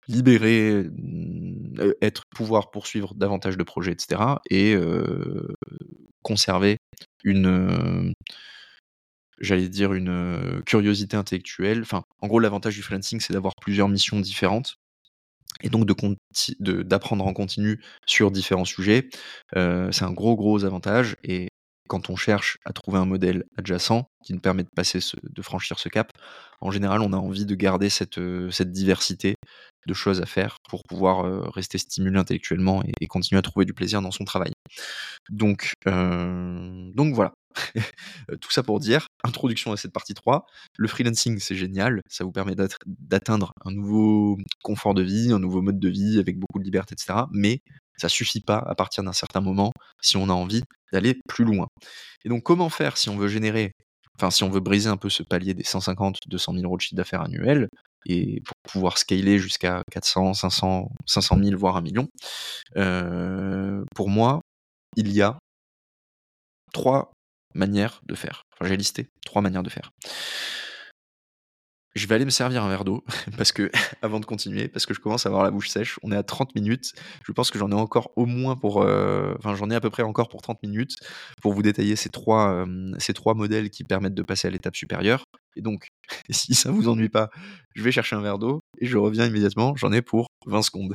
libérer, 0.07 0.83
mmh, 0.83 1.93
être 2.01 2.23
pouvoir 2.35 2.71
poursuivre 2.71 3.13
davantage 3.15 3.57
de 3.57 3.63
projets, 3.63 3.91
etc. 3.93 4.41
et 4.49 4.75
conserver 6.23 6.77
une 7.23 8.13
j'allais 9.39 9.69
dire 9.69 9.93
une 9.93 10.61
curiosité 10.65 11.17
intellectuelle. 11.17 11.83
En 12.19 12.27
gros, 12.27 12.39
l'avantage 12.39 12.75
du 12.75 12.81
freelancing, 12.83 13.19
c'est 13.19 13.33
d'avoir 13.33 13.53
plusieurs 13.59 13.89
missions 13.89 14.19
différentes 14.19 14.75
et 15.61 15.69
donc 15.69 15.87
d'apprendre 16.59 17.25
en 17.25 17.33
continu 17.33 17.81
sur 18.05 18.31
différents 18.31 18.65
sujets. 18.65 19.09
C'est 19.55 20.03
un 20.03 20.13
gros, 20.13 20.35
gros 20.35 20.65
avantage 20.65 21.17
et 21.23 21.47
quand 21.91 22.10
on 22.10 22.15
cherche 22.15 22.58
à 22.63 22.71
trouver 22.71 22.99
un 22.99 23.06
modèle 23.06 23.43
adjacent 23.58 24.10
qui 24.23 24.32
nous 24.34 24.39
permet 24.39 24.63
de 24.63 24.69
passer 24.73 24.99
de 25.21 25.41
franchir 25.41 25.77
ce 25.77 25.89
cap, 25.89 26.10
en 26.62 26.71
général, 26.71 27.01
on 27.01 27.12
a 27.12 27.17
envie 27.17 27.45
de 27.45 27.54
garder 27.54 27.89
cette, 27.89 28.17
cette 28.49 28.71
diversité 28.71 29.36
de 29.88 29.93
choses 29.93 30.21
à 30.21 30.25
faire 30.25 30.56
pour 30.69 30.84
pouvoir, 30.88 31.25
heu, 31.27 31.41
rester 31.49 31.77
stimulé 31.77 32.17
intellectuellement 32.17 32.82
et 33.01 33.08
continuer 33.08 33.39
à 33.39 33.41
trouver 33.41 33.65
du 33.65 33.73
plaisir 33.73 34.01
dans 34.01 34.12
son 34.12 34.23
travail. 34.23 34.54
Donc, 35.30 35.73
heu, 35.88 36.91
donc 36.95 37.13
voilà. 37.15 37.34
Tout 38.41 38.51
ça 38.51 38.63
pour 38.63 38.80
dire, 38.80 39.08
introduction 39.25 39.73
à 39.73 39.77
cette 39.77 39.91
partie 39.91 40.13
3, 40.13 40.45
le 40.77 40.88
freelancing, 40.88 41.39
c'est 41.39 41.56
génial, 41.56 42.01
ça 42.10 42.23
vous 42.23 42.32
permet 42.32 42.56
d'atteindre 42.88 43.51
un 43.65 43.71
nouveau 43.71 44.38
confort 44.63 44.93
de 44.93 45.01
vie, 45.04 45.34
un 45.34 45.39
nouveau 45.39 45.62
mode 45.62 45.80
de 45.80 45.89
vie 45.89 46.19
avec 46.19 46.39
beaucoup 46.39 46.60
de 46.60 46.63
liberté 46.63 46.95
et 46.97 47.01
cetera, 47.01 47.27
mais 47.34 47.60
ça 48.01 48.09
suffit 48.09 48.41
pas 48.41 48.57
à 48.67 48.75
partir 48.75 49.03
d'un 49.03 49.13
certain 49.13 49.41
moment, 49.41 49.71
si 50.01 50.17
on 50.17 50.29
a 50.29 50.33
envie 50.33 50.63
d'aller 50.93 51.19
plus 51.29 51.45
loin. 51.45 51.67
Et 52.25 52.29
donc 52.29 52.43
comment 52.43 52.69
faire 52.69 52.97
si 52.97 53.09
on 53.09 53.17
veut 53.17 53.29
générer 53.29 53.73
enfin 54.17 54.31
si 54.31 54.43
on 54.43 54.49
veut 54.49 54.59
briser 54.61 54.89
un 54.89 54.97
peu 54.97 55.09
ce 55.09 55.23
palier 55.23 55.53
des 55.55 55.63
150-200 55.63 56.59
000 56.59 56.73
€ 56.73 56.77
de 56.77 56.81
chiffre 56.81 56.95
d'affaires 56.95 57.21
annuel 57.23 57.69
et 58.07 58.41
pour 58.45 58.55
pouvoir 58.73 58.97
scaler 58.99 59.39
jusqu'à 59.39 59.83
400-500-500 59.91 61.43
000 61.43 61.57
voire 61.59 61.77
1 61.77 61.83
000 61.83 61.93
000? 61.95 62.07
Heu, 62.77 63.85
pour 63.95 64.09
moi, 64.09 64.41
il 64.97 65.11
y 65.13 65.21
a 65.21 65.39
3 66.73 67.11
manières 67.53 68.01
de 68.05 68.15
faire. 68.15 68.43
Enfin, 68.53 68.69
j'ai 68.69 68.77
listé 68.77 69.07
3 69.25 69.41
manières 69.41 69.63
de 69.63 69.69
faire. 69.69 69.91
Je 71.93 72.08
vais 72.08 72.15
aller 72.15 72.25
me 72.25 72.30
servir 72.30 72.63
un 72.63 72.69
verre 72.69 72.86
d'eau 72.86 73.04
parce 73.38 73.51
que 73.51 73.69
avant 74.01 74.19
de 74.19 74.25
continuer, 74.25 74.67
parce 74.67 74.86
que 74.86 74.93
je 74.93 74.99
commence 74.99 75.25
à 75.25 75.30
avoir 75.30 75.43
la 75.43 75.51
bouche 75.51 75.69
sèche. 75.69 75.99
On 76.04 76.12
est 76.12 76.15
à 76.15 76.23
30 76.23 76.56
minutes. 76.56 76.93
Je 77.25 77.32
pense 77.32 77.51
que 77.51 77.60
j'en 77.60 77.69
ai 77.71 77.75
encore 77.75 78.12
au 78.15 78.25
moins 78.25 78.56
pour, 78.56 78.84
heu, 78.84 79.36
enfin 79.38 79.56
j'en 79.56 79.69
ai 79.69 79.75
à 79.75 79.82
peu 79.82 79.89
près 79.89 80.04
encore 80.04 80.30
pour 80.30 80.41
30 80.41 80.62
minutes 80.63 80.95
pour 81.41 81.54
vous 81.54 81.62
détailler 81.62 81.95
ces 81.95 82.10
3, 82.10 82.63
hem, 82.63 82.95
ces 82.99 83.13
3 83.13 83.34
modèles 83.34 83.69
qui 83.69 83.84
permettent 83.84 84.13
de 84.13 84.23
passer 84.23 84.47
à 84.47 84.51
l'étape 84.51 84.75
supérieure. 84.75 85.23
Et 85.56 85.62
donc, 85.62 85.88
si 86.30 86.54
ça 86.56 86.71
vous 86.71 86.88
ennuie 86.88 87.10
pas, 87.10 87.30
je 87.75 87.84
vais 87.84 87.91
chercher 87.91 88.15
un 88.15 88.21
verre 88.21 88.39
d'eau 88.39 88.62
et 88.80 88.86
je 88.86 88.97
reviens 88.97 89.25
immédiatement. 89.25 89.75
J'en 89.75 89.91
ai 89.91 90.01
pour 90.01 90.27
20 90.45 90.62
secondes. 90.62 90.93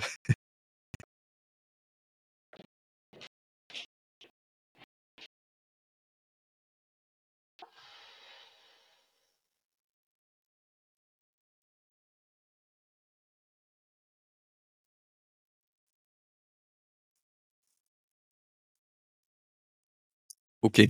OK, 20.66 20.82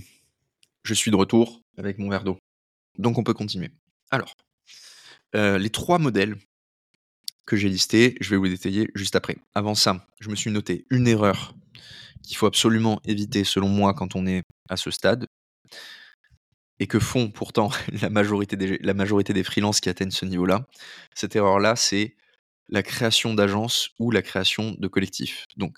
je 0.81 0.93
suis 0.95 1.11
de 1.11 1.15
retour 1.15 1.61
avec 1.77 1.99
mon 1.99 2.09
verre 2.09 2.23
d'eau. 2.23 2.39
Donc 2.97 3.19
on 3.19 3.23
peut 3.23 3.35
continuer. 3.35 3.69
Alors, 4.09 4.33
heu, 5.35 5.57
les 5.57 5.69
3 5.69 5.99
modèles 5.99 6.35
que 7.45 7.55
j'ai 7.55 7.69
listés, 7.69 8.17
je 8.19 8.31
vais 8.31 8.37
vous 8.37 8.45
les 8.45 8.49
détailler 8.49 8.89
juste 8.95 9.15
après. 9.15 9.37
Avant 9.53 9.75
ça, 9.75 10.07
je 10.19 10.31
me 10.31 10.35
suis 10.35 10.49
noté 10.49 10.87
une 10.89 11.07
erreur 11.07 11.53
qu'il 12.23 12.37
faut 12.37 12.47
absolument 12.47 12.99
éviter 13.05 13.43
selon 13.43 13.69
moi 13.69 13.93
quand 13.93 14.15
on 14.15 14.25
est 14.25 14.41
à 14.67 14.77
ce 14.77 14.89
stade 14.89 15.27
et 16.79 16.87
que 16.87 16.97
font 16.97 17.29
pourtant 17.29 17.69
la 18.01 18.09
majorité 18.09 18.55
des 18.55 18.79
la 18.79 18.95
majorité 18.95 19.31
des 19.31 19.43
freelances 19.43 19.79
qui 19.79 19.89
atteignent 19.89 20.09
ce 20.09 20.25
niveau-là. 20.25 20.65
Cette 21.13 21.35
erreur-là, 21.35 21.75
c'est 21.75 22.15
la 22.69 22.81
création 22.81 23.35
d'agences 23.35 23.91
ou 23.99 24.09
la 24.09 24.23
création 24.23 24.71
de 24.71 24.87
collectifs. 24.87 25.45
Donc, 25.55 25.77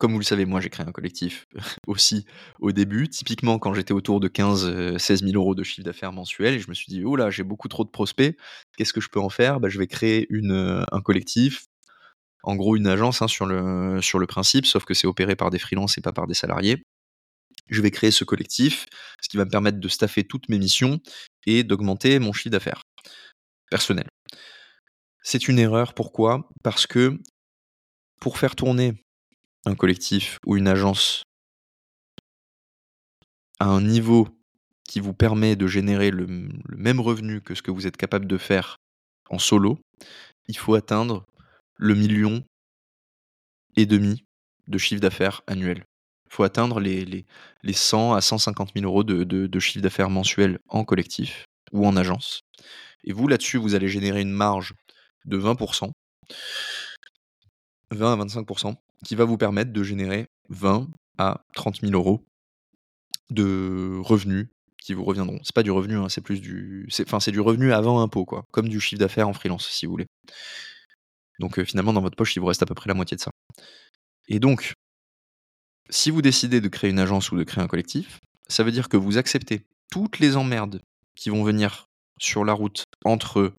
comme 0.00 0.12
vous 0.14 0.18
le 0.20 0.24
savez, 0.24 0.46
moi 0.46 0.60
j'ai 0.60 0.70
créé 0.70 0.86
un 0.86 0.92
collectif 0.92 1.46
aussi 1.86 2.26
au 2.60 2.72
début, 2.72 3.08
typiquement 3.08 3.58
quand 3.60 3.74
j'étais 3.74 3.92
autour 3.92 4.20
de 4.20 4.28
15-16 4.28 5.22
000 5.22 5.36
€ 5.36 5.54
de 5.56 5.62
chiffre 5.64 5.84
d'affaires 5.84 6.12
mensuel 6.12 6.54
et 6.54 6.60
je 6.60 6.68
me 6.70 6.74
suis 6.74 6.86
dit: 6.88 7.04
«Oh 7.04 7.16
là, 7.16 7.30
j'ai 7.30 7.44
beaucoup 7.44 7.68
trop 7.68 7.84
de 7.84 7.90
prospects, 7.90 8.36
qu'est-ce 8.78 8.92
que 8.94 9.00
je 9.02 9.10
peux 9.10 9.20
en 9.20 9.30
faire?» 9.30 9.60
bah, 9.60 9.68
je 9.68 9.78
vais 9.78 9.86
créer 9.86 10.26
heu, 10.32 10.84
un 10.92 11.00
collectif, 11.02 11.66
en 12.44 12.56
gros 12.56 12.76
une 12.76 12.86
agence, 12.88 13.22
hein, 13.22 13.28
sur 13.28 13.46
le 13.46 14.00
sur 14.02 14.18
le 14.20 14.26
principe, 14.26 14.66
sauf 14.66 14.84
que 14.84 14.94
c'est 14.94 15.06
opéré 15.08 15.36
par 15.36 15.50
des 15.50 15.58
freelances 15.60 15.98
et 15.98 16.02
pas 16.02 16.12
par 16.12 16.26
des 16.26 16.34
salariés. 16.34 16.82
Je 17.70 17.82
vais 17.82 17.90
créer 17.92 18.10
ce 18.12 18.24
collectif, 18.24 18.86
ce 19.22 19.28
qui 19.28 19.36
va 19.38 19.44
me 19.46 19.50
permettre 19.50 19.80
de 19.80 19.88
staffer 19.88 20.24
toutes 20.24 20.48
mes 20.50 20.58
missions 20.58 21.00
et 21.46 21.64
d'augmenter 21.64 22.18
mon 22.20 22.32
chiffre 22.32 22.50
d'affaires 22.52 22.82
personnel. 23.70 24.06
C'est 25.22 25.48
une 25.48 25.58
erreur, 25.58 25.94
pourquoi? 25.94 26.48
Parce 26.62 26.86
que 26.86 27.18
pour 28.20 28.38
faire 28.38 28.56
tourner 28.56 28.94
un 29.66 29.74
collectif 29.74 30.38
ou 30.46 30.56
une 30.56 30.68
agence 30.68 31.24
à 33.58 33.66
un 33.66 33.82
niveau 33.82 34.28
qui 34.88 35.00
vous 35.00 35.14
permet 35.14 35.54
de 35.54 35.66
générer 35.66 36.10
le 36.10 36.26
même 36.76 37.00
revenu 37.00 37.40
que 37.40 37.54
ce 37.54 37.62
que 37.62 37.70
vous 37.70 37.86
êtes 37.86 37.96
capable 37.96 38.26
de 38.26 38.38
faire 38.38 38.76
en 39.28 39.38
solo, 39.38 39.78
il 40.48 40.56
faut 40.56 40.74
atteindre 40.74 41.24
le 41.76 41.94
1 41.94 42.42
et 43.76 43.86
demi 43.86 44.24
de 44.66 44.78
chiffre 44.78 45.00
d'affaires 45.00 45.42
annuel. 45.46 45.84
Il 46.26 46.34
faut 46.34 46.42
atteindre 46.44 46.80
les 46.80 47.04
les 47.04 47.26
les 47.62 47.72
100 47.72 48.14
à 48.14 48.20
150 48.20 48.72
000 48.74 49.02
€ 49.02 49.04
de 49.04 49.24
de 49.24 49.46
de 49.46 49.60
chiffre 49.60 49.82
d'affaires 49.82 50.10
mensuel 50.10 50.58
en 50.68 50.84
collectif 50.84 51.44
ou 51.72 51.86
en 51.86 51.96
agence. 51.96 52.40
Et 53.04 53.12
vous, 53.12 53.28
là-dessus, 53.28 53.58
vous 53.58 53.74
allez 53.74 53.88
générer 53.88 54.20
une 54.20 54.32
marge 54.32 54.74
de 55.24 55.38
20% 55.38 55.92
20 57.92 58.12
à 58.12 58.16
25 58.16 58.46
qui 59.04 59.14
va 59.14 59.24
vous 59.24 59.36
permettre 59.38 59.72
de 59.72 59.82
générer 59.82 60.26
20 60.48 60.88
à 61.18 61.42
30 61.54 61.80
000 61.82 61.92
€ 61.92 62.20
de 63.30 63.98
revenus 64.02 64.48
qui 64.78 64.94
vous 64.94 65.04
reviendront. 65.04 65.38
C'est 65.42 65.54
pas 65.54 65.62
du 65.62 65.70
revenu, 65.70 65.96
hein, 65.96 66.08
c'est 66.08 66.20
plus 66.22 66.40
du 66.40 66.88
enfin, 67.02 67.20
c'est 67.20 67.32
du 67.32 67.40
revenu 67.40 67.72
avant 67.72 68.00
impôt, 68.02 68.24
quoi, 68.24 68.44
comme 68.50 68.68
du 68.68 68.80
chiffre 68.80 68.98
d'affaires 69.00 69.28
en 69.28 69.32
freelance, 69.34 69.68
si 69.68 69.86
vous 69.86 69.92
voulez. 69.92 70.06
Donc, 71.38 71.58
heu, 71.58 71.64
finalement, 71.64 71.92
dans 71.92 72.02
votre 72.02 72.16
poche, 72.16 72.36
il 72.36 72.40
vous 72.40 72.46
reste 72.46 72.62
à 72.62 72.66
peu 72.66 72.74
près 72.74 72.88
la 72.88 72.94
moitié 72.94 73.16
de 73.16 73.22
ça. 73.22 73.30
Et 74.28 74.40
donc 74.40 74.74
si 75.90 76.10
vous 76.10 76.22
décidez 76.22 76.60
de 76.60 76.68
créer 76.68 76.90
une 76.90 76.98
agence 76.98 77.32
ou 77.32 77.36
de 77.36 77.44
créer 77.44 77.62
un 77.62 77.66
collectif, 77.66 78.20
ça 78.48 78.62
veut 78.62 78.72
dire 78.72 78.88
que 78.88 78.96
vous 78.96 79.18
acceptez 79.18 79.66
toutes 79.90 80.18
les 80.18 80.36
emmerdes 80.36 80.80
qui 81.16 81.30
vont 81.30 81.42
venir 81.42 81.86
sur 82.20 82.44
la 82.44 82.52
route 82.52 82.84
entre 83.04 83.54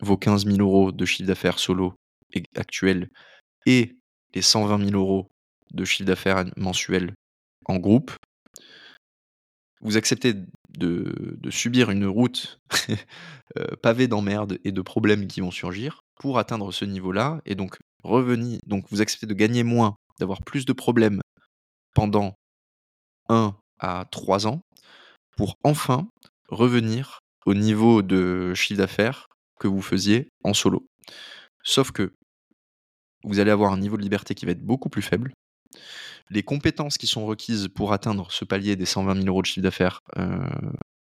vos 0.00 0.16
15 0.16 0.46
000 0.46 0.58
€ 0.58 0.94
de 0.94 1.04
chiffre 1.04 1.26
d'affaires 1.26 1.58
solo 1.58 1.94
actuel 2.56 3.08
et 3.66 3.96
les 4.34 4.42
120 4.42 4.90
000 4.90 5.22
€ 5.22 5.26
de 5.72 5.84
chiffre 5.84 6.06
d'affaires 6.06 6.44
mensuel 6.56 7.14
en 7.66 7.76
groupe. 7.76 8.12
Vous 9.80 9.96
acceptez 9.96 10.34
de 10.78 11.50
subir 11.50 11.90
une 11.90 12.06
route, 12.06 12.58
heu, 13.58 13.76
pavée 13.82 14.08
d'emmerdes 14.08 14.58
et 14.64 14.72
de 14.72 14.82
problèmes 14.82 15.26
qui 15.26 15.40
vont 15.40 15.50
surgir 15.50 16.00
pour 16.16 16.38
atteindre 16.38 16.72
ce 16.72 16.84
niveau-là 16.84 17.40
et 17.44 17.54
donc 17.54 17.78
reveni 18.02 18.60
donc 18.66 18.84
vous 18.90 19.00
acceptez 19.00 19.26
de 19.26 19.34
gagner 19.34 19.62
moins, 19.62 19.96
d'avoir 20.18 20.42
plus 20.42 20.64
de 20.64 20.72
problèmes 20.72 21.20
pendant 21.94 22.34
1 23.28 23.54
à 23.78 24.06
3 24.10 24.46
ans 24.46 24.60
pour 25.36 25.56
enfin 25.64 26.08
revenir 26.48 27.20
au 27.46 27.54
niveau 27.54 28.02
de 28.02 28.54
chiffre 28.54 28.78
d'affaires 28.78 29.28
que 29.58 29.68
vous 29.68 29.82
faisiez 29.82 30.28
en 30.44 30.54
solo. 30.54 30.86
Sauf 31.62 31.92
que 31.92 32.12
vous 33.24 33.40
allez 33.40 33.50
avoir 33.50 33.72
un 33.72 33.78
niveau 33.78 33.96
de 33.96 34.02
liberté 34.02 34.34
qui 34.34 34.46
va 34.46 34.52
être 34.52 34.64
beaucoup 34.64 34.88
plus 34.88 35.02
faible. 35.02 35.32
Les 36.30 36.42
compétences 36.42 36.98
qui 36.98 37.06
sont 37.06 37.26
requises 37.26 37.68
pour 37.68 37.92
atteindre 37.92 38.30
ce 38.30 38.44
palier 38.44 38.76
des 38.76 38.86
120 38.86 39.22
000 39.22 39.26
€ 39.38 39.42
de 39.42 39.46
chiffre 39.46 39.62
d'affaires, 39.62 40.00
heu, 40.18 40.40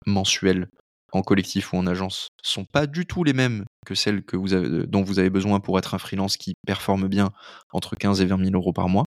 mensuel 0.06 0.68
en 1.12 1.22
collectif 1.22 1.72
ou 1.72 1.76
en 1.76 1.86
agence 1.86 2.28
sont 2.42 2.64
pas 2.64 2.86
du 2.86 3.06
tout 3.06 3.22
les 3.22 3.34
mêmes 3.34 3.64
que 3.86 3.94
celles 3.94 4.22
avez 4.32 4.86
dont 4.86 5.02
vous 5.02 5.18
avez 5.18 5.30
besoin 5.30 5.60
pour 5.60 5.78
être 5.78 5.94
un 5.94 5.98
freelance 5.98 6.36
qui 6.38 6.54
performe 6.66 7.08
bien 7.08 7.30
entre 7.72 7.96
15 7.96 8.20
et 8.22 8.26
20 8.26 8.42
000 8.42 8.50
€ 8.50 8.72
par 8.72 8.88
mois. 8.88 9.04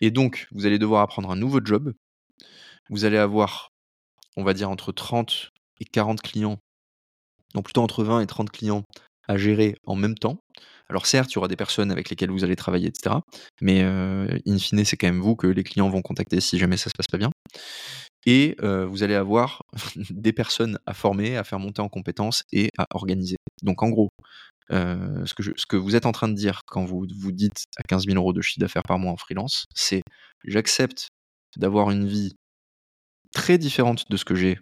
Et 0.00 0.10
donc, 0.10 0.48
vous 0.52 0.66
allez 0.66 0.78
devoir 0.78 1.02
apprendre 1.02 1.30
un 1.30 1.36
nouveau 1.36 1.60
job. 1.64 1.92
Vous 2.90 3.04
allez 3.04 3.18
avoir, 3.18 3.70
on 4.36 4.44
va 4.44 4.54
dire 4.54 4.70
entre 4.70 4.92
30 4.92 5.50
et 5.80 5.84
40 5.84 6.22
clients, 6.22 6.58
non 7.54 7.62
plutôt 7.62 7.82
entre 7.82 8.04
20 8.04 8.20
et 8.20 8.26
30 8.26 8.50
clients 8.50 8.84
à 9.28 9.36
gérer 9.36 9.76
en 9.86 9.96
même 9.96 10.16
temps. 10.16 10.38
Alors 10.90 11.06
certes, 11.06 11.32
il 11.32 11.36
y 11.36 11.38
aura 11.38 11.48
des 11.48 11.56
personnes 11.56 11.90
avec 11.90 12.10
lesquelles 12.10 12.30
vous 12.30 12.44
allez 12.44 12.56
travailler 12.56 12.88
et 12.88 12.92
cetera, 12.94 13.22
mais 13.62 13.82
heu, 13.82 14.28
in 14.46 14.58
fine, 14.58 14.84
c'est 14.84 14.96
quand 14.96 15.06
même 15.06 15.20
vous 15.20 15.34
que 15.34 15.46
les 15.46 15.64
clients 15.64 15.88
vont 15.88 16.02
contacter 16.02 16.40
si 16.40 16.58
jamais 16.58 16.76
ça 16.76 16.90
se 16.90 16.94
passe 16.96 17.06
pas 17.10 17.16
bien. 17.18 17.30
Et 18.26 18.56
heu, 18.62 18.84
vous 18.86 19.02
allez 19.04 19.14
avoir 19.14 19.62
des 20.10 20.32
personnes 20.32 20.78
à 20.86 20.94
former, 20.94 21.36
à 21.36 21.44
faire 21.44 21.58
monter 21.60 21.82
en 21.82 21.88
compétences 21.90 22.44
et 22.52 22.70
à 22.78 22.86
organiser. 22.94 23.36
Donc 23.62 23.82
en 23.82 23.90
gros, 23.90 24.10
heu, 24.72 25.24
ce 25.26 25.34
que 25.34 25.42
ce 25.44 25.66
que 25.66 25.76
vous 25.76 25.96
êtes 25.96 26.06
en 26.06 26.12
train 26.12 26.28
de 26.28 26.34
dire 26.34 26.62
quand 26.66 26.84
vous 26.86 27.06
vous 27.18 27.32
dites 27.32 27.64
à 27.78 27.82
15 27.84 28.06
000 28.06 28.18
€ 28.18 28.34
de 28.34 28.42
chiffre 28.42 28.60
d'affaires 28.60 28.84
par 28.84 28.98
mois 28.98 29.12
en 29.12 29.16
freelance, 29.18 29.66
c'est: 29.74 30.02
«J'accepte 30.46 31.08
d'avoir 31.58 31.90
une 31.92 32.06
vie 32.08 32.34
très 33.34 33.58
différente 33.58 34.10
de 34.10 34.16
ce 34.16 34.24
que 34.24 34.34
j'ai 34.36 34.58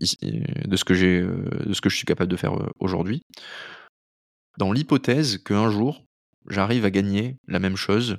de 0.00 0.76
ce 0.76 0.84
que 0.84 0.94
j'ai, 0.94 1.22
de 1.22 1.72
ce 1.74 1.80
que 1.82 1.90
je 1.90 1.96
suis 1.96 2.06
capable 2.06 2.30
de 2.30 2.36
faire, 2.36 2.54
aujourd'hui» 2.80 3.22
dans 4.58 4.72
l'hypothèse 4.72 5.38
qu'un 5.38 5.70
jour, 5.70 6.04
j'arrive 6.48 6.84
à 6.84 6.90
gagner 6.90 7.36
la 7.46 7.60
même 7.60 7.76
chose 7.76 8.16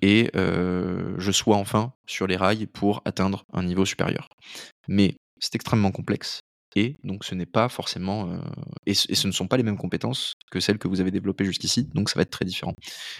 et 0.00 0.30
je 0.34 1.30
sois 1.32 1.56
enfin 1.56 1.92
sur 2.06 2.26
les 2.26 2.36
rails 2.36 2.66
pour 2.66 3.02
atteindre 3.04 3.44
un 3.52 3.62
niveau 3.64 3.84
supérieur. 3.84 4.28
Mais 4.88 5.16
c'est 5.40 5.54
extrêmement 5.54 5.90
complexe 5.90 6.40
et 6.74 6.96
donc 7.04 7.24
ce 7.24 7.34
n'est 7.34 7.46
pas 7.46 7.68
forcément 7.68 8.40
et, 8.86 8.94
ce, 8.94 9.26
ne 9.26 9.32
sont 9.32 9.48
pas 9.48 9.56
les 9.56 9.62
mêmes 9.62 9.76
compétences 9.76 10.34
que 10.50 10.60
celles 10.60 10.78
que 10.78 10.88
vous 10.88 11.00
avez 11.00 11.10
développées 11.10 11.44
jusqu'ici, 11.44 11.88
donc 11.94 12.08
ça 12.08 12.18
va 12.18 12.22
être 12.22 12.30
très 12.30 12.44
différent. 12.44 12.74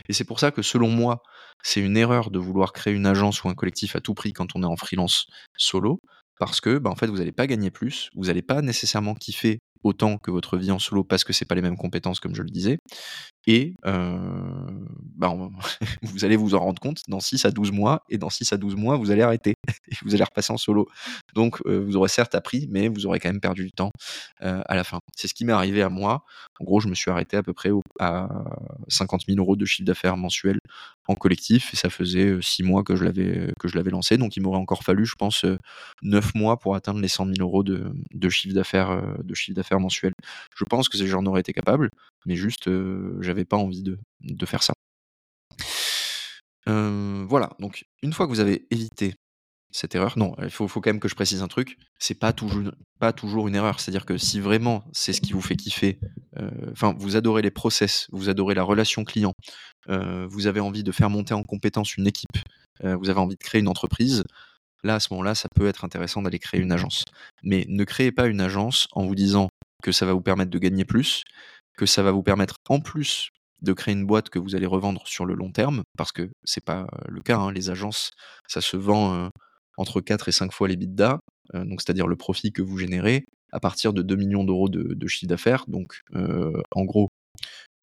Et 0.09 0.13
c'est 0.13 0.25
pour 0.25 0.41
ça 0.41 0.51
que 0.51 0.63
selon 0.63 0.89
moi, 0.89 1.23
c'est 1.63 1.81
une 1.81 1.97
erreur 1.97 2.31
de 2.31 2.39
vouloir 2.39 2.73
créer 2.73 2.95
une 2.95 3.07
agence 3.07 3.43
ou 3.45 3.49
un 3.49 3.55
collectif 3.55 3.97
à 3.97 4.01
tout 4.01 4.15
prix 4.15 4.33
quand 4.33 4.55
on 4.55 4.63
est 4.63 4.67
en 4.67 4.77
freelance 4.77 5.27
solo, 5.57 6.01
parce 6.39 6.61
que 6.61 6.79
bah, 6.79 6.95
fait 6.97 7.07
vous 7.07 7.19
n'allez 7.19 7.33
pas 7.33 7.47
gagner 7.47 7.71
plus, 7.71 8.09
vous 8.15 8.27
n'allez 8.27 8.43
pas 8.43 8.63
nécessairement 8.63 9.15
kiffer 9.15 9.59
autant 9.83 10.19
que 10.19 10.31
votre 10.31 10.57
vie 10.57 10.71
en 10.71 10.79
solo 10.79 11.05
parce 11.05 11.25
que 11.25 11.33
c'est 11.33 11.45
pas 11.45 11.55
les 11.55 11.63
mêmes 11.63 11.77
compétences 11.77 12.21
comme 12.21 12.35
je 12.35 12.43
le 12.43 12.51
disais. 12.51 12.79
Et 13.47 13.75
bah, 13.83 15.35
vous 16.03 16.25
allez 16.25 16.37
vous 16.37 16.55
en 16.55 16.61
rendre 16.61 16.81
compte 16.81 17.03
dans 17.09 17.21
6 17.21 17.45
à 17.45 17.51
12 17.51 17.73
mois, 17.73 18.03
et 18.09 18.19
dans 18.19 18.31
6 18.31 18.53
à 18.53 18.57
12 18.57 18.77
mois, 18.77 18.97
vous 18.97 19.11
allez 19.11 19.23
arrêter, 19.23 19.55
et 19.89 19.95
vous 20.03 20.15
allez 20.15 20.25
repasser 20.25 20.53
en 20.53 20.57
solo. 20.57 20.89
Donc 21.35 21.65
vous 21.67 21.97
aurez 21.97 22.09
certes 22.09 22.35
appris, 22.35 22.67
mais 22.71 22.89
vous 22.89 23.07
aurez 23.07 23.21
quand 23.21 23.29
même 23.29 23.41
perdu 23.41 23.65
du 23.65 23.73
temps 23.73 23.91
à 24.41 24.75
la 24.75 24.85
fin. 24.85 24.99
C'est 25.17 25.29
ce 25.29 25.35
qui 25.35 25.45
m'est 25.45 25.53
arrivé 25.53 25.83
à 25.83 25.89
moi. 25.89 26.25
En 26.61 26.65
gros, 26.65 26.81
je 26.81 26.89
me 26.89 26.95
suis 26.95 27.11
arrêté 27.11 27.37
à 27.37 27.43
peu 27.43 27.53
près 27.53 27.71
à 27.99 28.29
50 28.89 29.23
000 29.29 29.39
euros 29.39 29.57
de 29.57 29.65
chiffre 29.65 29.87
d'affaires 29.87 30.17
mensuel 30.17 30.59
en 31.09 31.15
collectif, 31.15 31.73
et 31.75 31.77
ça 31.77 31.91
faisait 31.91 32.37
6 32.41 32.63
mois 32.63 32.83
que 32.85 32.97
je 32.97 33.05
l'avais 33.05 33.91
lancé. 33.91 34.17
Donc 34.17 34.37
il 34.37 34.43
m'aurait 34.43 34.59
encore 34.59 34.83
fallu, 34.83 35.07
je 35.07 35.15
pense, 35.15 35.45
9 36.03 36.35
mois 36.35 36.59
pour 36.59 36.75
atteindre 36.75 37.01
les 37.01 37.09
100 37.09 37.27
000 37.27 37.37
euros 37.41 37.63
de, 37.63 37.93
de 38.13 38.29
chiffre 38.29 38.55
d'affaires 38.55 39.03
de 39.23 39.35
chiffre 39.35 39.57
d'affaires 39.57 39.81
mensuel. 39.81 40.13
Je 40.57 40.65
pense 40.65 40.89
que 40.89 40.99
j'en 41.07 41.25
aurais 41.27 41.41
été 41.41 41.53
capable, 41.53 41.91
mais 42.27 42.37
juste, 42.37 42.69
j'avais 43.21 43.45
pas 43.45 43.57
envie 43.57 43.83
de, 43.83 43.99
de 44.21 44.47
faire 44.47 44.63
ça. 44.63 44.75
voilà, 46.67 47.51
donc 47.59 47.85
une 48.03 48.13
fois 48.13 48.27
que 48.27 48.31
vous 48.33 48.41
avez 48.41 48.67
évité 48.71 49.15
cette 49.73 49.95
erreur, 49.95 50.19
non, 50.19 50.37
il 50.43 50.51
faut, 50.51 50.69
quand 50.69 50.87
même 50.87 51.01
que 51.01 51.09
je 51.09 51.15
précise 51.15 51.43
un 51.43 51.49
truc, 51.49 51.79
c'est 51.99 52.15
pas 52.15 52.33
toujours, 52.33 52.71
pas 53.01 53.13
toujours 53.13 53.49
une 53.49 53.55
erreur. 53.55 53.81
C'est-à-dire 53.81 54.07
que 54.07 54.19
si 54.19 54.39
vraiment 54.39 54.85
c'est 54.93 55.13
ce 55.13 55.21
qui 55.21 55.33
vous 55.33 55.41
fait 55.41 55.57
kiffer, 55.57 55.99
enfin, 56.71 56.95
vous 56.99 57.17
adorez 57.17 57.43
les 57.43 57.51
process, 57.51 58.07
vous 58.13 58.29
adorez 58.29 58.55
la 58.55 58.63
relation 58.63 59.05
client, 59.05 59.33
vous 59.89 60.47
avez 60.47 60.61
envie 60.61 60.85
de 60.85 60.93
faire 60.93 61.11
monter 61.11 61.35
en 61.35 61.43
compétence 61.43 61.97
une 61.97 62.07
équipe, 62.07 62.37
vous 62.83 63.11
avez 63.11 63.21
envie 63.21 63.37
de 63.37 63.43
créer 63.43 63.61
une 63.61 63.69
entreprise, 63.69 64.25
là, 64.85 64.97
à 64.97 65.01
ce 65.01 65.09
moment-là, 65.13 65.35
ça 65.35 65.49
peut 65.55 65.67
être 65.67 65.85
intéressant 65.85 66.23
d'aller 66.23 66.39
créer 66.39 66.61
une 66.61 66.73
agence. 66.73 67.05
Mais 67.43 67.65
ne 67.69 67.85
créez 67.85 68.13
pas 68.13 68.27
une 68.27 68.41
agence 68.41 68.89
en 68.93 69.07
vous 69.07 69.15
disant 69.15 69.49
que 69.83 69.93
ça 69.93 70.07
va 70.07 70.13
vous 70.13 70.21
permettre 70.21 70.51
de 70.51 70.59
gagner 70.59 70.85
plus, 70.85 71.25
que 71.77 71.87
ça 71.87 72.03
va 72.03 72.11
vous 72.11 72.23
permettre 72.23 72.57
en 72.69 72.81
plus 72.81 73.31
de 73.63 73.73
créer 73.73 73.95
une 73.95 74.07
boîte 74.07 74.29
que 74.29 74.39
vous 74.39 74.57
allez 74.57 74.67
revendre 74.67 75.07
sur 75.07 75.25
le 75.25 75.35
long 75.35 75.53
terme, 75.53 75.83
parce 75.97 76.13
que 76.13 76.31
c'est 76.45 76.65
pas 76.65 76.89
le 77.09 77.21
cas. 77.23 77.39
Hein. 77.39 77.53
Les 77.53 77.71
agences, 77.71 78.11
ça 78.49 78.61
se 78.61 78.77
vend 78.77 79.31
entre 79.77 80.01
4 80.01 80.29
et 80.29 80.33
5 80.33 80.53
fois 80.53 80.69
les 80.69 80.77
bidas, 80.77 81.19
donc 81.55 81.81
c'est-à-dire 81.83 82.07
le 82.07 82.17
profit 82.17 82.53
que 82.53 82.63
vous 82.63 82.79
générez 82.79 83.25
à 83.51 83.61
partir 83.61 83.93
de 83.93 84.03
2 84.03 84.17
millions 84.17 84.45
d'euros 84.45 84.69
de, 84.69 85.07
chiffre 85.09 85.29
d'affaires. 85.29 85.65
Donc 85.69 86.01
en 86.71 86.85
gros, 86.85 87.09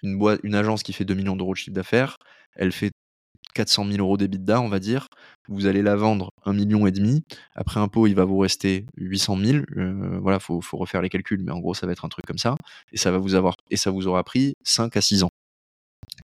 une, 0.04 0.56
agence 0.56 0.84
qui 0.84 0.94
fait 0.94 1.06
2 1.06 1.14
millions 1.14 1.36
d'euros 1.36 1.54
de 1.54 1.58
chiffre 1.58 1.76
d'affaires, 1.76 2.18
elle 2.56 2.72
fait 2.72 2.92
400 3.56 3.86
000 3.86 3.98
euros 4.00 4.18
d'EBITDA, 4.18 4.62
on 4.62 4.70
va 4.70 4.80
dire. 4.80 5.08
Vous 5.48 5.66
allez 5.66 5.82
la 5.82 5.96
vendre 5.96 6.32
1,5 6.46 6.54
million. 6.54 7.20
Après 7.56 7.80
impôt, 7.80 8.08
il 8.08 8.16
va 8.16 8.26
vous 8.26 8.38
rester 8.38 8.86
800 8.98 9.38
000. 9.38 9.58
Euh, 9.78 10.20
voilà, 10.22 10.40
faut, 10.40 10.62
faut 10.62 10.78
refaire 10.78 11.02
les 11.02 11.10
calculs, 11.10 11.42
mais 11.44 11.52
en 11.52 11.60
gros, 11.60 11.74
ça 11.74 11.86
va 11.86 11.92
être 11.92 12.06
un 12.06 12.10
truc 12.10 12.26
comme 12.26 12.38
ça. 12.38 12.56
Et 12.92 12.98
ça 12.98 13.12
vous 13.12 13.36
aura 13.36 14.24
pris 14.24 14.54
5 14.64 14.96
à 14.96 15.02
6 15.02 15.24
ans. 15.24 15.29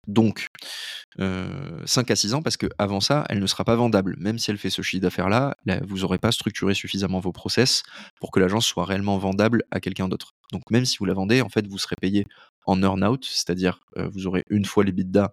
Donc, 0.07 0.47
5 1.17 1.21
euh, 1.21 1.85
à 1.85 2.15
6 2.15 2.33
ans, 2.33 2.41
parce 2.41 2.57
qu'avant 2.57 3.01
ça, 3.01 3.23
elle 3.29 3.39
ne 3.39 3.47
sera 3.47 3.63
pas 3.63 3.75
vendable. 3.75 4.15
Même 4.17 4.39
si 4.39 4.49
elle 4.51 4.57
fait 4.57 4.69
ce 4.69 4.81
chiffre 4.81 5.01
d'affaires-là, 5.01 5.55
vous 5.87 5.99
n'aurez 5.99 6.17
pas 6.17 6.31
structuré 6.31 6.73
suffisamment 6.73 7.19
vos 7.19 7.31
process 7.31 7.83
pour 8.19 8.31
que 8.31 8.39
l'agence 8.39 8.65
soit 8.65 8.85
réellement 8.85 9.17
vendable 9.17 9.63
à 9.71 9.79
quelqu'un 9.79 10.07
d'autre. 10.07 10.33
Donc, 10.51 10.69
même 10.71 10.85
si 10.85 10.97
vous 10.97 11.05
la 11.05 11.13
vendez, 11.13 11.41
en 11.41 11.49
fait, 11.49 11.67
vous 11.67 11.77
serez 11.77 11.95
payé 11.95 12.25
en 12.65 12.81
earn-out, 12.81 13.25
c'est-à-dire 13.25 13.79
euh, 13.97 14.09
vous 14.09 14.27
aurez 14.27 14.43
une 14.49 14.65
fois 14.65 14.83
les 14.83 14.91
bidas 14.91 15.31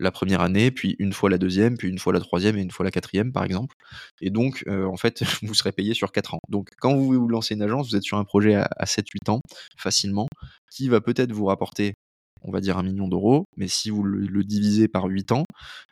la 0.00 0.10
première 0.10 0.40
année, 0.40 0.70
puis 0.70 0.96
une 0.98 1.12
fois 1.12 1.28
la 1.30 1.38
deuxième, 1.38 1.76
puis 1.76 1.88
une 1.88 1.98
fois 1.98 2.12
la 2.12 2.20
troisième 2.20 2.56
et 2.56 2.62
une 2.62 2.70
fois 2.70 2.84
la 2.84 2.90
quatrième, 2.90 3.32
par 3.32 3.44
exemple. 3.44 3.76
Et 4.20 4.30
donc, 4.30 4.62
euh, 4.68 4.86
en 4.86 4.96
fait, 4.96 5.22
vous 5.42 5.54
serez 5.54 5.72
payé 5.72 5.94
sur 5.94 6.12
4 6.12 6.34
ans. 6.34 6.40
Donc, 6.48 6.70
quand 6.80 6.94
vous, 6.94 7.12
vous 7.12 7.28
lancez 7.28 7.54
une 7.54 7.62
agence, 7.62 7.90
vous 7.90 7.96
êtes 7.96 8.02
sur 8.02 8.18
un 8.18 8.24
projet 8.24 8.54
à, 8.54 8.84
7-8 8.84 9.30
ans, 9.30 9.40
facilement, 9.76 10.28
qui 10.70 10.88
va 10.88 11.00
peut-être 11.00 11.32
vous 11.32 11.46
rapporter 11.46 11.94
on 12.42 12.50
va 12.50 12.60
dire 12.60 12.78
un 12.78 12.82
million 12.82 13.08
d'euros, 13.08 13.44
mais 13.56 13.68
si 13.68 13.90
vous 13.90 14.02
le, 14.02 14.44
divisez 14.44 14.88
par 14.88 15.04
8 15.04 15.32
ans 15.32 15.44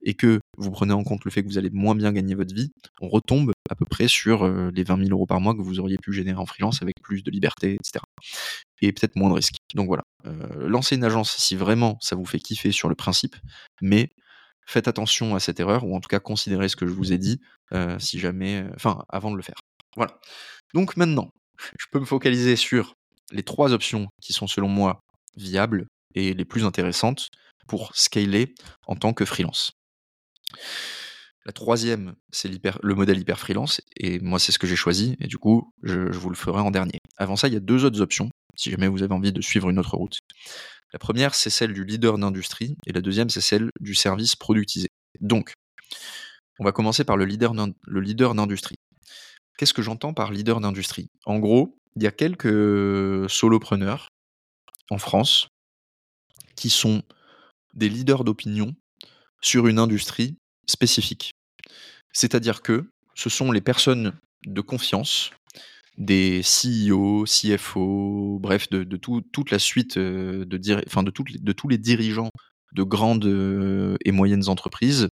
et 0.02 0.14
que 0.14 0.40
vous 0.56 0.70
prenez 0.70 0.92
en 0.92 1.02
compte 1.02 1.24
le 1.24 1.30
fait 1.30 1.42
que 1.42 1.48
vous 1.48 1.58
allez 1.58 1.70
moins 1.70 1.94
bien 1.94 2.12
gagner 2.12 2.34
votre 2.34 2.54
vie, 2.54 2.70
on 3.00 3.08
retombe 3.08 3.52
à 3.68 3.74
peu 3.74 3.84
près 3.84 4.08
sur 4.08 4.44
euh, 4.44 4.70
les 4.72 4.84
20 4.84 4.98
000 4.98 5.10
euros 5.10 5.26
par 5.26 5.40
mois 5.40 5.54
que 5.54 5.62
vous 5.62 5.80
auriez 5.80 5.98
pu 5.98 6.12
générer 6.12 6.38
en 6.38 6.46
freelance 6.46 6.82
avec 6.82 6.94
plus 7.02 7.22
de 7.22 7.30
liberté, 7.30 7.74
etc. 7.74 8.04
Et 8.80 8.92
peut-être 8.92 9.16
moins 9.16 9.28
de 9.30 9.34
risques. 9.34 9.56
Donc 9.74 9.88
voilà, 9.88 10.04
euh, 10.26 10.68
lancez 10.68 10.96
une 10.96 11.04
agence 11.04 11.36
si 11.36 11.56
vraiment 11.56 11.98
ça 12.00 12.16
vous 12.16 12.26
fait 12.26 12.38
kiffer 12.38 12.72
sur 12.72 12.88
le 12.88 12.94
principe, 12.94 13.36
mais 13.82 14.10
faites 14.66 14.88
attention 14.88 15.34
à 15.34 15.40
cette 15.40 15.60
erreur, 15.60 15.84
ou 15.84 15.94
en 15.94 16.00
tout 16.00 16.08
cas 16.08 16.20
considérez 16.20 16.68
ce 16.68 16.76
que 16.76 16.86
je 16.86 16.92
vous 16.92 17.12
ai 17.12 17.18
dit, 17.18 17.40
euh, 17.72 17.98
si 17.98 18.18
jamais, 18.18 18.64
enfin, 18.74 19.04
avant 19.08 19.30
de 19.30 19.36
le 19.36 19.42
faire. 19.42 19.56
Voilà. 19.96 20.18
Donc 20.74 20.96
maintenant, 20.96 21.30
je 21.78 21.86
peux 21.90 22.00
me 22.00 22.04
focaliser 22.04 22.56
sur 22.56 22.94
les 23.32 23.42
trois 23.42 23.72
options 23.72 24.08
qui 24.20 24.32
sont 24.32 24.46
selon 24.46 24.68
moi 24.68 25.00
viables 25.36 25.86
et 26.16 26.34
les 26.34 26.44
plus 26.44 26.64
intéressantes 26.64 27.30
pour 27.68 27.94
scaler 27.94 28.54
en 28.86 28.96
tant 28.96 29.12
que 29.12 29.24
freelance. 29.24 29.72
La 31.44 31.52
troisième, 31.52 32.16
c'est 32.32 32.50
le 32.50 32.94
modèle 32.94 33.20
hyper 33.20 33.38
freelance, 33.38 33.80
et 33.96 34.18
moi 34.18 34.40
c'est 34.40 34.50
ce 34.50 34.58
que 34.58 34.66
j'ai 34.66 34.74
choisi, 34.74 35.16
et 35.20 35.28
du 35.28 35.38
coup 35.38 35.72
je, 35.84 36.10
je, 36.10 36.18
vous 36.18 36.28
le 36.28 36.34
ferai 36.34 36.60
en 36.60 36.72
dernier. 36.72 36.98
Avant 37.18 37.36
ça, 37.36 37.46
il 37.46 37.54
y 37.54 37.56
a 37.56 37.60
deux 37.60 37.84
autres 37.84 38.00
options 38.00 38.28
si 38.56 38.70
jamais 38.70 38.88
vous 38.88 39.02
avez 39.02 39.14
envie 39.14 39.32
de 39.32 39.40
suivre 39.40 39.70
une 39.70 39.78
autre 39.78 39.96
route. 39.96 40.18
La 40.92 40.98
première, 40.98 41.34
c'est 41.34 41.50
celle 41.50 41.72
du 41.72 41.84
leader 41.84 42.18
d'industrie, 42.18 42.76
et 42.86 42.92
la 42.92 43.00
deuxième, 43.00 43.28
c'est 43.28 43.40
celle 43.40 43.68
du 43.80 43.94
service 43.94 44.34
productisé. 44.34 44.88
Donc, 45.20 45.52
on 46.58 46.64
va 46.64 46.72
commencer 46.72 47.04
par 47.04 47.16
le 47.16 47.24
leader 47.24 47.54
d'industrie. 48.34 48.76
Qu'est-ce 49.58 49.74
que 49.74 49.82
j'entends 49.82 50.14
par 50.14 50.32
leader 50.32 50.60
d'industrie? 50.60 51.08
En 51.26 51.38
gros, 51.38 51.76
il 51.96 52.02
y 52.02 52.06
a 52.06 52.12
quelques 52.12 53.28
solopreneurs 53.28 54.08
en 54.90 54.98
France 54.98 55.48
qui 56.56 56.70
sont 56.70 57.02
des 57.74 57.88
leaders 57.88 58.24
d'opinion 58.24 58.74
sur 59.40 59.66
une 59.66 59.78
industrie 59.78 60.36
spécifique. 60.66 61.32
C'est-à-dire 62.12 62.62
que 62.62 62.90
ce 63.14 63.28
sont 63.28 63.52
les 63.52 63.60
personnes 63.60 64.12
de 64.46 64.60
confiance 64.60 65.30
des 65.98 66.42
CEO, 66.42 67.24
CFO, 67.24 68.38
bref, 68.40 68.68
de, 68.70 68.84
toute 68.96 69.50
la 69.50 69.58
suite 69.58 69.96
euh, 69.96 70.44
de, 70.44 71.52
tous 71.52 71.68
les 71.68 71.78
dirigeants 71.78 72.30
de 72.72 72.82
grandes 72.82 73.24
euh, 73.24 73.96
et 74.04 74.12
moyennes 74.12 74.48
entreprises 74.48 75.08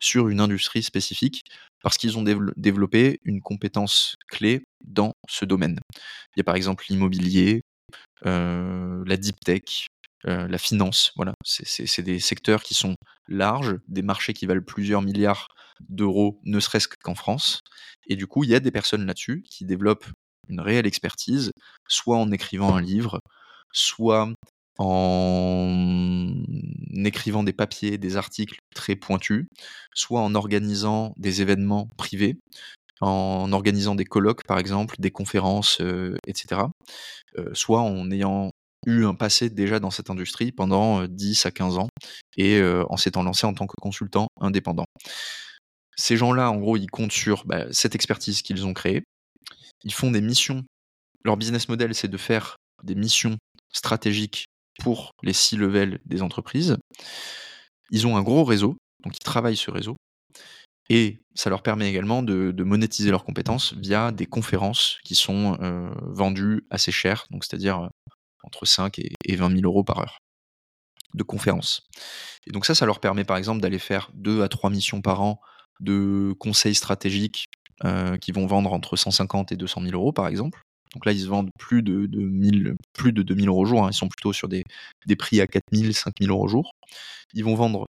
sur 0.00 0.28
une 0.28 0.40
industrie 0.40 0.82
spécifique 0.82 1.44
parce 1.82 1.96
qu'ils 1.96 2.18
ont 2.18 2.24
développé 2.56 3.20
une 3.24 3.40
compétence 3.40 4.16
clé 4.28 4.62
dans 4.84 5.12
ce 5.28 5.44
domaine. 5.44 5.78
Il 6.36 6.38
y 6.38 6.40
a 6.40 6.44
par 6.44 6.56
exemple 6.56 6.84
l'immobilier, 6.88 7.62
euh, 8.26 9.02
la 9.06 9.16
deep 9.16 9.36
tech, 9.44 9.86
la 10.24 10.58
finance. 10.58 11.12
Voilà, 11.16 11.32
c'est 11.44 12.02
des 12.02 12.20
secteurs 12.20 12.62
qui 12.62 12.74
sont 12.74 12.94
larges, 13.28 13.76
des 13.88 14.02
marchés 14.02 14.34
qui 14.34 14.46
valent 14.46 14.62
plusieurs 14.62 15.02
milliards 15.02 15.48
d'euros, 15.88 16.40
ne 16.44 16.60
serait-ce 16.60 16.88
qu'en 16.88 17.14
France. 17.14 17.60
Et 18.06 18.16
du 18.16 18.26
coup, 18.26 18.44
il 18.44 18.50
y 18.50 18.54
a 18.54 18.60
des 18.60 18.70
personnes 18.70 19.06
là-dessus 19.06 19.42
qui 19.48 19.64
développent 19.64 20.06
une 20.48 20.60
réelle 20.60 20.86
expertise, 20.86 21.52
soit 21.88 22.16
en 22.16 22.32
écrivant 22.32 22.74
un 22.74 22.80
livre, 22.80 23.20
soit 23.72 24.28
en 24.78 26.34
écrivant 27.04 27.42
des 27.42 27.52
papiers, 27.52 27.98
des 27.98 28.16
articles 28.16 28.58
très 28.74 28.96
pointus, 28.96 29.46
soit 29.94 30.20
en 30.20 30.34
organisant 30.34 31.12
des 31.16 31.42
événements 31.42 31.88
privés, 31.96 32.38
en 33.00 33.52
organisant 33.52 33.94
des 33.94 34.04
colloques 34.04 34.44
par 34.46 34.58
exemple, 34.58 34.94
des 34.98 35.10
conférences, 35.10 35.80
euh, 35.80 36.16
etc. 36.26 36.62
Euh, 37.38 37.50
soit 37.54 37.80
en 37.80 38.10
ayant 38.10 38.50
eu 38.86 39.04
un 39.04 39.14
passé 39.14 39.50
déjà 39.50 39.80
dans 39.80 39.90
cette 39.90 40.10
industrie 40.10 40.52
pendant 40.52 41.04
10 41.06 41.44
euh, 41.44 41.48
à 41.48 41.50
15 41.50 41.78
ans 41.78 41.88
et 42.36 42.62
en 42.62 42.96
s'étant 42.96 43.22
lancé 43.22 43.46
en 43.46 43.54
tant 43.54 43.66
que 43.66 43.74
consultant 43.80 44.28
indépendant. 44.40 44.84
Ces 45.96 46.16
gens-là, 46.16 46.50
en 46.50 46.56
gros, 46.56 46.76
ils 46.76 46.90
comptent 46.90 47.12
sur 47.12 47.44
bah, 47.44 47.66
cette 47.72 47.96
expertise 47.96 48.42
qu'ils 48.42 48.64
ont 48.66 48.74
créée, 48.74 49.02
ils 49.82 49.92
font 49.92 50.12
des 50.12 50.20
missions. 50.20 50.64
Leur 51.24 51.36
business 51.36 51.68
model, 51.68 51.94
c'est 51.94 52.08
de 52.08 52.16
faire 52.16 52.56
des 52.84 52.94
missions 52.94 53.36
stratégiques 53.72 54.44
pour 54.80 55.10
les 55.22 55.32
six 55.32 55.56
levels 55.56 56.00
des 56.06 56.22
entreprises. 56.22 56.76
Ils 57.90 58.06
ont 58.06 58.16
un 58.16 58.22
gros 58.22 58.44
réseau, 58.44 58.76
donc 59.02 59.16
ils 59.16 59.24
travaillent 59.24 59.56
ce 59.56 59.70
réseau. 59.70 59.96
Et 60.90 61.18
ça 61.34 61.50
leur 61.50 61.62
permet 61.62 61.88
également 61.88 62.22
de, 62.22 62.54
monétiser 62.62 63.10
leurs 63.10 63.24
compétences 63.24 63.74
via 63.74 64.10
des 64.10 64.26
conférences 64.26 64.98
qui 65.04 65.14
sont 65.14 65.58
euh, 65.60 65.90
vendues 66.02 66.66
assez 66.70 66.92
chères, 66.92 67.26
donc 67.30 67.44
c'est-à-dire 67.44 67.80
euh, 67.80 67.88
entre 68.42 68.66
5 68.66 68.98
et, 68.98 69.36
20 69.36 69.50
000 69.50 69.62
euros 69.62 69.84
par 69.84 69.98
heure. 69.98 70.18
de 71.14 71.22
conférences. 71.22 71.86
Et 72.46 72.50
donc 72.52 72.66
ça, 72.66 72.74
ça 72.74 72.86
leur 72.86 73.00
permet 73.00 73.24
par 73.24 73.36
exemple 73.36 73.60
d'aller 73.60 73.78
faire 73.78 74.10
deux 74.14 74.42
à 74.42 74.48
trois 74.48 74.70
missions 74.70 75.00
par 75.00 75.22
an 75.22 75.40
de 75.80 76.34
conseils 76.38 76.74
stratégiques 76.74 77.46
qui 78.20 78.32
vont 78.32 78.46
vendre 78.46 78.72
entre 78.72 78.96
150 78.96 79.52
et 79.52 79.56
200 79.56 79.82
000 79.82 79.94
euros 79.94 80.12
par 80.12 80.26
exemple. 80.26 80.62
Donc 80.94 81.06
là, 81.06 81.12
ils 81.12 81.20
se 81.20 81.26
vendent 81.26 81.50
plus 81.58 81.82
de, 81.82 82.06
de 82.06 82.76
plus 82.92 83.12
de 83.12 83.22
2000 83.22 83.48
euros 83.48 83.62
au 83.62 83.64
jour. 83.64 83.84
Hein. 83.84 83.90
Ils 83.90 83.96
sont 83.96 84.08
plutôt 84.08 84.32
sur 84.32 84.48
des, 84.48 84.64
des 85.06 85.16
prix 85.16 85.40
à 85.40 85.46
4000, 85.46 85.94
5000 85.94 86.30
euros 86.30 86.44
au 86.44 86.48
jour. 86.48 86.72
Ils 87.34 87.44
vont 87.44 87.54
vendre 87.54 87.86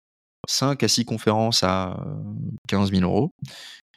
5 0.48 0.82
à 0.84 0.88
6 0.88 1.06
conférences 1.06 1.64
à 1.64 1.98
15 2.68 2.92
000 2.92 3.04
euros. 3.04 3.32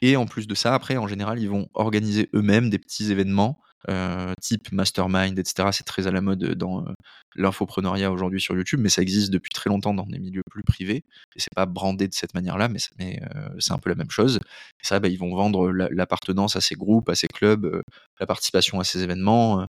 Et 0.01 0.15
en 0.15 0.25
plus 0.25 0.47
de 0.47 0.55
ça, 0.55 0.73
après, 0.73 0.97
en 0.97 1.07
général, 1.07 1.39
ils 1.39 1.49
vont 1.49 1.67
organiser 1.73 2.29
eux-mêmes 2.33 2.69
des 2.69 2.79
petits 2.79 3.11
événements 3.11 3.59
euh, 3.89 4.33
type 4.41 4.71
mastermind, 4.71 5.37
etc. 5.37 5.69
C'est 5.71 5.85
très 5.85 6.07
à 6.07 6.11
la 6.11 6.21
mode 6.21 6.43
dans 6.55 6.85
euh, 6.85 6.93
l'infopreneuriat 7.35 8.11
aujourd'hui 8.11 8.39
sur 8.41 8.55
YouTube, 8.55 8.79
mais 8.81 8.89
ça 8.89 9.01
existe 9.01 9.31
depuis 9.31 9.51
très 9.51 9.69
longtemps 9.69 9.93
dans 9.93 10.05
des 10.05 10.19
milieux 10.19 10.43
plus 10.49 10.63
privés. 10.63 11.03
Et 11.35 11.39
c'est 11.39 11.53
pas 11.53 11.65
brandé 11.65 12.07
de 12.07 12.13
cette 12.13 12.33
manière-là, 12.33 12.69
mais, 12.69 13.21
euh, 13.23 13.49
c'est 13.59 13.73
un 13.73 13.79
peu 13.79 13.89
la 13.89 13.95
même 13.95 14.11
chose. 14.11 14.37
Et 14.37 14.85
ça, 14.85 14.99
bah, 14.99 15.07
ils 15.07 15.19
vont 15.19 15.35
vendre 15.35 15.71
l'appartenance 15.71 16.55
à 16.55 16.61
ces 16.61 16.75
groupes, 16.75 17.09
à 17.09 17.15
ces 17.15 17.27
clubs, 17.27 17.81
la 18.19 18.25
participation 18.25 18.79
à 18.79 18.83
ces 18.83 19.03
événements. 19.03 19.67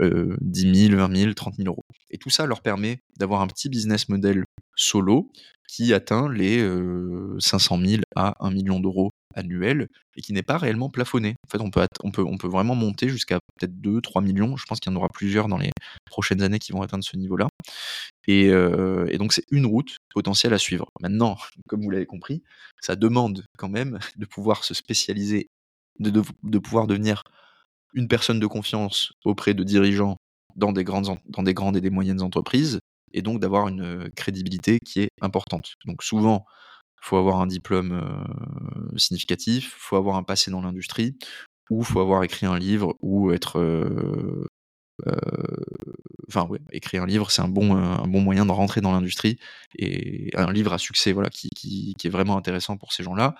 10 0.00 0.88
000, 0.88 0.96
20 0.96 1.16
000, 1.16 1.32
30 1.34 1.54
000 1.56 1.68
euros. 1.68 1.84
Et 2.10 2.18
tout 2.18 2.30
ça 2.30 2.46
leur 2.46 2.62
permet 2.62 2.98
d'avoir 3.18 3.40
un 3.40 3.46
petit 3.46 3.68
business 3.68 4.08
model 4.08 4.44
solo 4.76 5.30
qui 5.68 5.92
atteint 5.94 6.30
les 6.30 6.58
500 7.38 7.78
000 7.84 8.02
à 8.14 8.34
1 8.44 8.50
million 8.50 8.80
d'euros 8.80 9.10
annuel 9.36 9.88
et 10.16 10.22
qui 10.22 10.32
n'est 10.32 10.42
pas 10.42 10.58
réellement 10.58 10.88
plafonné. 10.88 11.36
En 11.46 11.50
fait, 11.50 11.60
on 11.60 11.70
peut, 11.70 11.86
on 12.02 12.10
peut, 12.10 12.24
on 12.24 12.38
peut 12.38 12.48
vraiment 12.48 12.74
monter 12.74 13.08
jusqu'à 13.08 13.38
peut-être 13.56 13.80
2, 13.80 14.00
3 14.00 14.22
millions. 14.22 14.56
Je 14.56 14.64
pense 14.64 14.80
qu'il 14.80 14.90
y 14.90 14.94
en 14.94 14.98
aura 14.98 15.08
plusieurs 15.08 15.46
dans 15.46 15.58
les 15.58 15.70
prochaines 16.06 16.42
années 16.42 16.58
qui 16.58 16.72
vont 16.72 16.82
atteindre 16.82 17.04
ce 17.04 17.16
niveau-là. 17.16 17.48
Et, 18.26 18.48
euh, 18.48 19.06
donc, 19.18 19.32
c'est 19.32 19.44
une 19.50 19.66
route 19.66 19.96
potentielle 20.12 20.54
à 20.54 20.58
suivre. 20.58 20.86
Maintenant, 21.00 21.36
comme 21.68 21.82
vous 21.82 21.90
l'avez 21.90 22.06
compris, 22.06 22.42
ça 22.80 22.96
demande 22.96 23.44
quand 23.58 23.68
même 23.68 23.98
de 24.16 24.26
pouvoir 24.26 24.64
se 24.64 24.74
spécialiser, 24.74 25.48
de, 26.00 26.10
de, 26.42 26.58
pouvoir 26.58 26.86
devenir 26.86 27.22
une 27.96 28.06
personne 28.06 28.38
de 28.38 28.46
confiance 28.46 29.12
auprès 29.24 29.54
de 29.54 29.64
dirigeants 29.64 30.16
dans 30.54 30.72
des 30.72 30.84
grandes, 30.84 31.18
dans 31.26 31.42
des 31.42 31.54
grandes 31.54 31.76
et 31.76 31.80
des 31.80 31.90
moyennes 31.90 32.22
entreprises, 32.22 32.78
et 33.12 33.22
donc 33.22 33.40
d'avoir 33.40 33.68
une 33.68 34.10
crédibilité 34.14 34.78
qui 34.84 35.00
est 35.00 35.08
importante. 35.20 35.74
Donc 35.86 36.02
souvent, 36.02 36.46
faut 37.06 37.16
avoir 37.16 37.40
un 37.40 37.46
diplôme 37.46 37.92
euh, 37.92 38.98
significatif, 38.98 39.74
faut 39.78 39.96
avoir 39.96 40.16
un 40.16 40.22
passé 40.22 40.50
dans 40.50 40.60
l'industrie, 40.60 41.16
ou 41.70 41.82
faut 41.82 42.00
avoir 42.00 42.22
écrit 42.24 42.46
un 42.46 42.58
livre, 42.58 42.96
ou 43.00 43.32
être 43.32 43.58
euh, 43.58 44.46
euh, 45.06 45.14
enfin 46.28 46.46
ouais, 46.46 46.60
écrire 46.72 47.02
un 47.02 47.06
livre, 47.06 47.30
c'est 47.30 47.42
un 47.42 47.48
bon, 47.48 47.76
un 47.76 48.06
bon 48.06 48.20
moyen 48.20 48.46
de 48.46 48.52
rentrer 48.52 48.80
dans 48.80 48.92
l'industrie 48.92 49.38
et 49.78 50.30
un 50.34 50.52
livre 50.52 50.72
à 50.72 50.78
succès, 50.78 51.12
voilà, 51.12 51.30
qui 51.30 51.94
est 52.02 52.08
vraiment 52.08 52.36
intéressant 52.36 52.76
pour 52.76 52.92
ces 52.92 53.02
gens-là. 53.02 53.36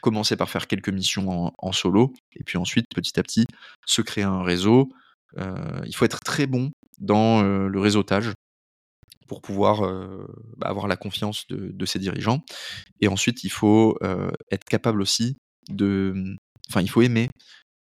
Commencer 0.00 0.36
par 0.36 0.48
faire 0.48 0.66
quelques 0.66 0.90
missions 0.90 1.52
en, 1.58 1.72
solo 1.72 2.12
et 2.36 2.44
puis 2.44 2.56
ensuite 2.56 2.86
petit 2.94 3.18
à 3.18 3.22
petit 3.22 3.46
se 3.86 4.00
créer 4.00 4.24
un 4.24 4.42
réseau. 4.42 4.88
il 5.36 5.94
faut 5.94 6.04
être 6.04 6.20
très 6.20 6.46
bon 6.46 6.70
dans 6.98 7.42
le 7.42 7.80
réseautage 7.80 8.32
pour 9.26 9.42
pouvoir 9.42 9.80
bah, 10.56 10.68
avoir 10.68 10.86
la 10.86 10.96
confiance 10.96 11.46
de, 11.48 11.86
ses 11.86 11.98
dirigeants. 11.98 12.42
Et 13.00 13.08
ensuite, 13.08 13.42
il 13.42 13.50
faut 13.50 13.98
être 14.52 14.64
capable 14.64 15.02
aussi 15.02 15.36
de... 15.68 16.14
Enfin, 16.70 16.80
il 16.80 16.88
faut 16.88 17.02
aimer 17.02 17.28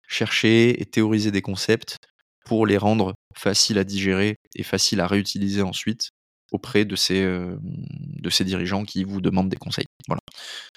chercher 0.09 0.81
et 0.81 0.87
théoriser 0.87 1.31
des 1.31 1.43
concepts 1.43 1.97
pour 2.45 2.67
les 2.67 2.79
rendre 2.79 3.15
faciles 3.37 3.79
à 3.79 3.85
digérer 3.85 4.37
et 4.55 4.63
faciles 4.63 5.01
à 5.01 5.07
réutiliser 5.07 5.63
ensuite 5.63 6.11
auprès 6.53 6.85
de 6.85 6.97
ces, 6.97 7.23
de 7.23 8.31
ces 8.31 8.45
dirigeants 8.45 8.85
qui 8.85 9.05
vous 9.05 9.21
demandent 9.21 9.49
des 9.49 9.57
conseils. 9.57 9.87
Voilà. 10.07 10.21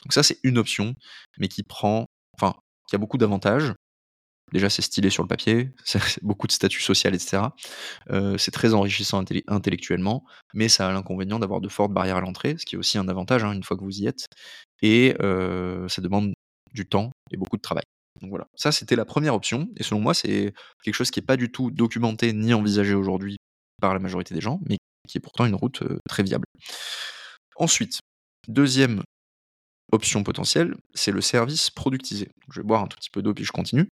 Donc 0.03 0.13
ça, 0.13 0.24
c'est 0.24 0.39
une 0.43 0.57
option, 0.57 0.95
mais 1.38 1.47
qui 1.47 1.63
prend, 1.63 2.05
enfin, 2.36 2.55
qui 2.88 2.95
a 2.95 2.99
beaucoup 2.99 3.17
d'avantages, 3.17 3.74
Déjà, 4.51 4.70
c'est 4.70 4.82
stylé 4.82 5.09
sur 5.09 5.24
le 5.24 5.28
papier, 5.28 5.72
c'est 5.86 6.24
beaucoup 6.24 6.47
de 6.47 6.51
statut 6.51 6.82
social, 6.82 7.13
etc. 7.13 7.43
Euh, 8.09 8.38
c'est 8.38 8.51
très 8.51 8.74
enrichissant 8.74 9.24
intellectuellement, 9.47 10.26
mais 10.53 10.70
ça 10.70 10.88
a 10.88 10.91
l'inconvénient 10.91 11.39
d'avoir 11.39 11.61
de 11.61 11.70
fortes 11.70 11.91
barrières 11.91 12.17
à 12.17 12.22
l'entrée, 12.22 12.55
ce 12.57 12.65
qui 12.65 12.76
est 12.76 12.78
aussi 12.80 12.97
un 12.97 13.07
avantage 13.07 13.43
hein, 13.43 13.53
une 13.53 13.63
fois 13.63 13.78
que 13.78 13.84
vous 13.84 13.99
y 13.99 14.07
êtes. 14.07 14.26
Et 14.82 15.15
euh, 15.22 15.88
ça 15.88 16.01
demande 16.01 16.34
du 16.74 16.88
temps 16.88 17.11
et 17.32 17.38
beaucoup 17.38 17.57
de 17.57 17.61
travail. 17.61 17.84
Donc 18.22 18.32
voilà, 18.32 18.47
ça 18.55 18.72
c'était 18.72 18.95
la 18.95 19.05
première 19.05 19.34
option, 19.34 19.70
et 19.78 19.84
selon 19.84 20.01
moi, 20.01 20.13
c'est 20.13 20.53
quelque 20.84 20.95
chose 20.95 21.11
qui 21.11 21.20
n'est 21.20 21.26
pas 21.26 21.38
du 21.38 21.51
tout 21.51 21.72
documenté 21.72 22.34
ni 22.34 22.53
envisagé 22.53 22.93
aujourd'hui 22.93 23.38
par 23.82 23.93
la 23.93 23.99
majorité 23.99 24.34
des 24.34 24.41
gens, 24.41 24.59
mais 24.67 24.78
qui 25.08 25.18
est 25.18 25.22
pourtant 25.22 25.45
une 25.45 25.56
route 25.56 25.84
très 26.08 26.24
viable. 26.24 26.45
Ensuite, 27.56 28.00
deuxième 28.47 29.04
option 29.91 30.24
potentielle, 30.24 30.76
c'est 30.93 31.12
le 31.12 31.22
service 31.22 31.70
productisé. 31.70 32.30
Je 32.52 32.62
vais 32.62 32.68
boire 32.68 32.84
un 32.84 32.88
tout 32.88 32.97
petit 32.97 33.10
peu 33.10 33.22
d'eau 33.22 33.34
puis 33.34 33.45
je 33.45 33.52
continue. 33.52 33.88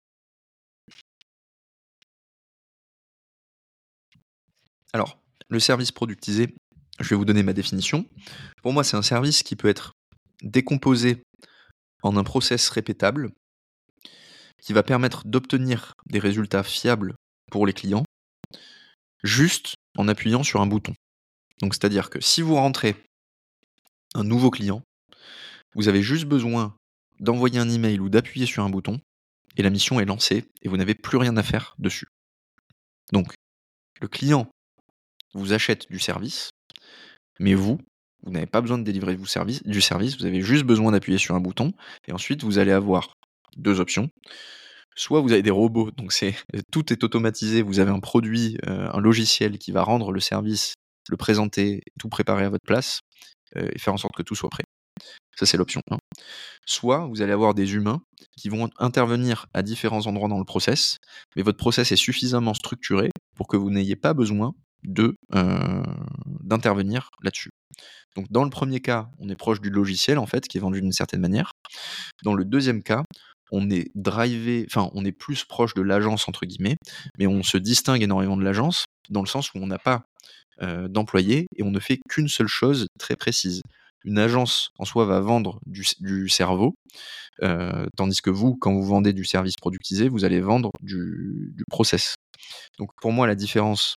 Alors, 4.92 5.18
le 5.48 5.60
service 5.60 5.92
productisé, 5.92 6.54
je 7.00 7.08
vais 7.10 7.16
vous 7.16 7.24
donner 7.24 7.42
ma 7.42 7.52
définition. 7.52 8.06
Pour 8.62 8.72
moi, 8.72 8.84
c'est 8.84 8.96
un 8.96 9.02
service 9.02 9.42
qui 9.42 9.56
peut 9.56 9.68
être 9.68 9.92
décomposé 10.42 11.22
en 12.02 12.16
un 12.16 12.24
process 12.24 12.68
répétable 12.68 13.30
qui 14.60 14.72
va 14.72 14.82
permettre 14.82 15.26
d'obtenir 15.26 15.92
des 16.06 16.18
résultats 16.18 16.62
fiables 16.62 17.14
pour 17.50 17.66
les 17.66 17.72
clients 17.72 18.04
juste 19.22 19.74
en 19.96 20.08
appuyant 20.08 20.42
sur 20.42 20.60
un 20.60 20.66
bouton. 20.66 20.94
Donc 21.60 21.74
c'est-à-dire 21.74 22.10
que 22.10 22.20
si 22.20 22.42
vous 22.42 22.54
rentrez 22.54 22.96
un 24.14 24.24
nouveau 24.24 24.50
client, 24.50 24.82
vous 25.74 25.88
avez 25.88 26.02
juste 26.02 26.24
besoin 26.24 26.74
d'envoyer 27.20 27.58
un 27.58 27.70
email 27.70 28.00
ou 28.00 28.08
d'appuyer 28.08 28.46
sur 28.46 28.64
un 28.64 28.70
bouton 28.70 29.00
et 29.56 29.62
la 29.62 29.70
mission 29.70 30.00
est 30.00 30.04
lancée 30.04 30.44
et 30.62 30.68
vous 30.68 30.76
n'avez 30.76 30.94
plus 30.94 31.18
rien 31.18 31.36
à 31.36 31.42
faire 31.42 31.74
dessus. 31.78 32.06
Donc 33.12 33.32
le 34.00 34.08
client 34.08 34.50
vous 35.34 35.52
achète 35.52 35.90
du 35.90 35.98
service, 35.98 36.50
mais 37.38 37.54
vous, 37.54 37.78
vous 38.22 38.32
n'avez 38.32 38.46
pas 38.46 38.60
besoin 38.60 38.78
de 38.78 38.84
délivrer 38.84 39.16
du 39.16 39.26
service, 39.26 39.62
vous 40.16 40.26
avez 40.26 40.42
juste 40.42 40.64
besoin 40.64 40.92
d'appuyer 40.92 41.18
sur 41.18 41.34
un 41.34 41.40
bouton, 41.40 41.72
et 42.06 42.12
ensuite 42.12 42.42
vous 42.42 42.58
allez 42.58 42.72
avoir 42.72 43.14
deux 43.56 43.80
options. 43.80 44.10
Soit 44.94 45.20
vous 45.20 45.32
avez 45.32 45.42
des 45.42 45.50
robots, 45.50 45.90
donc 45.92 46.12
c'est 46.12 46.34
tout 46.70 46.92
est 46.92 47.04
automatisé, 47.04 47.62
vous 47.62 47.80
avez 47.80 47.90
un 47.90 48.00
produit, 48.00 48.58
euh, 48.66 48.90
un 48.92 49.00
logiciel 49.00 49.58
qui 49.58 49.72
va 49.72 49.82
rendre 49.82 50.12
le 50.12 50.20
service, 50.20 50.74
le 51.08 51.16
présenter, 51.16 51.82
tout 51.98 52.08
préparer 52.08 52.44
à 52.44 52.50
votre 52.50 52.66
place, 52.66 53.00
euh, 53.56 53.68
et 53.72 53.78
faire 53.78 53.94
en 53.94 53.98
sorte 53.98 54.14
que 54.14 54.22
tout 54.22 54.34
soit 54.34 54.50
prêt. 54.50 54.64
Ça, 55.36 55.46
c'est 55.46 55.56
l'option 55.56 55.80
1. 55.90 55.96
Soit 56.66 57.06
vous 57.06 57.22
allez 57.22 57.32
avoir 57.32 57.54
des 57.54 57.74
humains 57.74 58.02
qui 58.36 58.48
vont 58.48 58.68
intervenir 58.78 59.46
à 59.54 59.62
différents 59.62 60.06
endroits 60.06 60.28
dans 60.28 60.38
le 60.38 60.44
process, 60.44 60.98
mais 61.36 61.42
votre 61.42 61.58
process 61.58 61.90
est 61.90 61.96
suffisamment 61.96 62.54
structuré 62.54 63.10
pour 63.34 63.48
que 63.48 63.56
vous 63.56 63.70
n'ayez 63.70 63.96
pas 63.96 64.14
besoin 64.14 64.52
de 64.84 65.14
euh, 65.34 65.82
d'intervenir 66.26 67.08
là-dessus. 67.22 67.50
Donc 68.14 68.26
dans 68.30 68.44
le 68.44 68.50
premier 68.50 68.80
cas, 68.80 69.08
on 69.18 69.28
est 69.28 69.36
proche 69.36 69.60
du 69.60 69.70
logiciel 69.70 70.18
en 70.18 70.26
fait, 70.26 70.46
qui 70.48 70.58
est 70.58 70.60
vendu 70.60 70.80
d'une 70.80 70.92
certaine 70.92 71.20
manière. 71.20 71.52
Dans 72.24 72.34
le 72.34 72.44
deuxième 72.44 72.82
cas, 72.82 73.04
on 73.52 73.70
est 73.70 73.90
drivé, 73.94 74.66
enfin 74.68 74.90
on 74.94 75.04
est 75.04 75.12
plus 75.12 75.44
proche 75.44 75.74
de 75.74 75.82
l'agence 75.82 76.28
entre 76.28 76.46
guillemets, 76.46 76.76
mais 77.18 77.26
on 77.26 77.42
se 77.42 77.58
distingue 77.58 78.02
énormément 78.02 78.36
de 78.36 78.42
l'agence 78.42 78.86
dans 79.10 79.20
le 79.20 79.28
sens 79.28 79.52
où 79.54 79.58
on 79.58 79.66
n'a 79.66 79.78
pas 79.78 80.04
euh, 80.62 80.88
d'employés 80.88 81.46
et 81.56 81.62
on 81.62 81.70
ne 81.70 81.78
fait 81.78 82.00
qu'une 82.08 82.28
seule 82.28 82.48
chose 82.48 82.86
très 82.98 83.14
précise. 83.16 83.62
Une 84.04 84.18
agence 84.18 84.70
en 84.78 84.84
soi 84.84 85.04
va 85.04 85.20
vendre 85.20 85.60
du, 85.66 86.28
cerveau, 86.28 86.74
euh, 87.42 87.86
tandis 87.96 88.20
que 88.20 88.30
vous, 88.30 88.56
quand 88.56 88.72
vous 88.72 88.82
vendez 88.82 89.12
du 89.12 89.24
service 89.24 89.54
productisé, 89.56 90.08
vous 90.08 90.24
allez 90.24 90.40
vendre 90.40 90.70
du, 90.80 91.52
du 91.54 91.64
process. 91.70 92.16
Donc 92.78 92.90
pour 93.00 93.12
moi, 93.12 93.28
la 93.28 93.36
différence 93.36 93.94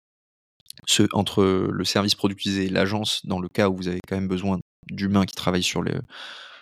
ce, 0.88 1.04
entre 1.14 1.44
le 1.44 1.86
service 1.86 2.16
productisé 2.16 2.66
et 2.66 2.70
l'agence, 2.70 3.26
dans 3.26 3.40
le 3.40 3.48
cas 3.48 3.70
où 3.70 3.76
vous 3.76 3.88
avez 3.88 4.00
quand 4.08 4.16
même 4.16 4.28
besoin 4.28 4.60
d'humains 4.92 5.26
qui 5.26 5.36
travaillent 5.36 5.64
sur 5.64 5.82
le, 5.82 6.02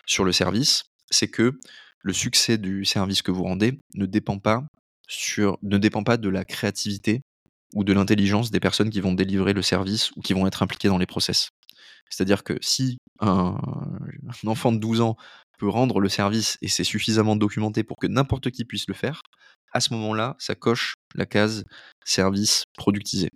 sur 0.06 0.24
le 0.24 0.32
service, 0.32 0.84
c'est 1.10 1.28
que 1.28 1.58
le 2.02 2.12
succès 2.12 2.58
du 2.58 2.84
service 2.84 3.22
que 3.22 3.30
vous 3.30 3.44
rendez 3.44 3.78
ne 3.94 4.06
dépend 4.06 4.38
pas, 4.38 4.64
de 6.16 6.28
la 6.28 6.44
créativité 6.44 7.22
ou 7.74 7.84
de 7.84 7.92
l'intelligence 7.92 8.50
des 8.50 8.60
personnes 8.60 8.90
qui 8.90 9.00
vont 9.00 9.12
délivrer 9.12 9.52
le 9.52 9.62
service 9.62 10.10
ou 10.16 10.20
qui 10.20 10.32
vont 10.32 10.46
être 10.46 10.62
impliquées 10.62 10.88
dans 10.88 10.98
les 10.98 11.06
process. 11.06 11.50
C'est-à-dire 12.10 12.44
que 12.44 12.58
si 12.60 12.98
un, 13.20 13.56
un, 13.58 14.48
enfant 14.48 14.72
de 14.72 14.78
12 14.78 15.00
ans 15.00 15.16
peut 15.58 15.68
rendre 15.68 16.00
le 16.00 16.08
service 16.08 16.58
et 16.60 16.68
c'est 16.68 16.84
suffisamment 16.84 17.36
documenté 17.36 17.84
pour 17.84 17.96
que 17.96 18.06
n'importe 18.06 18.50
qui 18.50 18.64
puisse 18.64 18.88
le 18.88 18.94
faire, 18.94 19.22
à 19.72 19.80
ce 19.80 19.94
moment-là, 19.94 20.36
ça 20.38 20.54
coche 20.54 20.94
la 21.14 21.24
case 21.24 21.64
service 22.04 22.64
productisé. 22.76 23.30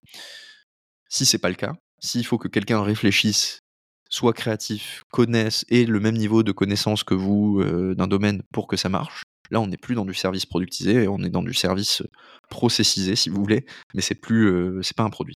Si 1.08 1.24
c'est 1.24 1.38
pas 1.38 1.48
le 1.48 1.54
cas, 1.54 1.74
s'il 2.00 2.26
faut 2.26 2.38
que 2.38 2.48
quelqu'un 2.48 2.82
réfléchisse, 2.82 3.60
soit 4.08 4.32
créatif, 4.32 5.04
connaisse 5.10 5.64
et 5.68 5.86
le 5.86 6.00
même 6.00 6.16
niveau 6.16 6.42
de 6.42 6.52
connaissance 6.52 7.04
que 7.04 7.14
vous 7.14 7.60
euh, 7.60 7.94
d'un 7.94 8.06
domaine 8.06 8.42
pour 8.52 8.66
que 8.66 8.76
ça 8.76 8.88
marche, 8.88 9.22
là 9.50 9.60
on 9.60 9.66
n'est 9.66 9.76
plus 9.76 9.94
dans 9.94 10.04
du 10.04 10.14
service 10.14 10.46
productisé, 10.46 11.08
on 11.08 11.22
est 11.22 11.30
dans 11.30 11.42
du 11.42 11.54
service 11.54 12.02
processisé 12.48 13.16
si 13.16 13.28
vous 13.28 13.40
voulez, 13.40 13.66
mais 13.94 14.02
c'est 14.02 14.14
plus, 14.14 14.46
euh, 14.46 14.82
c'est 14.82 14.96
pas 14.96 15.02
un 15.02 15.10
produit. 15.10 15.34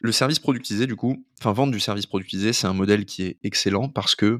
Le 0.00 0.12
service 0.12 0.38
productisé, 0.38 0.86
du 0.86 0.94
coup, 0.94 1.26
enfin 1.40 1.52
vendre 1.52 1.72
du 1.72 1.80
service 1.80 2.06
productisé, 2.06 2.52
c'est 2.52 2.66
un 2.68 2.72
modèle 2.72 3.04
qui 3.04 3.24
est 3.24 3.38
excellent 3.42 3.88
parce 3.88 4.14
que 4.14 4.38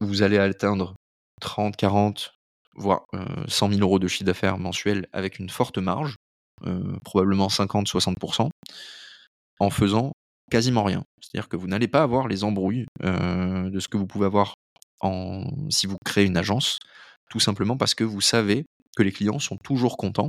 vous 0.00 0.22
allez 0.22 0.38
atteindre 0.38 0.94
30, 1.40 1.76
40, 1.76 2.34
voire 2.76 3.02
100 3.48 3.70
000 3.70 3.80
euros 3.80 3.98
de 3.98 4.06
chiffre 4.06 4.24
d'affaires 4.24 4.58
mensuel 4.58 5.08
avec 5.12 5.40
une 5.40 5.50
forte 5.50 5.78
marge, 5.78 6.14
probablement 7.04 7.48
50-60%, 7.48 8.48
en 9.58 9.70
faisant 9.70 10.12
quasiment 10.52 10.84
rien. 10.84 11.02
C'est-à-dire 11.22 11.48
que 11.48 11.56
vous 11.56 11.66
n'allez 11.66 11.88
pas 11.88 12.02
avoir 12.02 12.28
les 12.28 12.44
embrouilles 12.44 12.84
de 13.02 13.80
ce 13.80 13.88
que 13.88 13.96
vous 13.96 14.06
pouvez 14.06 14.26
avoir 14.26 14.54
en, 15.00 15.44
si 15.70 15.86
vous 15.86 15.96
créez 16.04 16.26
une 16.26 16.36
agence, 16.36 16.78
tout 17.30 17.40
simplement 17.40 17.78
parce 17.78 17.94
que 17.94 18.04
vous 18.04 18.20
savez 18.20 18.64
que 18.94 19.02
les 19.02 19.12
clients 19.12 19.38
sont 19.38 19.56
toujours 19.56 19.96
contents, 19.96 20.28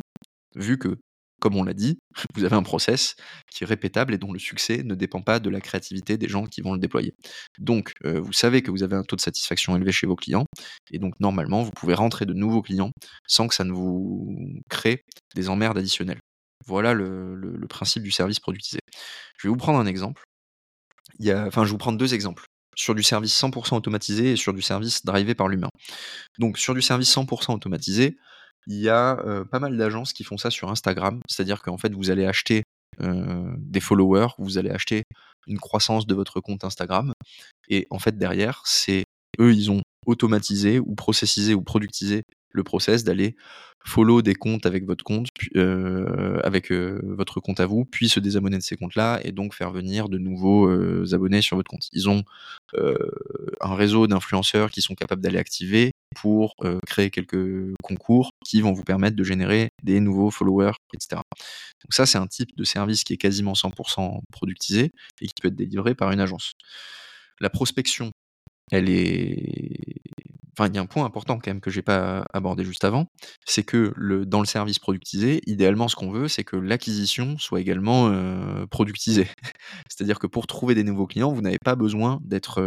vu 0.56 0.78
que 0.78 0.98
comme 1.42 1.58
on 1.58 1.64
l'a 1.66 1.74
dit, 1.74 1.98
vous 2.36 2.46
avez 2.46 2.56
un 2.56 2.64
process 2.64 3.16
qui 3.52 3.66
est 3.66 3.68
répétable 3.68 4.14
et 4.14 4.18
dont 4.18 4.32
le 4.32 4.40
succès 4.40 4.82
ne 4.86 4.96
dépend 4.96 5.22
pas 5.22 5.42
de 5.42 5.50
la 5.50 5.60
créativité 5.60 6.18
des 6.18 6.30
gens 6.30 6.46
qui 6.46 6.62
vont 6.62 6.72
le 6.72 6.80
déployer. 6.80 7.14
Donc, 7.60 7.92
euh, 8.06 8.22
vous 8.22 8.32
savez 8.32 8.62
que 8.62 8.72
vous 8.72 8.82
avez 8.82 8.96
un 8.96 9.04
taux 9.04 9.18
de 9.18 9.22
satisfaction 9.22 9.76
élevé 9.76 9.92
chez 9.92 10.08
vos 10.08 10.16
clients, 10.16 10.46
et 10.90 11.00
donc 11.00 11.20
normalement, 11.20 11.62
vous 11.62 11.72
pouvez 11.72 11.96
rentrer 11.96 12.26
de 12.26 12.34
nouveaux 12.34 12.62
clients 12.62 12.92
sans 13.28 13.50
que 13.50 13.56
ça 13.56 13.66
ne 13.66 13.74
vous 13.74 14.38
crée 14.70 15.04
des 15.36 15.50
emmerdes 15.50 15.78
additionnelles. 15.78 16.22
Voilà 16.66 16.94
le, 16.94 17.66
principe 17.70 18.04
du 18.04 18.12
service 18.12 18.40
productisé. 18.40 18.80
Je 19.38 19.48
vais 19.48 19.50
vous 19.50 19.58
prendre 19.58 19.80
un 19.80 19.86
exemple. 19.86 20.24
Enfin, 21.22 21.64
je 21.64 21.70
vais 21.70 21.72
vous 21.72 21.78
prendre 21.78 21.98
deux 21.98 22.14
exemples 22.14 22.46
sur 22.76 22.96
du 22.96 23.04
service 23.04 23.40
100% 23.40 23.76
automatisé 23.76 24.32
et 24.32 24.36
sur 24.36 24.54
du 24.54 24.62
service 24.62 25.06
drivé 25.06 25.36
par 25.36 25.48
l'humain. 25.48 25.70
Donc 26.40 26.58
sur 26.58 26.74
du 26.74 26.82
service 26.82 27.14
100% 27.16 27.54
automatisé, 27.54 28.18
il 28.68 28.80
y 28.80 28.90
a 28.90 29.18
pas 29.52 29.60
mal 29.60 29.78
d'agences 29.78 30.14
qui 30.14 30.24
font 30.24 30.38
ça 30.38 30.50
sur 30.50 30.70
Instagram. 30.70 31.20
C'est-à-dire 31.30 31.62
qu'en 31.62 31.78
fait, 31.78 31.94
vous 31.94 32.10
allez 32.10 32.26
acheter 32.26 32.64
des 33.00 33.80
followers, 33.80 34.30
vous 34.38 34.58
allez 34.58 34.70
acheter 34.70 35.04
une 35.48 35.60
croissance 35.60 36.08
de 36.08 36.16
votre 36.16 36.40
compte 36.40 36.64
Instagram. 36.64 37.14
Et 37.70 37.88
en 37.90 38.00
fait, 38.00 38.18
derrière, 38.18 38.62
c'est 38.66 39.04
eux, 39.40 39.54
ils 39.54 39.72
ont 39.72 39.82
automatisé 40.06 40.80
ou 40.80 40.96
processisé 40.96 41.54
ou 41.54 41.62
productisé 41.62 42.24
le 42.52 42.64
process 42.64 43.04
d'aller 43.04 43.36
follow 43.86 44.22
des 44.22 44.36
comptes 44.36 44.66
avec 44.66 44.86
votre 44.86 45.04
compte, 45.04 45.28
avec 46.44 46.72
votre 46.72 47.40
compte 47.40 47.60
à 47.60 47.66
vous, 47.66 47.86
puis 47.86 48.10
se 48.10 48.20
désabonner 48.20 48.58
de 48.58 48.64
ces 48.64 48.76
comptes-là 48.76 49.20
et 49.24 49.32
donc 49.32 49.54
faire 49.54 49.72
venir 49.72 50.10
de 50.10 50.18
nouveaux 50.18 50.70
abonnés 51.14 51.42
sur 51.42 51.58
votre 51.58 51.70
compte. 51.70 51.90
Ils 51.92 52.10
ont 52.10 52.24
un 52.76 53.76
réseau 53.76 54.08
d'influenceurs 54.08 54.72
qui 54.72 54.82
sont 54.82 54.96
capables 54.96 55.22
d'aller 55.22 55.38
activer 55.38 55.92
pour 56.16 56.56
créer 56.88 57.10
quelques 57.10 57.74
concours 57.84 58.32
qui 58.46 58.62
vont 58.62 58.72
vous 58.72 58.84
permettre 58.84 59.16
de 59.16 59.24
générer 59.24 59.70
des 59.84 60.00
nouveaux 60.00 60.32
followers, 60.32 60.74
etc. 60.94 61.22
Donc 61.84 61.92
ça, 61.94 62.06
c'est 62.06 62.18
un 62.18 62.28
type 62.28 62.56
de 62.56 62.64
service 62.64 63.04
qui 63.04 63.14
est 63.14 63.18
quasiment 63.18 63.54
100% 63.54 64.22
productisé 64.32 64.92
et 65.22 65.28
qui 65.28 65.34
peut 65.42 65.50
être 65.50 65.56
délivré 65.56 65.96
par 65.96 66.12
une 66.12 66.20
agence. 66.20 66.54
La 67.42 67.50
prospection, 67.50 68.12
elle 68.72 68.90
est 68.90 69.76
il 70.60 70.76
y 70.76 70.78
a 70.78 70.82
un 70.82 70.86
point 70.86 71.06
important 71.06 71.40
quand 71.40 71.48
même 71.48 71.62
que 71.62 71.72
j'ai 71.72 71.82
pas 71.82 72.26
abordé 72.34 72.64
juste 72.64 72.84
avant, 72.84 73.08
c'est 73.46 73.64
que 73.64 73.94
dans 74.26 74.40
le 74.40 74.46
service 74.46 74.80
productisé, 74.80 75.42
idéalement, 75.48 75.88
ce 75.88 75.96
qu'on 75.96 76.12
veut, 76.12 76.28
c'est 76.28 76.44
que 76.44 76.56
l'acquisition 76.56 77.38
soit 77.40 77.60
également 77.60 78.14
productisée. 78.70 79.28
C'est-à-dire 79.90 80.20
que 80.20 80.28
pour 80.28 80.48
trouver 80.48 80.76
des 80.76 80.84
nouveaux 80.84 81.08
clients, 81.08 81.32
vous 81.32 81.42
n'avez 81.42 81.60
pas 81.64 81.76
besoin 81.76 82.20
d'être, 82.24 82.62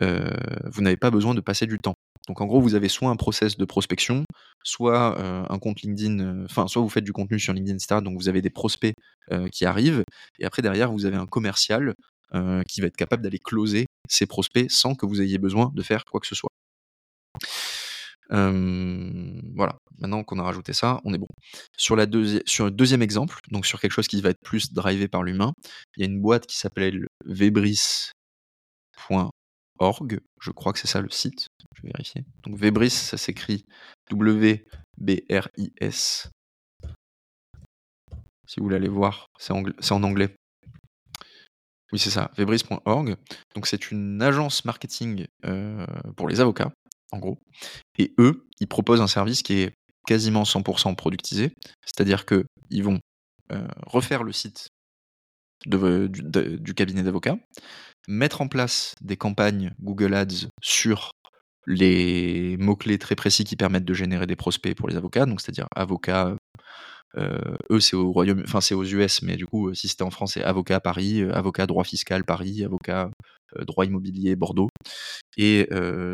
vous 0.00 0.82
n'avez 0.82 0.96
pas 0.96 1.10
besoin 1.10 1.34
de 1.34 1.40
passer 1.40 1.66
du 1.66 1.78
temps. 1.78 1.94
Donc 2.28 2.40
en 2.40 2.46
gros, 2.46 2.60
vous 2.60 2.74
avez 2.74 2.88
soit 2.88 3.08
un 3.08 3.16
process 3.16 3.56
de 3.56 3.64
prospection, 3.64 4.24
soit 4.62 5.20
un 5.50 5.58
compte 5.58 5.80
LinkedIn, 5.82 6.44
enfin, 6.44 6.66
soit 6.66 6.82
vous 6.82 6.88
faites 6.88 7.04
du 7.04 7.12
contenu 7.12 7.38
sur 7.38 7.52
LinkedIn, 7.52 7.76
etc. 7.76 8.00
Donc 8.02 8.18
vous 8.18 8.28
avez 8.28 8.42
des 8.42 8.50
prospects 8.50 8.92
qui 9.52 9.64
arrivent, 9.64 10.02
et 10.38 10.44
après 10.44 10.62
derrière, 10.62 10.92
vous 10.92 11.06
avez 11.06 11.16
un 11.16 11.26
commercial 11.26 11.94
qui 12.68 12.80
va 12.80 12.88
être 12.88 12.96
capable 12.96 13.22
d'aller 13.22 13.38
closer 13.38 13.86
ces 14.10 14.26
prospects 14.26 14.70
sans 14.70 14.94
que 14.94 15.06
vous 15.06 15.22
ayez 15.22 15.38
besoin 15.38 15.70
de 15.74 15.82
faire 15.82 16.04
quoi 16.04 16.20
que 16.20 16.26
ce 16.26 16.34
soit. 16.34 16.50
voilà, 18.28 19.78
maintenant 19.98 20.24
qu'on 20.24 20.38
a 20.38 20.42
rajouté 20.42 20.72
ça, 20.72 21.00
on 21.04 21.14
est 21.14 21.18
bon. 21.18 21.26
Sur, 21.76 21.96
la 21.96 22.06
sur 22.46 22.64
le 22.66 22.70
deuxième 22.70 23.02
exemple, 23.02 23.38
donc 23.50 23.66
sur 23.66 23.80
quelque 23.80 23.92
chose 23.92 24.08
qui 24.08 24.20
va 24.20 24.30
être 24.30 24.40
plus 24.44 24.72
drivé 24.72 25.08
par 25.08 25.22
l'humain, 25.22 25.52
il 25.96 26.00
y 26.00 26.02
a 26.02 26.06
une 26.06 26.20
boîte 26.20 26.46
qui 26.46 26.58
s'appelle 26.58 27.06
Vebris.org, 27.24 28.12
je 30.40 30.50
crois 30.50 30.72
que 30.72 30.78
c'est 30.78 30.88
ça 30.88 31.00
le 31.00 31.10
site, 31.10 31.46
je 31.76 31.82
vais 31.82 31.90
vérifier. 31.94 32.24
Donc 32.42 32.58
Vebris, 32.58 32.90
ça 32.90 33.16
s'écrit 33.16 33.64
W-B-R-I-S. 34.10 36.30
Si 38.46 38.58
vous 38.58 38.64
voulez 38.64 38.76
aller 38.76 38.88
voir, 38.88 39.26
c'est 39.38 39.52
en 39.52 40.02
anglais. 40.02 40.34
Oui, 41.92 41.98
c'est 41.98 42.10
ça, 42.10 42.30
Vebris.org. 42.36 43.16
Donc, 43.54 43.66
c'est 43.66 43.90
une 43.90 44.22
agence 44.22 44.64
marketing 44.64 45.26
pour 46.16 46.28
les 46.28 46.40
avocats, 46.40 46.70
en 47.12 47.18
gros. 47.18 47.38
Et 47.98 48.14
eux, 48.18 48.46
ils 48.60 48.68
proposent 48.68 49.00
un 49.00 49.06
service 49.06 49.42
qui 49.42 49.60
est 49.60 49.72
quasiment 50.06 50.44
100% 50.44 50.94
productisé. 50.94 51.52
C'est-à-dire 51.84 52.26
qu'ils 52.26 52.84
vont 52.84 53.00
refaire 53.86 54.22
le 54.22 54.32
site 54.32 54.68
du, 55.66 56.74
cabinet 56.74 57.02
d'avocats, 57.02 57.36
mettre 58.08 58.40
en 58.40 58.48
place 58.48 58.94
des 59.00 59.16
campagnes 59.16 59.72
Google 59.80 60.14
Ads 60.14 60.48
sur 60.62 61.12
les 61.66 62.56
mots-clés 62.58 62.98
très 62.98 63.14
précis 63.14 63.44
qui 63.44 63.56
permettent 63.56 63.84
de 63.84 63.94
générer 63.94 64.26
des 64.26 64.36
prospects 64.36 64.74
pour 64.74 64.88
les 64.88 64.96
avocats, 64.96 65.26
donc 65.26 65.40
c'est-à-dire 65.40 65.66
avocats 65.76 66.28
euh, 66.28 66.36
eux, 67.16 67.80
c'est 67.80 67.96
au 67.96 68.14
enfin 68.42 68.60
c'est 68.60 68.74
aux 68.74 68.84
US, 68.84 69.22
mais 69.22 69.36
du 69.36 69.46
coup, 69.46 69.68
euh, 69.68 69.74
si 69.74 69.88
c'était 69.88 70.02
en 70.02 70.10
France, 70.10 70.34
c'est 70.34 70.44
avocat 70.44 70.80
Paris, 70.80 71.22
euh, 71.22 71.34
avocat 71.34 71.66
droit 71.66 71.84
fiscal 71.84 72.24
Paris, 72.24 72.64
avocat 72.64 73.10
droit 73.66 73.84
immobilier 73.84 74.36
Bordeaux. 74.36 74.68
Et 75.36 75.66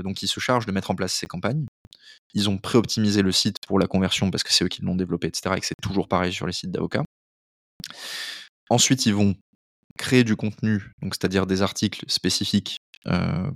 donc, 0.03 0.23
ils 0.23 0.29
se 0.29 0.41
chargent 0.41 0.65
de 0.65 0.73
mettre 0.73 0.91
en 0.91 0.95
place 0.95 1.13
ces 1.13 1.27
campagnes. 1.27 1.67
Ils 2.33 2.49
ont 2.49 2.57
pré-optimisé 2.57 3.21
le 3.21 3.31
site 3.31 3.59
pour 3.67 3.79
la 3.79 3.87
conversion 3.87 4.31
parce 4.31 4.43
que 4.43 4.53
c'est 4.55 4.65
eux 4.65 4.69
qui 4.69 4.81
l'ont 4.81 4.95
développé, 4.95 5.27
etc. 5.27 5.55
Et 5.57 5.61
que 5.61 5.67
c'est 5.67 5.75
toujours 5.83 6.09
pareil 6.09 6.33
sur 6.33 6.47
les 6.47 6.55
sites 6.55 6.71
d'avocats. 6.71 7.05
Ensuite, 8.71 9.05
ils 9.05 9.15
vont 9.15 9.35
créer 9.99 10.25
du 10.25 10.35
contenu, 10.35 10.93
donc 11.03 11.15
c'est-à-dire 11.15 11.47
des 11.47 11.61
articles 11.61 12.05
spécifiques 12.09 12.79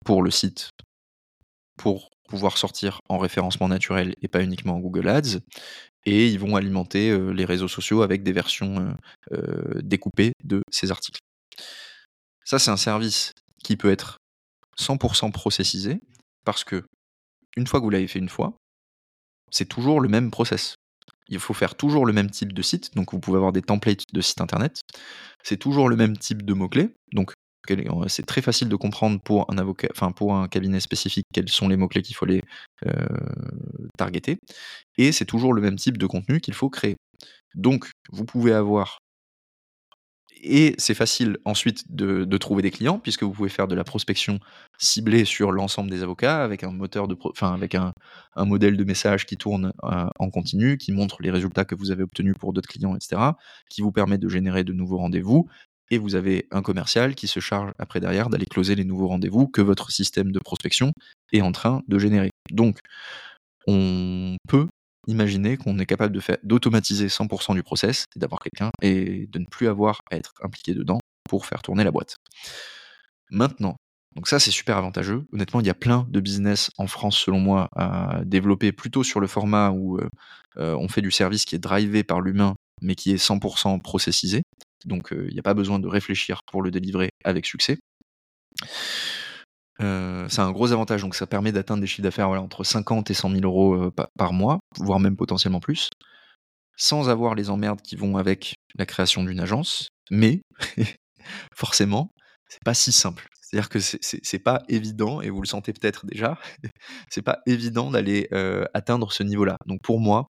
pour 0.04 0.22
le 0.22 0.30
site, 0.30 0.68
pour 1.78 2.10
pouvoir 2.28 2.58
sortir 2.58 3.00
en 3.08 3.16
référencement 3.18 3.68
naturel 3.68 4.14
et 4.22 4.28
pas 4.28 4.42
uniquement 4.42 4.76
en 4.76 4.80
Google 4.80 5.08
Ads 5.08 5.40
et 6.06 6.28
ils 6.28 6.38
vont 6.38 6.56
alimenter 6.56 7.16
les 7.32 7.44
réseaux 7.44 7.68
sociaux 7.68 8.02
avec 8.02 8.22
des 8.22 8.32
versions 8.32 8.96
découpées 9.82 10.32
de 10.44 10.62
ces 10.70 10.90
articles. 10.90 11.20
Ça, 12.44 12.58
c'est 12.58 12.70
un 12.70 12.76
service 12.76 13.32
qui 13.62 13.76
peut 13.76 13.90
être 13.90 14.16
100% 14.78 15.30
processisé 15.30 16.00
parce 16.44 16.64
que 16.64 16.84
une 17.56 17.66
fois 17.66 17.80
que 17.80 17.84
vous 17.84 17.90
l'avez 17.90 18.08
fait 18.08 18.18
une 18.18 18.28
fois, 18.28 18.54
c'est 19.50 19.68
toujours 19.68 20.00
le 20.00 20.08
même 20.08 20.30
process. 20.30 20.74
Il 21.28 21.38
faut 21.38 21.54
faire 21.54 21.74
toujours 21.74 22.06
le 22.06 22.12
même 22.12 22.30
type 22.30 22.52
de 22.52 22.62
site, 22.62 22.94
donc 22.96 23.12
vous 23.12 23.20
pouvez 23.20 23.36
avoir 23.36 23.52
des 23.52 23.62
templates 23.62 24.04
de 24.12 24.20
site 24.20 24.40
internet. 24.40 24.80
C'est 25.42 25.58
toujours 25.58 25.88
le 25.88 25.96
même 25.96 26.16
type 26.16 26.44
de 26.44 26.54
mots-clés, 26.54 26.90
c'est 28.08 28.26
très 28.26 28.42
facile 28.42 28.68
de 28.68 28.76
comprendre 28.76 29.20
pour 29.20 29.50
un 29.50 29.58
avocat, 29.58 29.88
enfin 29.92 30.12
pour 30.12 30.34
un 30.34 30.48
cabinet 30.48 30.80
spécifique 30.80 31.26
quels 31.32 31.48
sont 31.48 31.68
les 31.68 31.76
mots-clés 31.76 32.02
qu'il 32.02 32.16
faut 32.16 32.26
les 32.26 32.42
euh, 32.86 33.06
targeter. 33.98 34.38
Et 34.98 35.12
c'est 35.12 35.24
toujours 35.24 35.52
le 35.52 35.62
même 35.62 35.76
type 35.76 35.98
de 35.98 36.06
contenu 36.06 36.40
qu'il 36.40 36.54
faut 36.54 36.70
créer. 36.70 36.96
Donc, 37.54 37.90
vous 38.10 38.24
pouvez 38.24 38.52
avoir 38.52 38.98
et 40.42 40.74
c'est 40.78 40.94
facile 40.94 41.36
ensuite 41.44 41.84
de, 41.94 42.24
trouver 42.38 42.62
des 42.62 42.70
clients 42.70 42.98
puisque 42.98 43.22
vous 43.22 43.32
pouvez 43.32 43.50
faire 43.50 43.68
de 43.68 43.74
la 43.74 43.84
prospection 43.84 44.38
ciblée 44.78 45.26
sur 45.26 45.52
l'ensemble 45.52 45.90
des 45.90 46.02
avocats 46.02 46.42
avec 46.42 46.64
un 46.64 46.70
moteur 46.70 47.08
de, 47.08 47.16
enfin 47.24 47.52
avec 47.52 47.74
un, 47.74 47.92
modèle 48.36 48.78
de 48.78 48.84
message 48.84 49.26
qui 49.26 49.36
tourne 49.36 49.72
euh, 49.84 50.06
en 50.18 50.30
continu, 50.30 50.78
qui 50.78 50.92
montre 50.92 51.18
les 51.20 51.30
résultats 51.30 51.66
que 51.66 51.74
vous 51.74 51.90
avez 51.90 52.02
obtenus 52.02 52.34
pour 52.38 52.54
d'autres 52.54 52.68
clients, 52.68 52.96
etc., 52.96 53.32
qui 53.68 53.82
vous 53.82 53.92
permet 53.92 54.16
de 54.16 54.28
générer 54.28 54.64
de 54.64 54.72
nouveaux 54.72 54.96
rendez-vous 54.96 55.46
et 55.90 55.98
vous 55.98 56.14
avez 56.14 56.46
un 56.50 56.62
commercial 56.62 57.14
qui 57.14 57.26
se 57.26 57.40
charge 57.40 57.72
après 57.78 58.00
derrière 58.00 58.30
d'aller 58.30 58.46
closer 58.46 58.74
les 58.74 58.84
nouveaux 58.84 59.08
rendez-vous 59.08 59.48
que 59.48 59.60
votre 59.60 59.90
système 59.90 60.32
de 60.32 60.38
prospection 60.38 60.92
est 61.32 61.42
en 61.42 61.52
train 61.52 61.82
de 61.88 61.98
générer. 61.98 62.30
Donc, 62.50 62.78
on 63.66 64.36
peut 64.48 64.66
imaginer 65.06 65.56
qu'on 65.56 65.78
est 65.78 65.86
capable 65.86 66.18
d'automatiser 66.42 67.08
100% 67.08 67.54
du 67.54 67.62
process 67.62 68.04
et 68.14 68.18
d'avoir 68.18 68.40
quelqu'un 68.40 68.70
et 68.82 69.26
de 69.26 69.38
ne 69.38 69.46
plus 69.46 69.68
avoir 69.68 70.00
à 70.10 70.16
être 70.16 70.32
impliqué 70.42 70.74
dedans 70.74 70.98
pour 71.28 71.46
faire 71.46 71.62
tourner 71.62 71.84
la 71.84 71.90
boîte. 71.90 72.16
Maintenant, 73.30 73.76
donc 74.14 74.28
ça 74.28 74.38
c'est 74.40 74.50
super 74.50 74.76
avantageux. 74.76 75.24
Honnêtement, 75.32 75.60
il 75.60 75.66
y 75.66 75.70
a 75.70 75.74
plein 75.74 76.06
de 76.10 76.20
business 76.20 76.70
en 76.78 76.86
France 76.86 77.16
selon 77.18 77.38
moi 77.38 77.68
à 77.76 78.22
développer 78.24 78.72
plutôt 78.72 79.04
sur 79.04 79.20
le 79.20 79.26
format 79.26 79.70
où 79.70 79.98
euh, 79.98 80.08
euh, 80.58 80.74
on 80.76 80.88
fait 80.88 81.02
du 81.02 81.10
service 81.10 81.44
qui 81.44 81.54
est 81.54 81.60
drivé 81.60 82.02
par 82.02 82.20
l'humain 82.20 82.54
mais 82.82 82.94
qui 82.94 83.12
est 83.12 83.22
100% 83.22 83.80
processisé. 83.80 84.42
Donc 84.84 85.08
il 85.12 85.32
n'y 85.32 85.38
a 85.38 85.42
pas 85.42 85.54
besoin 85.54 85.78
de 85.78 85.88
réfléchir 85.88 86.40
pour 86.46 86.62
le 86.62 86.70
délivrer 86.70 87.10
avec 87.24 87.46
succès. 87.46 87.78
c'est 89.78 89.84
un 90.40 90.52
gros 90.52 90.72
avantage, 90.72 91.02
donc 91.02 91.14
ça 91.14 91.26
permet 91.26 91.52
d'atteindre 91.52 91.80
des 91.80 91.86
chiffres 91.86 92.02
d'affaires 92.02 92.30
entre 92.30 92.64
50 92.64 93.10
et 93.10 93.14
100 93.14 93.30
000 93.30 93.42
euros 93.44 93.90
par 94.16 94.32
mois, 94.32 94.58
voire 94.78 95.00
même 95.00 95.16
potentiellement 95.16 95.60
plus, 95.60 95.88
sans 96.76 97.10
avoir 97.10 97.34
les 97.34 97.50
emmerdes 97.50 97.82
qui 97.82 97.94
vont 97.96 98.16
avec 98.16 98.54
la 98.74 98.86
création 98.86 99.22
d'une 99.22 99.40
agence, 99.40 99.90
Mais 100.10 100.40
forcément, 101.54 102.10
c'est 102.48 102.64
pas 102.64 102.74
si 102.74 102.90
simple. 102.90 103.28
C'est-à-dire 103.42 103.68
que 103.68 103.80
c'est 103.80 104.38
pas 104.38 104.62
évident, 104.68 105.20
et 105.20 105.28
vous 105.28 105.42
le 105.42 105.46
sentez 105.46 105.72
peut-être 105.72 106.06
déjà, 106.06 106.38
c'est 107.10 107.22
pas 107.22 107.40
évident 107.46 107.90
d'aller 107.90 108.28
atteindre 108.74 109.12
ce 109.12 109.22
niveau-là. 109.22 109.56
Donc 109.66 109.82
pour 109.82 110.00
moi, 110.00 110.26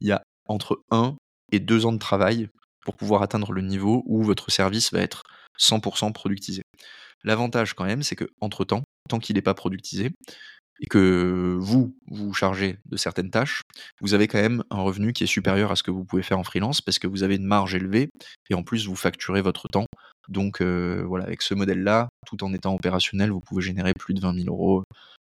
il 0.00 0.08
y 0.08 0.12
a 0.12 0.22
entre 0.46 0.82
1 0.90 1.16
et 1.52 1.60
2 1.60 1.86
ans 1.86 1.92
de 1.92 1.98
travail 1.98 2.48
pour 2.84 2.96
pouvoir 2.96 3.22
atteindre 3.22 3.52
le 3.52 3.62
niveau 3.62 4.02
où 4.06 4.22
votre 4.22 4.50
service 4.50 4.92
va 4.92 5.00
être 5.00 5.22
100% 5.58 6.12
productisé. 6.12 6.62
L'avantage 7.24 7.74
quand 7.74 7.84
même, 7.84 8.02
c'est 8.02 8.16
que 8.16 8.28
entre 8.40 8.64
temps, 8.64 8.82
tant 9.08 9.18
qu'il 9.18 9.36
n'est 9.36 9.42
pas 9.42 9.54
productisé, 9.54 10.10
et 10.80 10.86
que 10.86 11.56
vous 11.60 11.94
vous 12.10 12.32
chargez 12.32 12.78
de 12.86 12.96
certaines 12.96 13.30
tâches, 13.30 13.62
vous 14.00 14.14
avez 14.14 14.26
quand 14.28 14.40
même 14.40 14.64
un 14.70 14.80
revenu 14.80 15.12
qui 15.12 15.24
est 15.24 15.28
supérieur 15.28 15.70
à 15.70 15.76
ce 15.76 15.82
que 15.82 15.90
vous 15.90 16.04
pouvez 16.04 16.22
faire 16.22 16.38
en 16.38 16.44
freelance 16.44 16.80
parce 16.80 16.98
que 16.98 17.06
vous 17.06 17.22
avez 17.22 17.36
une 17.36 17.44
marge 17.44 17.74
élevée 17.74 18.08
et 18.48 18.54
en 18.54 18.62
plus 18.62 18.86
vous 18.86 18.96
facturez 18.96 19.42
votre 19.42 19.68
temps. 19.68 19.86
Donc 20.28 20.62
euh, 20.62 21.04
voilà, 21.06 21.26
avec 21.26 21.42
ce 21.42 21.54
modèle-là, 21.54 22.08
tout 22.26 22.42
en 22.42 22.52
étant 22.54 22.74
opérationnel, 22.74 23.30
vous 23.30 23.40
pouvez 23.40 23.62
générer 23.62 23.92
plus 23.92 24.14
de 24.14 24.20
20 24.20 24.34
000 24.34 24.46
euros 24.48 24.84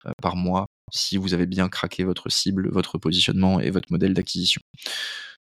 euh, 0.05 0.11
par 0.21 0.35
mois 0.35 0.67
si 0.93 1.17
vous 1.17 1.33
avez 1.33 1.45
bien 1.45 1.69
craqué 1.69 2.03
votre 2.03 2.29
cible, 2.29 2.69
votre 2.69 2.97
positionnement 2.97 3.59
et 3.59 3.71
votre 3.71 3.91
modèle 3.91 4.13
d'acquisition. 4.13 4.61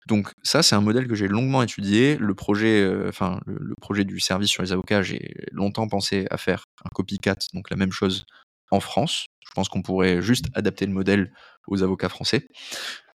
Donc 0.07 0.33
ça, 0.43 0.63
c'est 0.63 0.77
un 0.77 0.81
modèle 0.81 1.09
que 1.09 1.15
j'ai 1.15 1.27
longuement 1.27 1.63
étudié. 1.63 2.17
Le 2.17 2.35
projet, 2.35 2.81
euh, 2.81 3.11
le, 3.47 3.75
projet 3.81 4.05
du 4.05 4.21
service 4.21 4.51
sur 4.51 4.63
les 4.63 4.73
avocats, 4.73 5.03
j'ai 5.03 5.35
longtemps 5.51 5.89
pensé 5.89 6.27
à 6.31 6.37
faire 6.37 6.65
un 6.85 6.89
copycat, 6.91 7.37
donc 7.55 7.71
la 7.71 7.77
même 7.77 7.93
chose 7.93 8.25
en 8.71 8.81
France. 8.81 9.27
Je 9.45 9.51
pense 9.55 9.69
qu'on 9.69 9.83
pourrait 9.83 10.23
juste 10.23 10.47
adapter 10.55 10.87
le 10.87 10.93
modèle 10.93 11.33
aux 11.67 11.83
avocats 11.83 12.09
français 12.09 12.47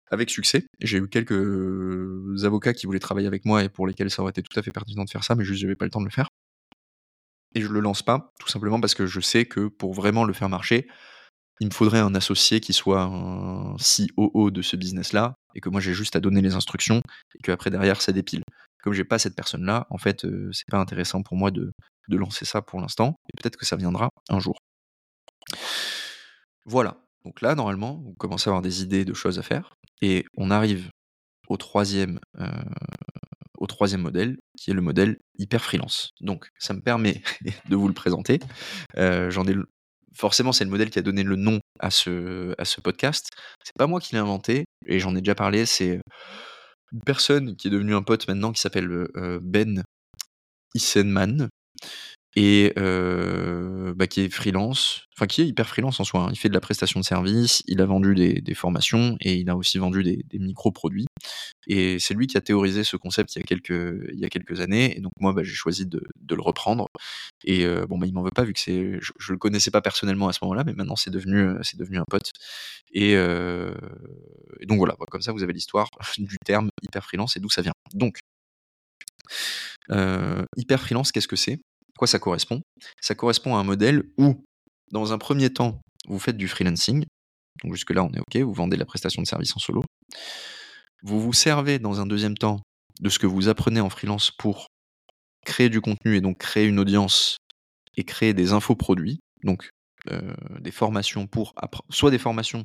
avec 0.10 0.30
succès. 0.30 0.66
J'ai 0.82 0.98
eu 0.98 1.08
quelques 1.08 2.44
avocats 2.44 2.74
qui 2.74 2.86
voulaient 2.86 3.00
travailler 3.00 3.28
avec 3.28 3.46
moi 3.46 3.64
et 3.64 3.70
pour 3.70 3.88
lesquels 3.88 4.12
ça 4.12 4.22
aurait 4.22 4.32
été 4.32 4.44
tout 4.44 4.60
à 4.60 4.62
fait 4.62 4.72
pertinent 4.72 5.06
de 5.06 5.10
faire 5.10 5.24
ça, 5.24 5.36
mais 5.36 5.46
juste 5.46 5.62
j'avais 5.62 5.76
pas 5.76 5.86
le 5.86 5.92
temps 5.92 6.02
de 6.02 6.06
le 6.06 6.12
faire. 6.12 6.28
Et 7.56 7.62
je 7.62 7.68
le 7.68 7.80
lance 7.80 8.02
pas, 8.02 8.32
tout 8.40 8.50
simplement 8.50 8.82
parce 8.82 8.96
que 8.96 9.06
je 9.06 9.20
sais 9.22 9.46
que 9.46 9.68
pour 9.68 9.94
vraiment 9.94 10.26
le 10.26 10.34
faire 10.34 10.50
marcher, 10.50 10.88
il 11.60 11.68
me 11.68 11.72
faudrait 11.72 12.00
un 12.00 12.16
associé 12.16 12.60
qui 12.60 12.74
soit 12.74 13.04
un 13.04 13.76
COO 13.78 14.52
de 14.52 14.62
ce 14.62 14.76
business-là, 14.76 15.36
et 15.56 15.62
que 15.62 15.70
moi 15.70 15.82
j'ai 15.82 15.94
juste 15.94 16.16
à 16.16 16.20
donner 16.20 16.42
les 16.42 16.56
instructions, 16.56 17.02
et 17.36 17.44
que 17.44 17.52
après 17.52 17.70
derrière 17.70 18.02
ça 18.02 18.12
dépile. 18.12 18.44
Comme 18.84 18.94
j'ai 18.94 19.04
pas 19.04 19.20
cette 19.20 19.36
personne-là, 19.36 19.86
en 19.92 19.98
fait, 20.00 20.26
euh, 20.26 20.50
c'est 20.54 20.68
pas 20.68 20.80
intéressant 20.80 21.22
pour 21.22 21.38
moi 21.38 21.52
de, 21.52 21.72
de 22.08 22.18
lancer 22.18 22.46
ça 22.46 22.62
pour 22.62 22.80
l'instant, 22.80 23.16
et 23.30 23.40
peut-être 23.40 23.58
que 23.58 23.66
ça 23.66 23.76
viendra 23.76 24.10
un 24.30 24.40
jour. 24.40 24.58
Voilà. 26.66 26.98
Donc 27.26 27.42
là, 27.42 27.56
normalement, 27.56 28.02
vous 28.04 28.14
commencez 28.14 28.50
à 28.50 28.52
avoir 28.52 28.62
des 28.62 28.82
idées 28.82 29.06
de 29.06 29.14
choses 29.14 29.40
à 29.40 29.44
faire. 29.44 29.76
Et 30.02 30.26
on 30.36 30.50
arrive 30.50 30.90
au 31.48 31.58
troisième, 31.58 32.20
euh, 32.40 32.48
au 33.58 33.68
troisième 33.68 34.02
modèle, 34.02 34.38
qui 34.58 34.72
est 34.72 34.74
le 34.74 34.82
modèle 34.82 35.18
hyper 35.38 35.64
freelance. 35.64 36.12
Donc, 36.22 36.50
ça 36.58 36.74
me 36.74 36.82
permet 36.82 37.22
de 37.70 37.76
vous 37.76 37.88
le 37.88 37.94
présenter. 37.94 38.40
Euh, 38.98 39.30
j'en 39.30 39.46
ai 39.48 39.56
forcément, 40.16 40.52
c'est 40.52 40.64
le 40.64 40.70
modèle 40.70 40.90
qui 40.90 41.00
a 41.00 41.02
donné 41.02 41.24
le 41.24 41.36
nom 41.36 41.60
à 41.80 41.92
ce, 41.92 42.54
à 42.58 42.66
ce 42.66 42.82
podcast. 42.82 43.30
C'est 43.64 43.76
pas 43.78 43.88
moi 43.88 44.00
qui 44.00 44.14
l'ai 44.14 44.20
inventé, 44.22 44.66
et 44.86 45.00
j'en 45.00 45.16
ai 45.16 45.20
déjà 45.20 45.36
parlé. 45.36 45.66
C'est 45.66 46.00
une 46.92 47.02
personne 47.06 47.56
qui 47.56 47.68
est 47.68 47.72
devenue 47.72 47.96
un 47.96 48.04
pote 48.04 48.28
maintenant 48.28 48.52
qui 48.52 48.62
s'appelle 48.62 48.90
euh, 49.16 49.40
Ben 49.42 49.84
Issenman, 50.76 51.50
et 52.36 52.74
bah, 52.76 54.08
qui 54.08 54.22
est 54.22 54.30
freelance, 54.30 55.08
enfin 55.16 55.28
qui 55.28 55.42
est 55.42 55.48
hyper 55.48 55.68
freelance 55.68 56.00
en 56.00 56.04
soi. 56.04 56.22
Hein. 56.22 56.30
Il 56.32 56.38
fait 56.38 56.50
de 56.50 56.54
la 56.54 56.62
prestation 56.62 57.00
de 57.00 57.06
service, 57.06 57.62
il 57.68 57.82
a 57.82 57.86
vendu 57.86 58.16
des, 58.16 58.54
formations 58.54 59.18
et 59.22 59.36
il 59.36 59.50
a 59.50 59.56
aussi 59.56 59.78
vendu 59.78 60.04
des, 60.04 60.40
micro-produits. 60.40 61.08
Et 61.68 62.00
c'est 62.00 62.14
lui 62.14 62.28
qui 62.28 62.38
a 62.38 62.42
théorisé 62.42 62.84
ce 62.84 62.98
concept 62.98 63.36
il 63.36 63.40
y 63.40 64.26
a 64.26 64.30
quelques, 64.30 64.62
années. 64.62 64.98
Et 64.98 65.02
donc 65.02 65.12
moi, 65.20 65.34
bah, 65.34 65.44
j'ai 65.44 65.54
choisi 65.54 65.86
de, 65.86 66.02
le 66.30 66.42
reprendre. 66.42 66.88
Et 67.44 67.66
bon, 67.88 67.98
bah, 67.98 68.08
il 68.08 68.14
m'en 68.14 68.24
veut 68.24 68.32
pas 68.34 68.44
vu 68.44 68.54
que 68.54 68.60
je, 68.60 69.12
je, 69.20 69.32
le 69.32 69.38
connaissais 69.38 69.72
pas 69.72 69.82
personnellement 69.82 70.28
à 70.28 70.34
ce 70.34 70.40
moment-là, 70.44 70.64
mais 70.66 70.74
maintenant 70.74 70.96
c'est 70.96 71.12
devenu, 71.12 71.42
un 71.42 72.06
pote. 72.10 72.32
Et 72.94 73.16
donc 73.16 74.78
voilà, 74.78 74.96
comme 75.10 75.22
ça 75.22 75.32
vous 75.32 75.44
avez 75.44 75.54
l'histoire 75.54 75.90
du 76.18 76.38
terme 76.46 76.70
hyper 76.82 77.04
freelance 77.04 77.36
et 77.38 77.40
d'où 77.40 77.50
ça 77.50 77.62
vient. 77.62 77.74
Donc 77.94 78.20
hyper 80.58 80.82
freelance, 80.82 81.12
qu'est-ce 81.12 81.28
que 81.28 81.36
c'est? 81.36 81.60
Quoi 81.98 82.08
ça 82.08 82.20
correspond? 82.20 82.62
Ça 83.00 83.16
correspond 83.16 83.56
à 83.56 83.60
un 83.60 83.64
modèle 83.64 84.04
où, 84.18 84.44
dans 84.92 85.14
un 85.14 85.18
premier 85.18 85.52
temps, 85.52 85.80
vous 86.08 86.20
faites 86.20 86.38
du 86.38 86.48
freelancing. 86.48 87.06
Donc 87.64 87.74
jusque-là, 87.74 88.04
on 88.04 88.12
est 88.12 88.20
OK, 88.20 88.38
vous 88.38 88.54
vendez 88.54 88.78
la 88.78 88.86
prestation 88.86 89.22
de 89.22 89.28
service 89.28 89.56
en 89.56 89.60
solo. 89.60 89.84
Vous 91.04 91.20
vous 91.20 91.34
servez 91.34 91.80
dans 91.80 92.00
un 92.00 92.06
deuxième 92.06 92.38
temps 92.38 92.60
de 93.00 93.10
ce 93.10 93.20
que 93.20 93.28
vous 93.28 93.50
apprenez 93.50 93.82
en 93.82 93.90
freelance 93.90 94.32
pour 94.32 94.68
créer 95.46 95.70
du 95.70 95.82
contenu 95.82 96.16
et 96.16 96.22
donc 96.22 96.38
créer 96.38 96.68
une 96.68 96.80
audience 96.80 97.38
et 97.98 98.04
créer 98.04 98.34
des 98.34 98.54
infoproduits, 98.54 99.20
donc 99.44 99.70
euh, 100.10 100.34
des 100.60 100.72
formations 100.72 101.28
pour 101.28 101.54
soit 101.90 102.12
des 102.12 102.20
formations 102.20 102.64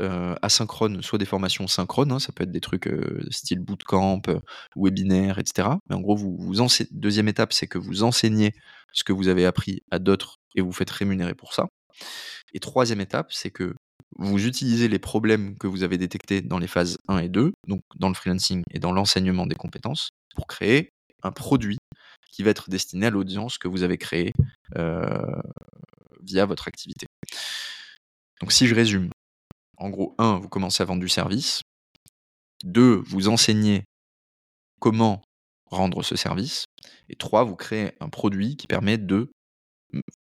euh, 0.00 0.34
asynchrone, 0.42 1.02
soit 1.02 1.18
des 1.18 1.24
formations 1.24 1.66
synchrones, 1.66 2.12
hein, 2.12 2.18
ça 2.18 2.32
peut 2.32 2.44
être 2.44 2.50
des 2.50 2.60
trucs 2.60 2.86
euh, 2.86 3.22
style 3.30 3.60
bootcamp, 3.60 4.22
euh, 4.28 4.40
webinaire, 4.76 5.38
etc. 5.38 5.68
Mais 5.88 5.96
en 5.96 6.00
gros, 6.00 6.16
vous, 6.16 6.36
vous 6.38 6.54
deuxième 6.90 7.28
étape, 7.28 7.52
c'est 7.52 7.66
que 7.66 7.78
vous 7.78 8.02
enseignez 8.02 8.52
ce 8.92 9.04
que 9.04 9.12
vous 9.12 9.28
avez 9.28 9.46
appris 9.46 9.82
à 9.90 9.98
d'autres 9.98 10.36
et 10.54 10.62
vous 10.62 10.72
faites 10.72 10.90
rémunérer 10.90 11.34
pour 11.34 11.52
ça. 11.52 11.66
Et 12.54 12.60
troisième 12.60 13.00
étape, 13.00 13.32
c'est 13.32 13.50
que 13.50 13.74
vous 14.18 14.46
utilisez 14.46 14.88
les 14.88 14.98
problèmes 14.98 15.56
que 15.58 15.66
vous 15.66 15.82
avez 15.82 15.98
détectés 15.98 16.40
dans 16.40 16.58
les 16.58 16.66
phases 16.66 16.98
1 17.08 17.18
et 17.18 17.28
2, 17.28 17.52
donc 17.68 17.82
dans 17.96 18.08
le 18.08 18.14
freelancing 18.14 18.62
et 18.72 18.78
dans 18.78 18.92
l'enseignement 18.92 19.46
des 19.46 19.54
compétences, 19.54 20.10
pour 20.34 20.46
créer 20.46 20.90
un 21.22 21.30
produit 21.30 21.78
qui 22.32 22.42
va 22.42 22.50
être 22.50 22.70
destiné 22.70 23.06
à 23.06 23.10
l'audience 23.10 23.58
que 23.58 23.68
vous 23.68 23.82
avez 23.82 23.98
créée 23.98 24.32
via 26.22 26.46
votre 26.46 26.68
activité. 26.68 27.06
Donc 28.40 28.52
si 28.52 28.66
je 28.66 28.74
résume, 28.74 29.10
en 29.80 29.88
gros, 29.88 30.14
un, 30.18 30.38
vous 30.38 30.48
commencez 30.48 30.82
à 30.82 30.86
vendre 30.86 31.00
du 31.00 31.08
service. 31.08 31.62
Deux, 32.62 33.02
vous 33.06 33.28
enseignez 33.28 33.84
comment 34.78 35.22
rendre 35.66 36.02
ce 36.02 36.16
service. 36.16 36.66
Et 37.08 37.16
trois, 37.16 37.44
vous 37.44 37.56
créez 37.56 37.92
un 38.00 38.10
produit 38.10 38.56
qui 38.56 38.66
permet 38.66 38.98
de 38.98 39.30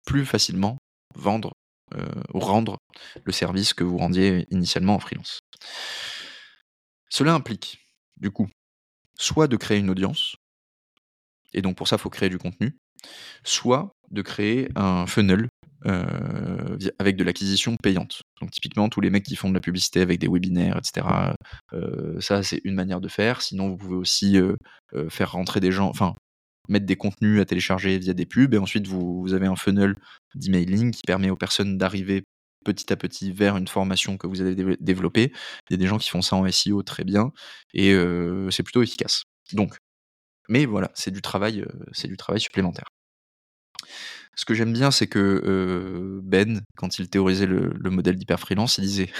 plus 0.05 0.25
facilement 0.25 0.77
vendre 1.13 1.51
euh, 1.93 2.05
ou 2.33 2.39
rendre 2.39 2.77
le 3.23 3.31
service 3.31 3.73
que 3.73 3.83
vous 3.83 3.97
rendiez 3.97 4.47
initialement 4.49 4.95
en 4.95 4.99
freelance. 4.99 5.39
Cela 7.09 7.33
implique, 7.33 7.79
du 8.17 8.31
coup, 8.31 8.47
soit 9.17 9.47
de 9.47 9.57
créer 9.57 9.79
une 9.79 9.89
audience, 9.89 10.35
et 11.53 11.61
donc 11.61 11.75
pour 11.75 11.87
ça, 11.87 11.97
il 11.97 11.99
faut 11.99 12.09
créer 12.09 12.29
du 12.29 12.37
contenu, 12.37 12.77
soit 13.43 13.91
de 14.11 14.21
créer 14.21 14.69
un 14.75 15.07
funnel 15.07 15.49
euh, 15.85 16.77
avec 16.99 17.15
de 17.15 17.23
l'acquisition 17.23 17.77
payante. 17.77 18.21
Donc 18.41 18.51
typiquement, 18.51 18.89
tous 18.89 19.01
les 19.01 19.09
mecs 19.09 19.23
qui 19.23 19.35
font 19.35 19.49
de 19.49 19.53
la 19.53 19.61
publicité 19.61 20.01
avec 20.01 20.19
des 20.19 20.27
webinaires, 20.27 20.77
etc., 20.77 21.07
euh, 21.73 22.19
ça 22.19 22.43
c'est 22.43 22.61
une 22.65 22.75
manière 22.75 22.99
de 22.99 23.07
faire. 23.07 23.41
Sinon, 23.41 23.69
vous 23.69 23.77
pouvez 23.77 23.95
aussi 23.95 24.37
euh, 24.37 24.55
faire 25.09 25.31
rentrer 25.31 25.59
des 25.59 25.71
gens, 25.71 25.89
enfin 25.89 26.13
mettre 26.67 26.85
des 26.85 26.97
contenus 26.97 27.41
à 27.41 27.45
télécharger 27.45 27.97
via 27.97 28.13
des 28.13 28.25
pubs, 28.25 28.53
et 28.53 28.57
ensuite 28.57 28.87
vous, 28.87 29.21
vous 29.21 29.33
avez 29.33 29.47
un 29.47 29.55
funnel 29.55 29.95
d'emailing 30.35 30.91
qui 30.91 31.01
permet 31.07 31.29
aux 31.29 31.37
personnes 31.37 31.77
d'arriver 31.77 32.23
petit 32.65 32.91
à 32.91 32.97
petit 32.97 33.31
vers 33.31 33.57
une 33.57 33.67
formation 33.67 34.17
que 34.17 34.27
vous 34.27 34.41
avez 34.41 34.55
développée. 34.79 35.31
Il 35.69 35.73
y 35.73 35.75
a 35.75 35.77
des 35.77 35.87
gens 35.87 35.97
qui 35.97 36.09
font 36.09 36.21
ça 36.21 36.35
en 36.35 36.49
SEO 36.51 36.83
très 36.83 37.05
bien, 37.05 37.31
et 37.73 37.95
c'est 38.51 38.63
plutôt 38.63 38.83
efficace. 38.83 39.23
Donc, 39.53 39.77
mais 40.49 40.65
voilà, 40.65 40.91
c'est 40.93 41.11
du 41.11 41.21
c'est 41.93 42.07
du 42.07 42.17
travail 42.17 42.41
supplémentaire. 42.41 42.89
Ce 44.39 44.45
que 44.45 44.53
j'aime 44.53 44.71
bien, 44.71 44.89
c'est 44.89 45.07
que 45.07 46.21
Ben, 46.23 46.61
quand 46.77 46.97
il 46.97 47.09
théorisait 47.09 47.45
le, 47.45 47.89
modèle 47.89 48.15
d'hyper-freelance, 48.15 48.77
il 48.77 48.85
disait 48.85 49.11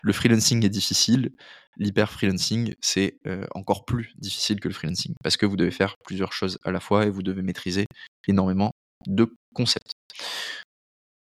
le 0.00 0.14
freelancing 0.14 0.64
est 0.64 0.70
difficile, 0.70 1.32
l'hyper-freelancing, 1.76 2.74
c'est 2.80 3.18
encore 3.54 3.84
plus 3.84 4.14
difficile 4.16 4.60
que 4.60 4.68
le 4.68 4.74
freelancing, 4.74 5.12
parce 5.22 5.36
que 5.36 5.44
vous 5.44 5.56
devez 5.56 5.72
faire 5.72 5.96
plusieurs 6.06 6.32
choses 6.32 6.58
à 6.64 6.70
la 6.70 6.80
fois 6.80 7.04
et 7.04 7.10
vous 7.10 7.22
devez 7.22 7.42
maîtriser 7.42 7.84
énormément 8.26 8.70
de 9.06 9.34
concepts. 9.52 9.92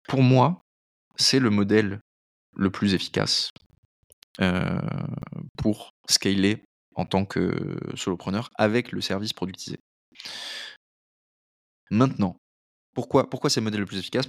Pour 0.08 0.22
moi, 0.22 0.62
c'est 1.16 1.40
le 1.40 1.50
modèle 1.50 2.02
le 2.56 2.70
plus 2.70 2.94
efficace 2.94 3.50
pour 5.58 5.90
scaler 6.08 6.64
en 6.94 7.06
tant 7.06 7.26
que 7.26 7.80
solopreneur 7.96 8.52
avec 8.60 8.92
le 8.92 9.02
service 9.02 9.34
productisé. 9.34 9.80
Maintenant, 11.90 12.39
pourquoi, 13.08 13.50
c'est 13.50 13.60
le 13.60 13.66
modèle 13.66 13.80
le 13.80 13.86
plus 13.86 14.00
efficace 14.00 14.28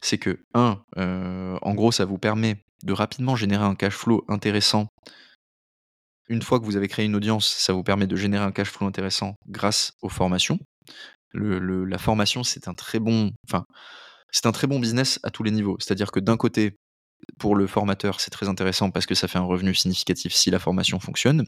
C'est 0.00 0.18
que, 0.18 0.40
un, 0.54 0.82
euh, 0.98 1.58
en 1.62 1.74
gros, 1.74 1.92
ça 1.92 2.04
vous 2.04 2.18
permet 2.18 2.56
de 2.84 2.92
rapidement 2.92 3.36
générer 3.36 3.64
un 3.64 3.74
cash 3.74 3.94
flow 3.94 4.24
intéressant. 4.28 4.88
Une 6.28 6.42
fois 6.42 6.60
que 6.60 6.64
vous 6.64 6.76
avez 6.76 6.88
créé 6.88 7.04
une 7.04 7.16
audience, 7.16 7.46
ça 7.46 7.72
vous 7.72 7.82
permet 7.82 8.06
de 8.06 8.16
générer 8.16 8.44
un 8.44 8.52
cash 8.52 8.68
flow 8.68 8.86
intéressant 8.86 9.34
grâce 9.48 9.92
aux 10.02 10.08
formations. 10.08 10.58
La 11.34 11.98
formation, 11.98 12.44
c'est 12.44 12.68
un 12.68 12.74
très 12.74 12.98
bon, 12.98 13.30
c'est 14.30 14.46
un 14.46 14.52
très 14.52 14.66
bon 14.66 14.78
business 14.78 15.18
à 15.22 15.30
tous 15.30 15.42
les 15.42 15.50
niveaux. 15.50 15.76
C'est-à-dire 15.80 16.10
que 16.10 16.20
d'un 16.20 16.36
côté, 16.36 16.76
pour 17.38 17.54
le 17.54 17.66
formateur, 17.66 18.20
c'est 18.20 18.30
très 18.30 18.48
intéressant 18.48 18.90
parce 18.90 19.06
que 19.06 19.14
ça 19.14 19.28
fait 19.28 19.38
un 19.38 19.44
revenu 19.44 19.74
significatif 19.74 20.32
si 20.32 20.50
la 20.50 20.58
formation 20.58 21.00
fonctionne. 21.00 21.44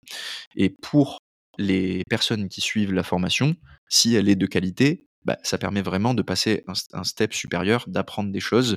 Et 0.56 0.70
pour 0.70 1.18
les 1.58 2.02
personnes 2.08 2.48
qui 2.48 2.60
suivent 2.60 2.92
la 2.92 3.02
formation, 3.02 3.54
si 3.88 4.14
elle 4.14 4.28
est 4.28 4.36
de 4.36 4.46
qualité, 4.46 5.06
bah, 5.24 5.38
ça 5.42 5.58
permet 5.58 5.82
vraiment 5.82 6.14
de 6.14 6.22
passer 6.22 6.64
un, 6.92 7.04
step 7.04 7.32
supérieur, 7.34 7.84
d'apprendre 7.86 8.30
des 8.30 8.40
choses 8.40 8.76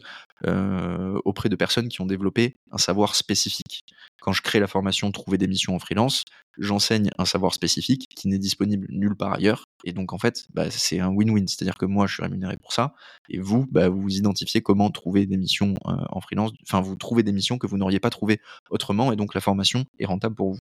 auprès 1.26 1.50
de 1.50 1.56
personnes 1.56 1.90
qui 1.90 2.02
ont 2.02 2.06
développé 2.06 2.58
un 2.72 2.78
savoir 2.78 3.16
spécifique. 3.16 3.84
Quand 4.22 4.34
je 4.34 4.42
crée 4.42 4.60
la 4.60 4.68
formation 4.68 5.12
Trouver 5.12 5.38
des 5.38 5.48
missions 5.48 5.76
en 5.76 5.80
freelance, 5.80 6.24
j'enseigne 6.58 7.10
un 7.18 7.26
savoir 7.26 7.54
spécifique 7.54 8.08
qui 8.16 8.28
n'est 8.28 8.40
disponible 8.40 8.88
nulle 8.90 9.16
part 9.16 9.34
ailleurs. 9.34 9.66
Et 9.84 9.94
donc, 9.94 10.14
en 10.14 10.18
fait, 10.18 10.46
bah, 10.54 10.70
c'est 10.72 11.00
un 11.00 11.10
win-win. 11.10 11.48
C'est-à-dire 11.48 11.78
que 11.78 11.86
moi, 11.86 12.08
je 12.08 12.16
suis 12.16 12.24
rémunéré 12.24 12.58
pour 12.58 12.74
ça. 12.74 12.94
Et 13.30 13.40
vous, 13.40 13.66
bah, 13.72 13.90
vous 13.90 14.10
identifiez 14.10 14.62
comment 14.62 14.90
trouver 14.90 15.26
des 15.26 15.38
missions 15.38 15.76
euh, 15.86 15.94
en 16.10 16.22
freelance. 16.22 16.52
Enfin, 16.64 16.82
vous 16.82 16.96
trouvez 16.96 17.24
des 17.24 17.32
missions 17.32 17.58
que 17.58 17.68
vous 17.68 17.78
n'auriez 17.78 18.00
pas 18.00 18.10
trouvées 18.10 18.40
autrement. 18.70 19.12
Et 19.12 19.16
donc, 19.16 19.34
la 19.34 19.42
formation 19.42 19.86
est 20.00 20.06
rentable 20.06 20.36
pour 20.36 20.54
vous. 20.54 20.60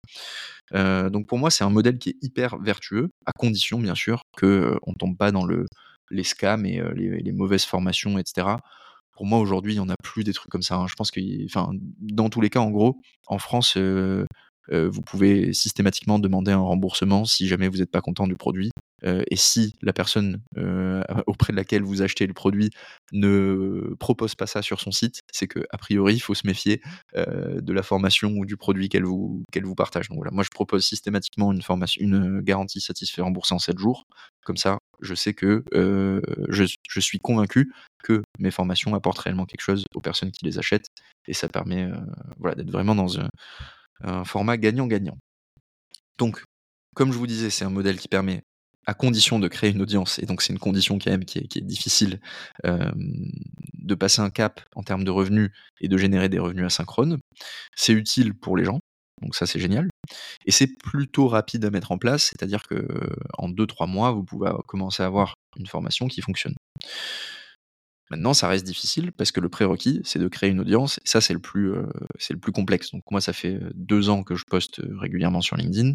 Euh, 0.74 1.10
donc, 1.10 1.26
pour 1.26 1.38
moi, 1.38 1.50
c'est 1.50 1.64
un 1.64 1.70
modèle 1.70 1.98
qui 1.98 2.10
est 2.10 2.16
hyper 2.22 2.58
vertueux, 2.58 3.10
à 3.26 3.32
condition, 3.32 3.78
bien 3.78 3.94
sûr, 3.94 4.22
qu'on 4.36 4.46
ne 4.46 4.94
tombe 4.98 5.16
pas 5.16 5.30
dans 5.30 5.44
le, 5.44 5.66
les 6.10 6.24
scams 6.24 6.66
et 6.66 6.82
les, 6.94 7.32
mauvaises 7.32 7.64
formations, 7.64 8.18
etc. 8.18 8.56
Pour 9.12 9.26
moi, 9.26 9.38
aujourd'hui, 9.38 9.72
il 9.72 9.76
n'y 9.76 9.80
en 9.80 9.88
a 9.88 9.96
plus 10.02 10.24
des 10.24 10.32
trucs 10.32 10.50
comme 10.50 10.62
ça. 10.62 10.76
Hein. 10.76 10.86
Je 10.88 10.94
pense 10.94 11.10
que, 11.10 11.20
dans 12.00 12.28
tous 12.28 12.40
les 12.40 12.50
cas, 12.50 12.60
en 12.60 12.70
gros, 12.70 13.00
en 13.26 13.38
France, 13.38 13.76
vous 13.76 15.02
pouvez 15.02 15.52
systématiquement 15.52 16.18
demander 16.18 16.52
un 16.52 16.60
remboursement 16.60 17.24
si 17.24 17.46
jamais 17.48 17.68
vous 17.68 17.78
n'êtes 17.78 17.90
pas 17.90 18.00
content 18.00 18.26
du 18.26 18.34
produit. 18.34 18.70
Et 19.04 19.36
si 19.36 19.74
la 19.82 19.92
personne 19.92 20.40
auprès 21.26 21.52
de 21.52 21.56
laquelle 21.56 21.82
vous 21.82 22.02
achetez 22.02 22.26
le 22.26 22.34
produit 22.34 22.70
ne 23.12 23.94
propose 23.98 24.34
pas 24.34 24.46
ça 24.46 24.62
sur 24.62 24.80
son 24.80 24.92
site, 24.92 25.20
c'est 25.32 25.48
que 25.48 25.58
a 25.70 25.78
priori 25.78 26.14
il 26.14 26.20
faut 26.20 26.34
se 26.34 26.46
méfier 26.46 26.80
de 27.14 27.72
la 27.72 27.82
formation 27.82 28.30
ou 28.30 28.46
du 28.46 28.56
produit 28.56 28.88
qu'elle 28.88 29.04
vous 29.04 29.74
partage. 29.76 30.08
Donc 30.08 30.18
voilà, 30.18 30.30
moi 30.30 30.44
je 30.44 30.50
propose 30.50 30.84
systématiquement 30.84 31.52
une 31.52 31.62
une 31.98 32.40
garantie 32.40 32.80
satisfait 32.80 33.22
remboursée 33.22 33.54
en 33.54 33.58
7 33.58 33.78
jours. 33.78 34.04
Comme 34.44 34.56
ça, 34.56 34.78
je 35.02 35.14
sais 35.14 35.34
que 35.34 35.64
je, 35.72 36.76
je, 36.88 37.00
suis 37.00 37.18
convaincu 37.18 37.72
que 38.02 38.22
mes 38.38 38.50
formations 38.50 38.94
apportent 38.94 39.18
réellement 39.18 39.46
quelque 39.46 39.60
chose 39.62 39.84
aux 39.94 40.00
personnes 40.00 40.30
qui 40.30 40.44
les 40.44 40.58
achètent 40.58 40.88
et 41.26 41.34
ça 41.34 41.48
permet 41.48 41.90
voilà 42.38 42.54
d'être 42.54 42.70
vraiment 42.70 42.94
dans 42.94 43.20
un, 43.20 43.28
un 44.02 44.24
format 44.24 44.56
gagnant-gagnant. 44.56 45.18
Donc, 46.18 46.42
comme 46.94 47.12
je 47.12 47.18
vous 47.18 47.26
disais, 47.26 47.50
c'est 47.50 47.64
un 47.64 47.70
modèle 47.70 47.98
qui 47.98 48.08
permet 48.08 48.42
à 48.86 48.94
condition 48.94 49.38
de 49.38 49.48
créer 49.48 49.70
une 49.70 49.80
audience, 49.80 50.18
et 50.18 50.26
donc 50.26 50.42
c'est 50.42 50.52
une 50.52 50.58
condition 50.58 50.98
quand 50.98 51.10
même 51.10 51.24
qui 51.24 51.38
est, 51.38 51.60
difficile, 51.60 52.20
de 52.64 53.94
passer 53.94 54.20
un 54.20 54.30
cap 54.30 54.60
en 54.74 54.82
termes 54.82 55.04
de 55.04 55.10
revenus 55.10 55.50
et 55.80 55.88
de 55.88 55.96
générer 55.96 56.28
des 56.28 56.38
revenus 56.38 56.66
asynchrones. 56.66 57.18
C'est 57.76 57.92
utile 57.92 58.34
pour 58.34 58.56
les 58.56 58.64
gens, 58.64 58.80
donc 59.20 59.34
ça 59.34 59.46
c'est 59.46 59.60
génial. 59.60 59.88
Et 60.46 60.50
c'est 60.50 60.66
plutôt 60.66 61.28
rapide 61.28 61.64
à 61.64 61.70
mettre 61.70 61.92
en 61.92 61.98
place, 61.98 62.24
c'est-à-dire 62.24 62.62
que 62.64 62.86
en 63.38 63.48
2-3 63.48 63.88
mois, 63.88 64.10
vous 64.12 64.24
pouvez 64.24 64.50
commencer 64.66 65.02
à 65.02 65.06
avoir 65.06 65.34
une 65.56 65.66
formation 65.66 66.08
qui 66.08 66.22
fonctionne. 66.22 66.54
Maintenant, 68.10 68.34
ça 68.34 68.48
reste 68.48 68.66
difficile 68.66 69.12
parce 69.12 69.32
que 69.32 69.40
le 69.40 69.48
prérequis, 69.48 70.00
c'est 70.04 70.18
de 70.18 70.28
créer 70.28 70.50
une 70.50 70.60
audience, 70.60 70.98
et 70.98 71.08
ça 71.08 71.20
c'est 71.20 71.32
le 71.32 71.40
plus, 71.40 71.72
plus 72.40 72.52
complexe. 72.52 72.90
Donc 72.90 73.02
moi, 73.10 73.20
ça 73.20 73.32
fait 73.32 73.58
deux 73.74 74.10
ans 74.10 74.22
que 74.22 74.34
je 74.34 74.44
poste 74.44 74.82
régulièrement 74.98 75.40
sur 75.40 75.56
LinkedIn. 75.56 75.92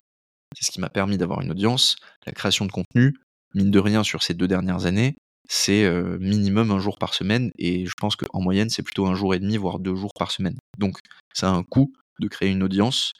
C'est 0.56 0.66
ce 0.66 0.72
qui 0.72 0.80
m'a 0.80 0.90
permis 0.90 1.18
d'avoir 1.18 1.42
une 1.42 1.52
audience. 1.52 1.98
La 2.26 2.32
création 2.32 2.66
de 2.66 2.72
contenu, 2.72 3.14
mine 3.54 3.72
de 3.72 3.80
rien, 3.80 4.04
sur 4.04 4.24
ces 4.24 4.34
deux 4.34 4.48
dernières 4.48 4.86
années, 4.86 5.16
c'est 5.48 5.86
euh, 5.86 6.18
minimum 6.20 6.72
un 6.72 6.80
jour 6.80 6.98
par 6.98 7.14
semaine. 7.14 7.52
Et 7.58 7.86
je 7.86 7.94
pense 8.00 8.16
qu'en 8.16 8.42
moyenne, 8.42 8.70
c'est 8.70 8.84
plutôt 8.84 9.06
un 9.06 9.16
jour 9.16 9.34
et 9.34 9.40
demi, 9.40 9.58
voire 9.58 9.80
deux 9.80 9.96
jours 9.96 10.14
par 10.18 10.32
semaine. 10.32 10.58
Donc, 10.78 11.00
ça 11.34 11.50
a 11.50 11.54
un 11.54 11.64
coût 11.64 11.94
de 12.20 12.28
créer 12.28 12.50
une 12.50 12.64
audience, 12.64 13.14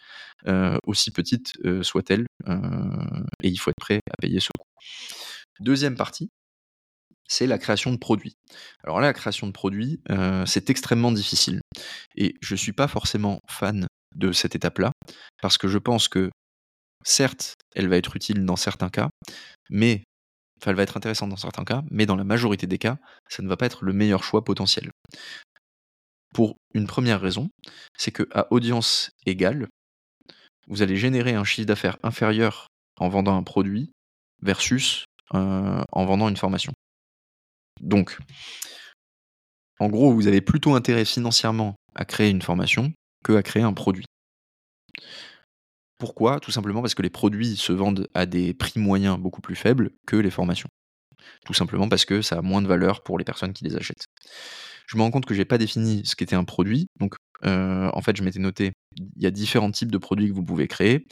euh, 0.48 0.78
aussi 0.86 1.12
petite 1.12 1.54
euh, 1.66 1.84
soit-elle. 1.84 2.26
et 2.48 3.48
il 3.48 3.58
faut 3.58 3.72
être 3.72 3.80
prêt 3.80 4.00
à 4.10 4.16
payer 4.22 4.40
ce 4.40 4.50
coût. 4.58 4.68
Deuxième 5.60 5.96
partie, 5.96 6.30
c'est 7.28 7.48
la 7.48 7.58
création 7.58 7.92
de 7.92 7.98
produits. 7.98 8.36
Alors 8.84 9.00
là, 9.02 9.08
la 9.08 9.14
création 9.14 9.48
de 9.48 9.52
produits, 9.52 10.00
c'est 10.46 10.70
extrêmement 10.70 11.12
difficile. 11.12 11.60
Et 12.16 12.36
je 12.42 12.54
ne 12.54 12.58
suis 12.58 12.74
pas 12.74 12.88
forcément 12.88 13.40
fan 13.50 13.88
de 14.16 14.32
cette 14.32 14.56
étape-là, 14.56 14.92
parce 15.42 15.58
que 15.58 15.68
je 15.68 15.78
pense 15.78 16.08
que 16.08 16.30
Certes, 17.04 17.56
elle 17.74 17.88
va 17.88 17.96
être 17.96 18.18
utile 18.18 18.46
dans 18.46 18.58
certains 18.58 18.90
cas, 18.90 19.10
mais 19.70 20.04
enfin, 20.60 20.72
elle 20.72 20.76
va 20.76 20.84
être 20.84 20.98
intéressante 20.98 21.30
dans 21.30 21.38
certains 21.38 21.64
cas, 21.64 21.82
mais 21.90 22.06
dans 22.06 22.18
la 22.18 22.26
majorité 22.26 22.68
des 22.68 22.78
cas, 22.78 22.98
ça 23.30 23.44
ne 23.44 23.48
va 23.48 23.56
pas 23.56 23.66
être 23.66 23.86
le 23.86 23.94
meilleur 23.94 24.24
choix 24.24 24.44
potentiel. 24.44 24.90
Pour 26.38 26.56
une 26.76 26.86
première 26.86 27.20
raison, 27.20 27.50
c'est 27.98 28.12
que 28.12 28.22
à 28.32 28.46
audience 28.54 29.10
égale, 29.26 29.68
vous 30.68 30.84
allez 30.84 30.96
générer 30.96 31.34
un 31.34 31.44
chiffre 31.44 31.66
d'affaires 31.66 31.98
inférieur 32.04 32.68
en 33.00 33.10
vendant 33.10 33.36
un 33.36 33.42
produit 33.42 33.90
versus 34.44 35.06
euh, 35.34 35.84
en 35.92 36.06
vendant 36.06 36.30
une 36.30 36.38
formation. 36.38 36.74
Donc, 37.82 38.20
en 39.80 39.90
gros, 39.90 40.14
vous 40.14 40.28
avez 40.28 40.42
plutôt 40.42 40.76
intérêt 40.76 41.06
financièrement 41.06 41.74
à 41.96 42.06
créer 42.06 42.30
une 42.30 42.44
formation 42.44 42.94
que 43.24 43.34
à 43.34 43.42
créer 43.42 43.64
un 43.64 43.74
produit. 43.74 44.06
Pourquoi? 45.98 46.40
Tout 46.40 46.52
simplement 46.52 46.82
parce 46.82 46.94
que 46.94 47.02
les 47.02 47.10
produits 47.10 47.56
se 47.56 47.74
vendent 47.74 48.08
à 48.14 48.28
des 48.28 48.54
prix 48.54 48.80
moyens 48.80 49.18
beaucoup 49.18 49.42
plus 49.42 49.56
faibles 49.56 49.90
que 50.06 50.18
les 50.18 50.30
formations. 50.30 50.70
Tout 51.48 51.56
simplement 51.56 51.90
parce 51.90 52.06
que 52.06 52.22
ça 52.22 52.38
a 52.38 52.42
moins 52.44 52.62
de 52.62 52.68
valeur 52.68 53.02
pour 53.02 53.18
les 53.18 53.26
personnes 53.26 53.54
qui 53.54 53.64
les 53.64 53.76
achètent. 53.76 54.06
Je 54.88 54.98
me 54.98 55.02
rends 55.04 55.12
compte 55.12 55.26
que 55.26 55.34
j'ai 55.34 55.46
pas 55.46 55.58
défini 55.58 56.02
ce 56.06 56.16
qu'était 56.16 56.36
un 56.36 56.46
produit. 56.46 56.88
Donc, 57.00 57.16
euh, 57.46 57.90
en 57.94 58.02
fait, 58.02 58.16
je 58.18 58.24
m'étais 58.24 58.40
noté, 58.40 58.72
il 58.98 59.22
y 59.22 59.28
a 59.28 59.32
différents 59.32 59.72
types 59.72 59.92
de 59.92 59.98
produits 59.98 60.30
que 60.30 60.34
vous 60.34 60.44
pouvez 60.44 60.68
créer. 60.68 61.06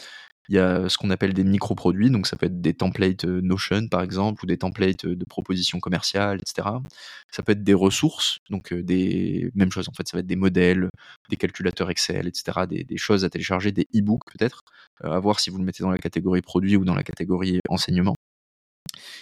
Il 0.48 0.56
y 0.56 0.60
a 0.60 0.88
ce 0.90 0.98
qu'on 0.98 1.10
appelle 1.10 1.34
des 1.34 1.44
micro-produits, 1.44 2.12
donc 2.12 2.28
ça 2.28 2.38
peut 2.38 2.46
être 2.46 2.62
des 2.62 2.76
templates 2.76 3.26
euh, 3.26 3.42
Notion 3.42 3.88
par 3.88 4.02
exemple, 4.04 4.44
ou 4.44 4.48
des 4.48 4.58
templates 4.58 5.06
euh, 5.06 5.16
de 5.16 5.26
propositions 5.26 5.80
commerciales, 5.80 6.40
etc. 6.40 6.70
Ça 7.32 7.44
peut 7.44 7.54
être 7.54 7.64
des 7.64 7.74
ressources, 7.74 8.38
donc 8.52 8.74
des 8.74 9.50
mêmes 9.56 9.72
choses 9.72 9.90
en 9.90 9.94
fait, 9.94 10.08
ça 10.08 10.18
va 10.18 10.20
être 10.22 10.28
des 10.28 10.36
modèles, 10.36 10.90
des 11.30 11.36
calculateurs 11.36 11.90
Excel, 11.90 12.28
etc. 12.28 12.68
Des, 12.70 12.86
choses 12.98 13.26
à 13.26 13.30
télécharger, 13.30 13.72
des 13.72 13.88
e-books 13.96 14.24
peut-être, 14.32 14.62
à 15.04 15.20
voir 15.20 15.40
si 15.40 15.50
vous 15.50 15.58
le 15.58 15.64
mettez 15.66 15.84
dans 15.84 15.92
la 15.92 15.98
catégorie 15.98 16.42
produit 16.42 16.78
ou 16.78 16.86
dans 16.86 16.96
la 16.96 17.04
catégorie 17.04 17.60
enseignement. 17.70 18.15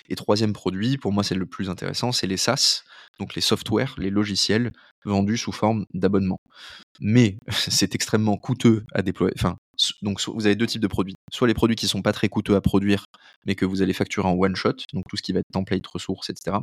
Et 0.09 0.15
troisième 0.15 0.53
produit, 0.53 0.97
pour 0.97 1.11
moi 1.11 1.23
c'est 1.23 1.35
le 1.35 1.45
plus 1.45 1.69
intéressant, 1.69 2.11
c'est 2.11 2.27
les 2.27 2.37
SaaS, 2.37 2.83
donc 3.19 3.35
les 3.35 3.41
softwares, 3.41 3.95
les 3.97 4.09
logiciels 4.09 4.71
vendus 5.05 5.37
sous 5.37 5.51
forme 5.51 5.85
d'abonnement. 5.93 6.39
Mais 6.99 7.37
c'est 7.49 7.95
extrêmement 7.95 8.37
coûteux 8.37 8.85
à 8.93 9.01
déployer. 9.01 9.33
Enfin, 9.37 9.57
donc 10.01 10.21
vous 10.27 10.45
avez 10.45 10.55
deux 10.55 10.67
types 10.67 10.81
de 10.81 10.87
produits. 10.87 11.15
Soit 11.31 11.47
les 11.47 11.53
produits 11.53 11.75
qui 11.75 11.87
sont 11.87 12.01
pas 12.01 12.13
très 12.13 12.29
coûteux 12.29 12.55
à 12.55 12.61
produire, 12.61 13.05
mais 13.45 13.55
que 13.55 13.65
vous 13.65 13.81
allez 13.81 13.93
facturer 13.93 14.27
en 14.27 14.33
one 14.33 14.55
shot, 14.55 14.75
donc 14.93 15.05
tout 15.09 15.17
ce 15.17 15.21
qui 15.21 15.33
va 15.33 15.39
être 15.39 15.51
template, 15.51 15.85
ressources, 15.87 16.29
etc. 16.29 16.57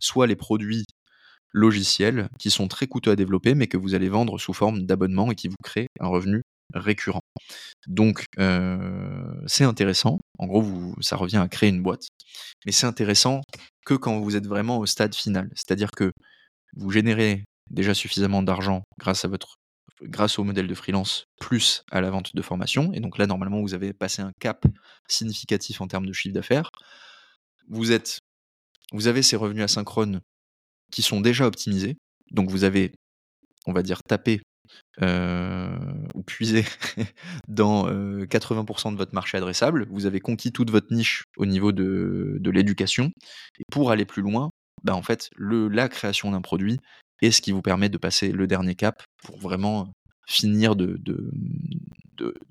Soit 0.00 0.26
les 0.26 0.36
produits 0.36 0.84
logiciels 1.52 2.28
qui 2.38 2.50
sont 2.50 2.68
très 2.68 2.86
coûteux 2.86 3.10
à 3.10 3.16
développer, 3.16 3.54
mais 3.54 3.66
que 3.66 3.76
vous 3.76 3.94
allez 3.94 4.08
vendre 4.08 4.38
sous 4.38 4.52
forme 4.52 4.84
d'abonnement 4.86 5.30
et 5.30 5.34
qui 5.34 5.48
vous 5.48 5.56
créent 5.62 5.88
un 6.00 6.08
revenu 6.08 6.42
récurrent. 6.74 7.20
Donc 7.86 8.24
euh, 8.38 9.40
c'est 9.46 9.64
intéressant. 9.64 10.20
En 10.38 10.46
gros, 10.46 10.94
ça 11.00 11.16
revient 11.16 11.38
à 11.38 11.48
créer 11.48 11.70
une 11.70 11.82
boîte, 11.82 12.08
mais 12.64 12.72
c'est 12.72 12.86
intéressant 12.86 13.42
que 13.84 13.94
quand 13.94 14.18
vous 14.20 14.36
êtes 14.36 14.46
vraiment 14.46 14.78
au 14.78 14.86
stade 14.86 15.14
final, 15.14 15.48
c'est-à-dire 15.54 15.90
que 15.90 16.10
vous 16.76 16.90
générez 16.90 17.44
déjà 17.70 17.94
suffisamment 17.94 18.42
d'argent 18.42 18.82
grâce 18.98 19.24
à 19.24 19.28
votre 19.28 19.56
grâce 20.02 20.38
au 20.38 20.44
modèle 20.44 20.66
de 20.66 20.74
freelance 20.74 21.24
plus 21.40 21.82
à 21.90 22.00
la 22.00 22.10
vente 22.10 22.34
de 22.34 22.42
formation. 22.42 22.92
Et 22.92 23.00
donc 23.00 23.18
là, 23.18 23.26
normalement, 23.26 23.62
vous 23.62 23.74
avez 23.74 23.92
passé 23.92 24.22
un 24.22 24.32
cap 24.40 24.64
significatif 25.08 25.80
en 25.80 25.88
termes 25.88 26.06
de 26.06 26.12
chiffre 26.12 26.34
d'affaires. 26.34 26.70
Vous 27.68 27.92
êtes, 27.92 28.18
vous 28.92 29.06
avez 29.06 29.22
ces 29.22 29.36
revenus 29.36 29.64
asynchrones 29.64 30.20
qui 30.92 31.02
sont 31.02 31.20
déjà 31.20 31.46
optimisés. 31.46 31.96
Donc 32.30 32.50
vous 32.50 32.64
avez, 32.64 32.92
on 33.66 33.72
va 33.72 33.82
dire, 33.82 34.00
tapé 34.06 34.40
euh, 35.02 35.76
ou 36.14 36.22
puisé 36.22 36.64
dans 37.48 37.88
80% 37.88 38.92
de 38.92 38.96
votre 38.96 39.14
marché 39.14 39.36
adressable. 39.36 39.86
Vous 39.90 40.06
avez 40.06 40.20
conquis 40.20 40.52
toute 40.52 40.70
votre 40.70 40.92
niche 40.92 41.24
au 41.36 41.46
niveau 41.46 41.72
de, 41.72 42.40
l'éducation. 42.44 43.10
Et 43.58 43.64
pour 43.70 43.90
aller 43.90 44.04
plus 44.04 44.22
loin, 44.22 44.50
bah 44.82 44.94
en 44.94 45.02
fait, 45.02 45.30
la 45.38 45.88
création 45.88 46.30
d'un 46.30 46.40
produit 46.40 46.78
et 47.22 47.30
ce 47.30 47.40
qui 47.40 47.52
vous 47.52 47.62
permet 47.62 47.88
de 47.88 47.98
passer 47.98 48.32
le 48.32 48.46
dernier 48.46 48.74
cap 48.74 49.02
pour 49.24 49.38
vraiment 49.38 49.92
finir 50.26 50.76
de, 50.76 50.98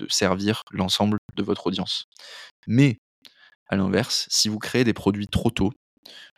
servir 0.09 0.61
l'ensemble 0.71 1.17
de 1.35 1.43
votre 1.43 1.67
audience. 1.67 2.05
Mais, 2.67 2.97
à 3.67 3.75
l'inverse, 3.75 4.27
si 4.29 4.49
vous 4.49 4.59
créez 4.59 4.83
des 4.83 4.93
produits 4.93 5.27
trop 5.27 5.49
tôt, 5.49 5.71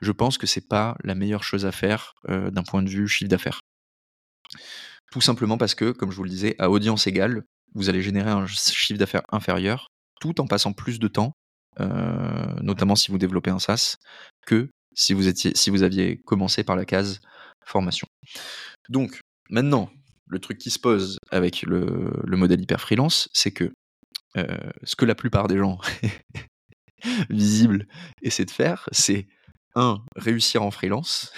je 0.02 0.12
pense 0.12 0.38
que 0.38 0.48
c'est 0.48 0.68
pas 0.68 0.96
la 1.04 1.16
meilleure 1.16 1.44
chose 1.44 1.66
à 1.66 1.72
faire 1.72 2.14
euh, 2.30 2.50
d'un 2.52 2.64
point 2.64 2.84
de 2.84 2.90
vue 2.90 3.08
chiffre 3.08 3.30
d'affaires. 3.30 3.60
Tout 5.12 5.22
simplement 5.22 5.58
parce 5.58 5.76
que, 5.76 5.92
comme 5.92 6.12
je 6.12 6.18
vous 6.18 6.24
le 6.24 6.30
disais, 6.30 6.56
à 6.60 6.70
audience 6.70 7.08
égale, 7.08 7.44
vous 7.74 7.90
allez 7.90 8.02
générer 8.02 8.30
un 8.30 8.46
chiffre 8.48 9.00
d'affaires 9.00 9.24
inférieur 9.32 9.88
tout 10.20 10.42
en 10.42 10.48
passant 10.48 10.74
plus 10.74 11.00
de 11.00 11.08
temps, 11.08 11.34
euh, 11.80 12.56
notamment 12.62 12.96
si 12.96 13.12
vous 13.12 13.18
développez 13.18 13.52
un 13.52 13.60
SaaS, 13.60 13.98
que 14.46 14.70
si 14.96 15.14
vous, 15.14 15.28
étiez, 15.28 15.52
si 15.56 15.70
vous 15.70 15.84
aviez 15.84 16.20
commencé 16.26 16.64
par 16.64 16.76
la 16.76 16.86
case 16.86 17.22
formation. 17.64 18.08
Donc, 18.90 19.20
maintenant, 19.50 19.92
le 20.28 20.40
truc 20.40 20.58
qui 20.58 20.72
se 20.72 20.80
pose 20.80 21.18
avec 21.30 21.62
le, 21.62 22.12
modèle 22.26 22.62
hyper 22.62 22.82
freelance, 22.82 23.30
c'est 23.34 23.52
que 23.52 23.72
ce 24.36 24.96
que 24.96 25.06
la 25.06 25.16
plupart 25.16 25.48
des 25.48 25.58
gens 25.58 25.80
visibles 27.30 27.88
essaient 28.22 28.46
de 28.46 28.52
faire, 28.52 28.88
c'est 28.92 29.28
un, 29.76 30.04
réussir 30.16 30.64
en 30.64 30.72
freelance, 30.72 31.32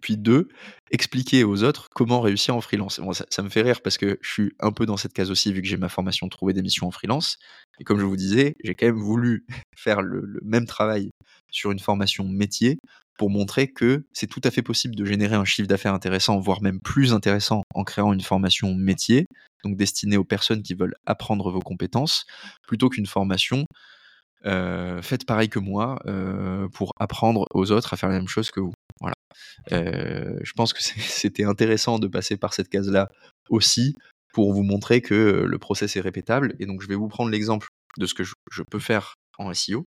puis 0.00 0.16
deux, 0.16 0.48
expliquer 0.90 1.44
aux 1.44 1.64
autres 1.64 1.88
comment 1.94 2.20
réussir 2.20 2.54
en 2.54 2.60
freelance. 2.60 3.00
Bon, 3.00 3.12
ça, 3.12 3.42
me 3.42 3.48
fait 3.48 3.62
rire 3.62 3.80
parce 3.80 3.98
que 3.98 4.18
je 4.22 4.30
suis 4.30 4.52
un 4.60 4.72
peu 4.72 4.86
dans 4.86 4.96
cette 4.96 5.12
case 5.12 5.30
aussi, 5.30 5.52
vu 5.52 5.62
que 5.62 5.68
j'ai 5.68 5.76
ma 5.76 5.88
formation 5.88 6.28
trouver 6.28 6.52
des 6.52 6.62
missions 6.62 6.86
en 6.86 6.90
freelance. 6.90 7.38
Et 7.80 7.84
comme 7.84 7.98
je 7.98 8.04
vous 8.04 8.16
disais, 8.16 8.54
j'ai 8.62 8.74
quand 8.74 8.86
même 8.86 9.00
voulu 9.00 9.46
faire 9.76 10.02
le, 10.02 10.20
le, 10.24 10.40
même 10.44 10.66
travail 10.66 11.10
sur 11.50 11.70
une 11.70 11.78
formation 11.78 12.24
métier 12.24 12.78
pour 13.18 13.30
montrer 13.30 13.68
que 13.68 14.04
c'est 14.12 14.28
tout 14.28 14.40
à 14.44 14.50
fait 14.50 14.62
possible 14.62 14.94
de 14.94 15.04
générer 15.04 15.34
un 15.34 15.44
chiffre 15.44 15.68
d'affaires 15.68 15.94
intéressant, 15.94 16.38
voire 16.38 16.62
même 16.62 16.80
plus 16.80 17.12
intéressant 17.12 17.62
en 17.74 17.84
créant 17.84 18.12
une 18.12 18.20
formation 18.20 18.74
métier, 18.74 19.26
donc 19.64 19.76
destinée 19.76 20.16
aux 20.16 20.24
personnes 20.24 20.62
qui 20.62 20.74
veulent 20.74 20.94
apprendre 21.04 21.50
vos 21.50 21.60
compétences, 21.60 22.26
plutôt 22.66 22.88
qu'une 22.88 23.06
formation 23.06 23.66
euh, 24.46 25.02
faites 25.02 25.26
pareil 25.26 25.48
que 25.48 25.58
moi 25.58 25.98
euh, 26.06 26.68
pour 26.68 26.92
apprendre 26.98 27.46
aux 27.50 27.72
autres 27.72 27.92
à 27.92 27.96
faire 27.96 28.08
la 28.08 28.16
même 28.16 28.28
chose 28.28 28.50
que 28.50 28.60
vous. 28.60 28.72
Voilà. 29.00 29.16
Euh, 29.72 30.38
je 30.42 30.52
pense 30.52 30.72
que 30.72 30.82
c'était 30.82 31.44
intéressant 31.44 31.98
de 31.98 32.06
passer 32.06 32.36
par 32.36 32.54
cette 32.54 32.68
case-là 32.68 33.10
aussi 33.48 33.94
pour 34.32 34.52
vous 34.52 34.62
montrer 34.62 35.00
que 35.00 35.44
le 35.46 35.58
process 35.58 35.96
est 35.96 36.00
répétable. 36.00 36.54
Et 36.58 36.66
donc, 36.66 36.82
je 36.82 36.88
vais 36.88 36.94
vous 36.94 37.08
prendre 37.08 37.30
l'exemple 37.30 37.68
de 37.98 38.06
ce 38.06 38.14
que 38.14 38.24
je, 38.24 38.34
je, 38.50 38.62
peux 38.62 38.78
faire 38.78 39.14
en 39.38 39.52
SEO. 39.52 39.84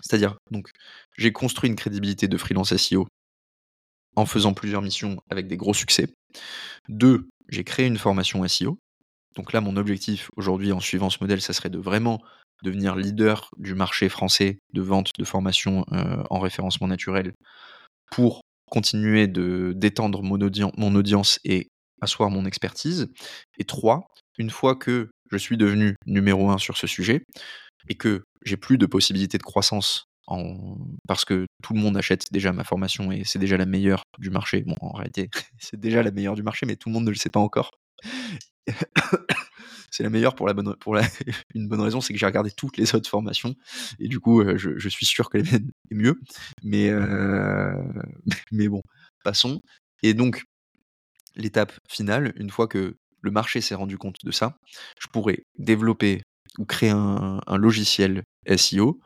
C'est-à-dire, 0.00 0.36
donc, 0.50 0.70
j'ai 1.16 1.32
construit 1.32 1.70
une 1.70 1.76
crédibilité 1.76 2.28
de 2.28 2.36
freelance 2.36 2.74
SEO 2.76 3.06
en 4.16 4.26
faisant 4.26 4.52
plusieurs 4.52 4.82
missions 4.82 5.22
avec 5.30 5.46
des 5.46 5.56
gros 5.56 5.74
succès. 5.74 6.08
Deux, 6.88 7.28
j'ai 7.48 7.64
créé 7.64 7.86
une 7.86 7.98
formation 7.98 8.46
SEO. 8.46 8.78
Donc 9.36 9.52
là, 9.52 9.60
mon 9.60 9.76
objectif 9.76 10.30
aujourd'hui 10.36 10.72
en 10.72 10.80
suivant 10.80 11.08
ce 11.08 11.18
modèle, 11.20 11.40
ça 11.40 11.52
serait 11.52 11.70
de 11.70 11.78
vraiment 11.78 12.20
devenir 12.62 12.96
leader 12.96 13.50
du 13.58 13.74
marché 13.74 14.08
français 14.08 14.58
de 14.72 14.82
vente 14.82 15.10
de 15.18 15.24
formation 15.24 15.84
euh, 15.92 16.22
en 16.30 16.38
référencement 16.38 16.88
naturel 16.88 17.32
pour 18.10 18.42
continuer 18.70 19.26
de 19.26 19.72
d'étendre 19.76 20.22
mon, 20.22 20.38
mon 20.76 20.94
audience 20.94 21.38
et 21.44 21.68
asseoir 22.00 22.30
mon 22.30 22.46
expertise. 22.46 23.08
Et 23.58 23.64
trois, 23.64 24.06
une 24.38 24.50
fois 24.50 24.76
que 24.76 25.10
je 25.30 25.36
suis 25.36 25.56
devenu 25.56 25.94
numéro 26.06 26.50
un 26.50 26.58
sur 26.58 26.76
ce 26.76 26.86
sujet 26.86 27.22
et 27.88 27.94
que 27.94 28.22
j'ai 28.44 28.56
plus 28.56 28.78
de 28.78 28.86
possibilités 28.86 29.38
de 29.38 29.42
croissance 29.42 30.04
en... 30.26 30.76
parce 31.08 31.24
que 31.24 31.46
tout 31.62 31.74
le 31.74 31.80
monde 31.80 31.96
achète 31.96 32.32
déjà 32.32 32.52
ma 32.52 32.64
formation 32.64 33.12
et 33.12 33.24
c'est 33.24 33.38
déjà 33.38 33.56
la 33.56 33.66
meilleure 33.66 34.02
du 34.18 34.30
marché. 34.30 34.62
Bon, 34.62 34.76
en 34.80 34.92
réalité, 34.92 35.30
c'est 35.58 35.80
déjà 35.80 36.02
la 36.02 36.10
meilleure 36.10 36.34
du 36.34 36.42
marché, 36.42 36.66
mais 36.66 36.76
tout 36.76 36.88
le 36.88 36.94
monde 36.94 37.04
ne 37.04 37.10
le 37.10 37.16
sait 37.16 37.30
pas 37.30 37.40
encore 37.40 37.70
c'est 39.92 40.02
la 40.02 40.10
meilleure 40.10 40.34
pour, 40.34 40.48
la 40.48 40.54
bonne, 40.54 40.74
pour 40.76 40.94
la, 40.94 41.02
une 41.54 41.68
bonne 41.68 41.80
raison, 41.80 42.00
c'est 42.00 42.12
que 42.12 42.18
j'ai 42.18 42.26
regardé 42.26 42.50
toutes 42.50 42.76
les 42.78 42.94
autres 42.94 43.08
formations 43.08 43.54
et 44.00 44.08
du 44.08 44.18
coup, 44.18 44.40
euh, 44.40 44.56
je, 44.56 44.88
suis 44.88 45.06
sûr 45.06 45.30
que 45.30 45.38
les 45.38 45.44
miennes 45.44 45.70
est 45.90 45.94
mieux. 45.94 46.20
Mais, 46.64 46.88
euh, 46.88 47.74
mais 48.52 48.68
bon, 48.68 48.82
passons. 49.22 49.60
Et 50.02 50.14
donc, 50.14 50.44
l'étape 51.36 51.72
finale, 51.88 52.32
une 52.36 52.50
fois 52.50 52.66
que 52.66 52.96
le 53.20 53.30
marché 53.30 53.60
s'est 53.60 53.76
rendu 53.76 53.98
compte 53.98 54.16
de 54.24 54.32
ça, 54.32 54.56
je 55.00 55.06
pourrais 55.12 55.44
développer 55.58 56.22
ou 56.58 56.64
créer 56.64 56.90
un, 56.90 57.40
un 57.46 57.56
logiciel 57.56 58.24
SEO 58.56 58.98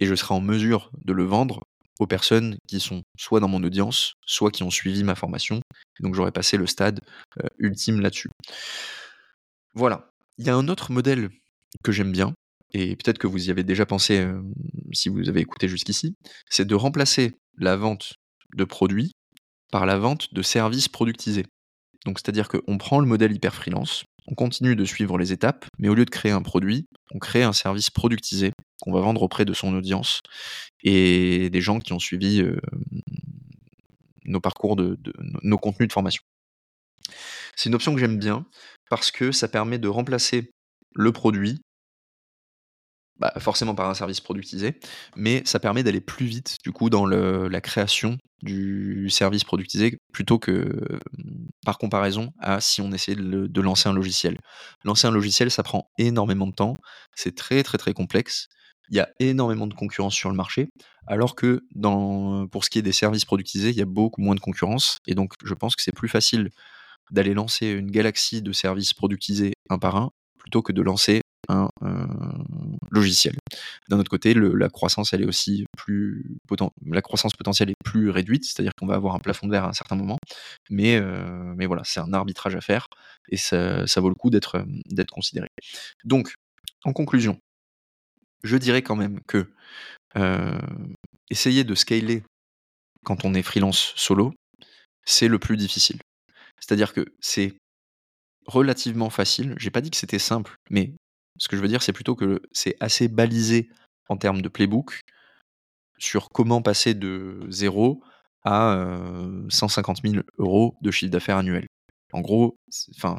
et 0.00 0.06
je 0.06 0.14
serai 0.14 0.34
en 0.34 0.40
mesure 0.40 0.90
de 1.04 1.12
le 1.12 1.24
vendre 1.24 1.62
aux 1.98 2.06
personnes 2.06 2.58
qui 2.68 2.80
sont 2.80 3.02
soit 3.16 3.40
dans 3.40 3.48
mon 3.48 3.62
audience, 3.64 4.14
soit 4.26 4.50
qui 4.50 4.62
ont 4.62 4.70
suivi 4.70 5.02
ma 5.04 5.14
formation. 5.14 5.60
donc 6.00 6.14
j'aurais 6.14 6.32
passé 6.32 6.56
le 6.56 6.66
stade 6.66 7.00
euh, 7.42 7.48
ultime 7.58 8.00
là-dessus. 8.00 8.30
Voilà. 9.76 10.10
Il 10.38 10.46
y 10.46 10.50
a 10.50 10.56
un 10.56 10.68
autre 10.68 10.90
modèle 10.90 11.28
que 11.84 11.92
j'aime 11.92 12.10
bien, 12.10 12.32
et 12.72 12.96
peut-être 12.96 13.18
que 13.18 13.26
vous 13.26 13.48
y 13.48 13.50
avez 13.50 13.62
déjà 13.62 13.84
pensé 13.84 14.18
euh, 14.18 14.42
si 14.92 15.10
vous 15.10 15.28
avez 15.28 15.40
écouté 15.40 15.68
jusqu'ici, 15.68 16.16
c'est 16.48 16.64
de 16.64 16.74
remplacer 16.74 17.34
la 17.58 17.76
vente 17.76 18.14
de 18.56 18.64
produits 18.64 19.12
par 19.70 19.84
la 19.84 19.98
vente 19.98 20.32
de 20.32 20.40
services 20.40 20.88
productisés. 20.88 21.44
Donc 22.06 22.18
c'est-à-dire 22.18 22.48
qu'on 22.48 22.78
prend 22.78 23.00
le 23.00 23.06
modèle 23.06 23.32
hyper 23.32 23.54
freelance, 23.54 24.04
on 24.26 24.34
continue 24.34 24.76
de 24.76 24.84
suivre 24.86 25.18
les 25.18 25.32
étapes, 25.32 25.66
mais 25.78 25.88
au 25.88 25.94
lieu 25.94 26.06
de 26.06 26.10
créer 26.10 26.32
un 26.32 26.42
produit, 26.42 26.86
on 27.12 27.18
crée 27.18 27.42
un 27.42 27.52
service 27.52 27.90
productisé 27.90 28.52
qu'on 28.80 28.92
va 28.92 29.00
vendre 29.00 29.22
auprès 29.22 29.44
de 29.44 29.52
son 29.52 29.74
audience 29.74 30.20
et 30.82 31.50
des 31.50 31.60
gens 31.60 31.80
qui 31.80 31.92
ont 31.92 31.98
suivi 31.98 32.40
euh, 32.40 32.58
nos 34.24 34.40
parcours 34.40 34.74
de, 34.74 34.96
de, 35.00 35.12
nos 35.42 35.58
contenus 35.58 35.88
de 35.88 35.92
formation. 35.92 36.22
C'est 37.56 37.68
une 37.68 37.74
option 37.74 37.94
que 37.94 38.00
j'aime 38.00 38.18
bien 38.18 38.46
parce 38.90 39.10
que 39.10 39.32
ça 39.32 39.48
permet 39.48 39.78
de 39.78 39.88
remplacer 39.88 40.50
le 40.94 41.12
produit, 41.12 41.60
bah, 43.18 43.32
forcément 43.38 43.74
par 43.74 43.88
un 43.88 43.94
service 43.94 44.20
productisé, 44.20 44.78
mais 45.16 45.42
ça 45.46 45.58
permet 45.58 45.82
d'aller 45.82 46.02
plus 46.02 46.26
vite 46.26 46.56
du 46.62 46.72
coup 46.72 46.90
dans 46.90 47.06
la 47.06 47.60
création 47.62 48.18
du 48.42 49.08
service 49.08 49.42
productisé 49.42 49.96
plutôt 50.12 50.38
que 50.38 51.00
par 51.64 51.78
comparaison 51.78 52.32
à 52.40 52.60
si 52.60 52.82
on 52.82 52.92
essayait 52.92 53.16
de, 53.16 53.60
lancer 53.60 53.88
un 53.88 53.94
logiciel. 53.94 54.38
Lancer 54.84 55.06
un 55.06 55.10
logiciel, 55.10 55.50
ça 55.50 55.62
prend 55.62 55.88
énormément 55.96 56.46
de 56.46 56.52
temps, 56.52 56.74
c'est 57.14 57.34
très 57.34 57.62
très 57.62 57.78
très 57.78 57.94
complexe. 57.94 58.48
Il 58.90 58.96
y 58.96 59.00
a 59.00 59.08
énormément 59.18 59.66
de 59.66 59.74
concurrence 59.74 60.14
sur 60.14 60.28
le 60.28 60.36
marché, 60.36 60.68
alors 61.06 61.34
que 61.34 61.62
pour 62.52 62.64
ce 62.64 62.70
qui 62.70 62.78
est 62.78 62.82
des 62.82 62.92
services 62.92 63.24
productisés, 63.24 63.70
il 63.70 63.76
y 63.76 63.82
a 63.82 63.86
beaucoup 63.86 64.20
moins 64.20 64.34
de 64.34 64.40
concurrence, 64.40 64.98
et 65.06 65.14
donc 65.14 65.32
je 65.42 65.54
pense 65.54 65.74
que 65.74 65.82
c'est 65.82 65.94
plus 65.94 66.08
facile 66.08 66.50
d'aller 67.10 67.34
lancer 67.34 67.68
une 67.68 67.90
galaxie 67.90 68.42
de 68.42 68.52
services 68.52 68.94
productisés 68.94 69.52
un 69.68 69.78
par 69.78 69.96
un 69.96 70.10
plutôt 70.38 70.62
que 70.62 70.72
de 70.72 70.82
lancer 70.82 71.22
un, 71.48 71.68
un 71.80 72.08
logiciel. 72.90 73.34
D'un 73.88 73.98
autre 73.98 74.10
côté, 74.10 74.34
la 74.34 74.68
croissance, 74.68 75.12
elle 75.12 75.22
est 75.22 75.26
aussi 75.26 75.64
plus 75.76 76.24
poten 76.48 76.70
la 76.86 77.02
croissance 77.02 77.34
potentielle 77.34 77.70
est 77.70 77.76
plus 77.84 78.10
réduite, 78.10 78.44
c'est-à-dire 78.44 78.72
qu'on 78.78 78.86
va 78.86 78.94
avoir 78.94 79.14
un 79.14 79.18
plafond 79.18 79.46
de 79.46 79.52
verre 79.52 79.64
à 79.64 79.68
un 79.68 79.72
certain 79.72 79.96
moment, 79.96 80.18
mais, 80.70 80.96
euh, 80.96 81.54
voilà, 81.66 81.82
c'est 81.84 82.00
un 82.00 82.12
arbitrage 82.12 82.56
à 82.56 82.60
faire 82.60 82.86
et 83.28 83.36
ça, 83.36 83.86
ça 83.86 84.00
vaut 84.00 84.08
le 84.08 84.14
coup 84.14 84.30
d'être 84.30 84.64
d'être 84.86 85.10
considéré. 85.10 85.48
Donc, 86.04 86.34
en 86.84 86.92
conclusion, 86.92 87.38
je 88.44 88.56
dirais 88.56 88.82
quand 88.82 88.96
même 88.96 89.20
que 89.26 89.50
euh, 90.16 90.58
essayer 91.30 91.64
de 91.64 91.74
scaler 91.74 92.22
quand 93.04 93.24
on 93.24 93.34
est 93.34 93.42
freelance 93.42 93.92
solo, 93.96 94.32
c'est 95.04 95.28
le 95.28 95.38
plus 95.38 95.56
difficile. 95.56 95.98
C'est-à-dire 96.60 96.92
que 96.92 97.04
c'est 97.20 97.54
relativement 98.46 99.10
facile. 99.10 99.54
J'ai 99.58 99.70
pas 99.70 99.80
dit 99.80 99.90
que 99.90 99.96
c'était 99.96 100.18
simple, 100.18 100.56
mais 100.70 100.92
ce 101.38 101.48
que 101.48 101.56
je 101.56 101.62
veux 101.62 101.68
dire, 101.68 101.82
c'est 101.82 101.92
plutôt 101.92 102.14
que 102.14 102.40
c'est 102.52 102.76
assez 102.80 103.08
balisé 103.08 103.68
en 104.08 104.16
termes 104.16 104.42
de 104.42 104.48
playbook 104.48 105.00
sur 105.98 106.28
comment 106.30 106.62
passer 106.62 106.94
de 106.94 107.40
0 107.48 108.02
à 108.44 108.74
euh, 108.74 109.44
150 109.48 110.02
000 110.04 110.22
euros 110.38 110.76
de 110.80 110.90
chiffre 110.90 111.10
d'affaires 111.10 111.38
annuel. 111.38 111.66
En 112.12 112.20
gros, 112.20 112.56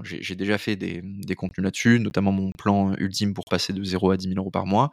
j'ai 0.04 0.36
déjà 0.36 0.58
fait 0.58 0.76
des, 0.76 1.02
des 1.04 1.36
contenus 1.36 1.64
là-dessus, 1.64 2.00
notamment 2.00 2.32
mon 2.32 2.52
plan 2.52 2.96
ultime 2.96 3.34
pour 3.34 3.44
passer 3.46 3.74
de 3.74 3.84
0 3.84 4.12
à 4.12 4.18
10 4.18 4.30
000 4.30 4.40
euros 4.40 4.50
par 4.50 4.66
mois. 4.66 4.92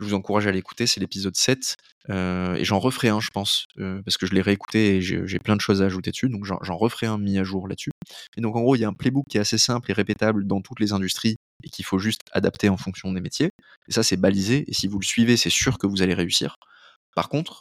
Je 0.00 0.06
vous 0.06 0.14
encourage 0.14 0.46
à 0.46 0.52
l'écouter, 0.52 0.86
c'est 0.86 0.98
l'épisode 0.98 1.36
7. 1.36 1.76
Euh, 2.08 2.54
et 2.54 2.64
j'en 2.64 2.78
referai 2.78 3.08
un, 3.08 3.20
je 3.20 3.28
pense, 3.28 3.66
euh, 3.78 4.00
parce 4.02 4.16
que 4.16 4.26
je 4.26 4.32
l'ai 4.32 4.40
réécouté 4.40 4.96
et 4.96 5.02
j'ai 5.02 5.38
plein 5.38 5.54
de 5.54 5.60
choses 5.60 5.82
à 5.82 5.84
ajouter 5.84 6.10
dessus, 6.10 6.30
donc 6.30 6.46
j'en 6.46 6.76
referai 6.76 7.06
un 7.06 7.18
mis 7.18 7.38
à 7.38 7.44
jour 7.44 7.68
là-dessus. 7.68 7.90
Et 8.36 8.40
donc 8.40 8.56
en 8.56 8.62
gros, 8.62 8.74
il 8.74 8.80
y 8.80 8.84
a 8.84 8.88
un 8.88 8.94
playbook 8.94 9.26
qui 9.28 9.36
est 9.36 9.40
assez 9.40 9.58
simple 9.58 9.90
et 9.90 9.94
répétable 9.94 10.46
dans 10.46 10.62
toutes 10.62 10.80
les 10.80 10.92
industries 10.92 11.36
et 11.62 11.68
qu'il 11.68 11.84
faut 11.84 11.98
juste 11.98 12.22
adapter 12.32 12.70
en 12.70 12.78
fonction 12.78 13.12
des 13.12 13.20
métiers. 13.20 13.50
Et 13.88 13.92
ça, 13.92 14.02
c'est 14.02 14.16
balisé, 14.16 14.64
et 14.66 14.72
si 14.72 14.88
vous 14.88 14.98
le 14.98 15.04
suivez, 15.04 15.36
c'est 15.36 15.50
sûr 15.50 15.76
que 15.76 15.86
vous 15.86 16.00
allez 16.00 16.14
réussir. 16.14 16.56
Par 17.14 17.28
contre, 17.28 17.60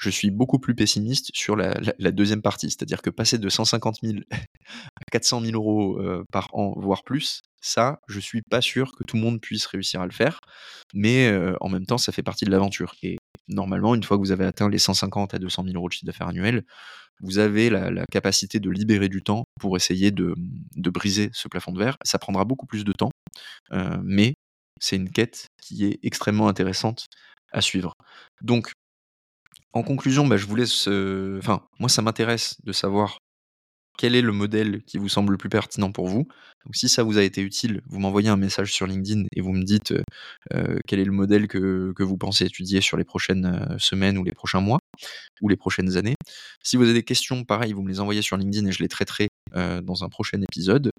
je 0.00 0.08
suis 0.08 0.30
beaucoup 0.30 0.58
plus 0.58 0.74
pessimiste 0.74 1.30
sur 1.34 1.56
la, 1.56 1.74
deuxième 2.10 2.40
partie, 2.40 2.70
c'est-à-dire 2.70 3.02
que 3.02 3.10
passer 3.10 3.36
de 3.36 3.48
150 3.48 3.98
000 4.02 4.18
à 4.30 5.04
400 5.12 5.42
000 5.42 5.52
euros 5.54 5.98
euh, 6.00 6.24
par 6.32 6.48
an, 6.54 6.72
voire 6.76 7.04
plus, 7.04 7.42
ça, 7.60 8.00
je 8.08 8.18
suis 8.18 8.40
pas 8.40 8.62
sûr 8.62 8.92
que 8.96 9.04
tout 9.04 9.16
le 9.16 9.22
monde 9.22 9.40
puisse 9.42 9.66
réussir 9.66 10.00
à 10.00 10.06
le 10.06 10.12
faire, 10.12 10.40
mais 10.94 11.28
euh, 11.28 11.54
en 11.60 11.68
même 11.68 11.84
temps, 11.84 11.98
ça 11.98 12.12
fait 12.12 12.22
partie 12.22 12.46
de 12.46 12.50
l'aventure. 12.50 12.94
Et 13.02 13.18
normalement, 13.48 13.94
une 13.94 14.02
fois 14.02 14.16
que 14.16 14.22
vous 14.22 14.32
avez 14.32 14.46
atteint 14.46 14.70
les 14.70 14.78
150 14.78 15.34
à 15.34 15.38
200 15.38 15.64
000 15.64 15.76
euros 15.76 15.88
de 15.88 15.92
chiffre 15.92 16.06
d'affaires 16.06 16.28
annuel, 16.28 16.64
vous 17.20 17.38
avez 17.38 17.68
la, 17.68 18.06
capacité 18.10 18.58
de 18.58 18.70
libérer 18.70 19.10
du 19.10 19.22
temps 19.22 19.44
pour 19.60 19.76
essayer 19.76 20.10
de, 20.10 20.34
de, 20.76 20.90
briser 20.90 21.28
ce 21.34 21.48
plafond 21.48 21.72
de 21.72 21.78
verre. 21.78 21.98
Ça 22.04 22.18
prendra 22.18 22.46
beaucoup 22.46 22.64
plus 22.64 22.84
de 22.84 22.92
temps, 22.92 23.10
euh, 23.72 23.98
mais 24.02 24.32
c'est 24.80 24.96
une 24.96 25.10
quête 25.10 25.48
qui 25.60 25.84
est 25.84 25.98
extrêmement 26.02 26.48
intéressante 26.48 27.04
à 27.52 27.60
suivre. 27.60 27.92
Donc, 28.40 28.72
en 29.72 29.82
conclusion, 29.82 30.26
bah, 30.26 30.36
je 30.36 30.46
vous 30.46 30.56
laisse. 30.56 30.88
Euh... 30.88 31.40
Moi, 31.78 31.88
ça 31.88 32.02
m'intéresse 32.02 32.56
de 32.64 32.72
savoir 32.72 33.18
quel 33.98 34.14
est 34.14 34.22
le 34.22 34.32
modèle 34.32 34.82
qui 34.84 34.96
vous 34.96 35.10
semble 35.10 35.32
le 35.32 35.38
plus 35.38 35.50
pertinent 35.50 35.92
pour 35.92 36.08
vous. 36.08 36.26
Si 36.72 36.88
ça 36.88 37.02
vous 37.02 37.18
a 37.18 37.22
été 37.22 37.42
utile, 37.42 37.82
vous 37.86 38.00
m'envoyez 38.00 38.30
un 38.30 38.38
message 38.38 38.72
sur 38.72 38.86
LinkedIn 38.86 39.24
et 39.36 39.42
vous 39.42 39.52
me 39.52 39.62
dites 39.62 39.92
quel 40.86 41.00
est 41.00 41.04
le 41.04 41.12
modèle 41.12 41.48
que, 41.48 42.02
vous 42.02 42.16
pensez 42.16 42.46
étudier 42.46 42.80
sur 42.80 42.96
les 42.96 43.04
prochaines 43.04 43.76
semaines 43.78 44.16
ou 44.16 44.24
les 44.24 44.32
prochains 44.32 44.60
mois 44.60 44.78
ou 45.42 45.50
les 45.50 45.56
prochaines 45.56 45.98
années. 45.98 46.14
Si 46.62 46.78
vous 46.78 46.84
avez 46.84 46.94
des 46.94 47.02
questions, 47.02 47.44
pareil, 47.44 47.74
vous 47.74 47.82
me 47.82 47.90
les 47.90 48.00
envoyez 48.00 48.22
sur 48.22 48.38
LinkedIn 48.38 48.66
et 48.68 48.72
je 48.72 48.82
les 48.82 48.88
traiterai 48.88 49.28
dans 49.54 50.02
un 50.02 50.08
prochain 50.08 50.40
épisode. 50.40 50.90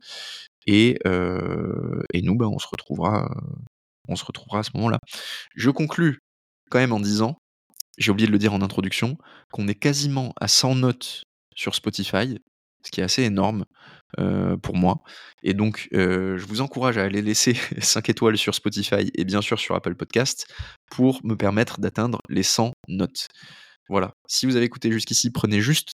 Et, 0.68 0.99
nous, 1.06 2.36
ben, 2.36 2.45
on 2.45 2.60
se 2.60 2.68
retrouvera, 2.68 3.34
on 4.08 4.16
se 4.16 4.26
retrouvera 4.26 4.60
à 4.60 4.64
ce 4.64 4.72
moment-là. 4.76 4.99
Je 5.56 5.72
conclus 5.72 6.20
quand 6.70 6.78
même 6.78 6.93
en 6.93 6.99
disant, 6.99 7.36
j'ai 7.98 8.12
oublié 8.12 8.28
de 8.28 8.32
le 8.32 8.38
dire 8.38 8.54
en 8.54 8.62
introduction, 8.62 9.18
qu'on 9.52 9.68
est 9.68 9.76
quasiment 9.76 10.34
à 10.39 10.48
100 10.48 10.76
notes 10.76 11.24
sur 11.56 11.76
Spotify, 11.76 12.39
ce 12.84 12.92
qui 12.92 13.02
est 13.02 13.04
assez 13.04 13.24
énorme 13.24 13.66
pour 14.62 14.76
moi. 14.76 15.04
Et 15.44 15.54
donc, 15.54 15.88
je 15.92 16.46
vous 16.46 16.62
encourage 16.62 16.98
à 16.98 17.04
aller 17.04 17.22
laisser 17.22 17.54
5 17.80 18.10
étoiles 18.10 18.38
sur 18.38 18.56
Spotify 18.56 19.10
et 19.14 19.24
bien 19.24 19.42
sûr 19.42 19.60
sur 19.60 19.76
Apple 19.76 19.96
Podcast 19.96 20.48
pour 20.89 21.22
me 21.24 21.36
permettre 21.36 21.80
d'atteindre 21.80 22.20
les 22.30 22.44
100 22.44 22.72
notes. 22.88 23.28
Voilà. 23.89 24.14
Si 24.28 24.46
vous 24.46 24.56
avez 24.56 24.66
écouté 24.66 24.92
jusqu'ici, 24.92 25.32
prenez 25.32 25.62
juste 25.62 25.92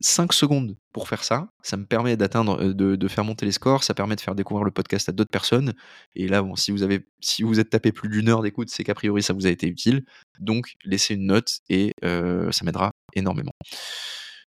5 0.00 0.32
secondes 0.32 0.76
pour 0.92 1.08
faire 1.08 1.24
ça. 1.24 1.48
Ça 1.62 1.76
me 1.76 1.86
permet 1.86 2.16
d'atteindre, 2.16 2.72
de, 2.72 3.08
faire 3.08 3.24
monter 3.24 3.46
les 3.46 3.52
scores, 3.52 3.84
ça 3.84 3.94
permet 3.94 4.16
de 4.16 4.20
faire 4.20 4.34
découvrir 4.34 4.64
le 4.64 4.70
podcast 4.70 5.08
à 5.08 5.12
d'autres 5.12 5.30
personnes. 5.30 5.74
Et 6.14 6.28
là, 6.28 6.44
si 6.56 6.70
vous 6.70 6.82
avez, 6.82 7.06
si 7.20 7.42
vous 7.42 7.60
êtes 7.60 7.70
tapé 7.70 7.92
plus 7.92 8.08
d'une 8.08 8.28
heure 8.28 8.42
d'écoute, 8.42 8.68
c'est 8.70 8.84
qu'a 8.84 8.94
priori 8.94 9.22
ça 9.22 9.32
vous 9.32 9.46
a 9.46 9.50
été 9.50 9.66
utile. 9.66 10.04
Donc, 10.38 10.74
laissez 10.84 11.14
une 11.14 11.26
note 11.26 11.58
et 11.68 11.92
ça 12.02 12.64
m'aidera 12.64 12.92
énormément. 13.14 13.52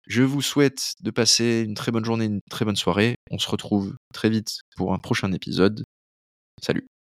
Je 0.08 0.24
vous 0.24 0.42
souhaite 0.42 0.94
de 1.02 1.12
passer 1.12 1.64
une 1.66 1.76
très 1.76 1.92
bonne 1.92 2.06
journée, 2.06 2.26
une 2.26 2.42
très 2.50 2.66
bonne 2.66 2.76
soirée. 2.76 3.16
On 3.32 3.40
se 3.40 3.50
retrouve 3.50 3.96
très 4.14 4.30
vite 4.30 4.60
pour 4.76 4.94
un 4.94 5.00
prochain 5.00 5.32
épisode. 5.32 5.84
Salut 6.62 6.93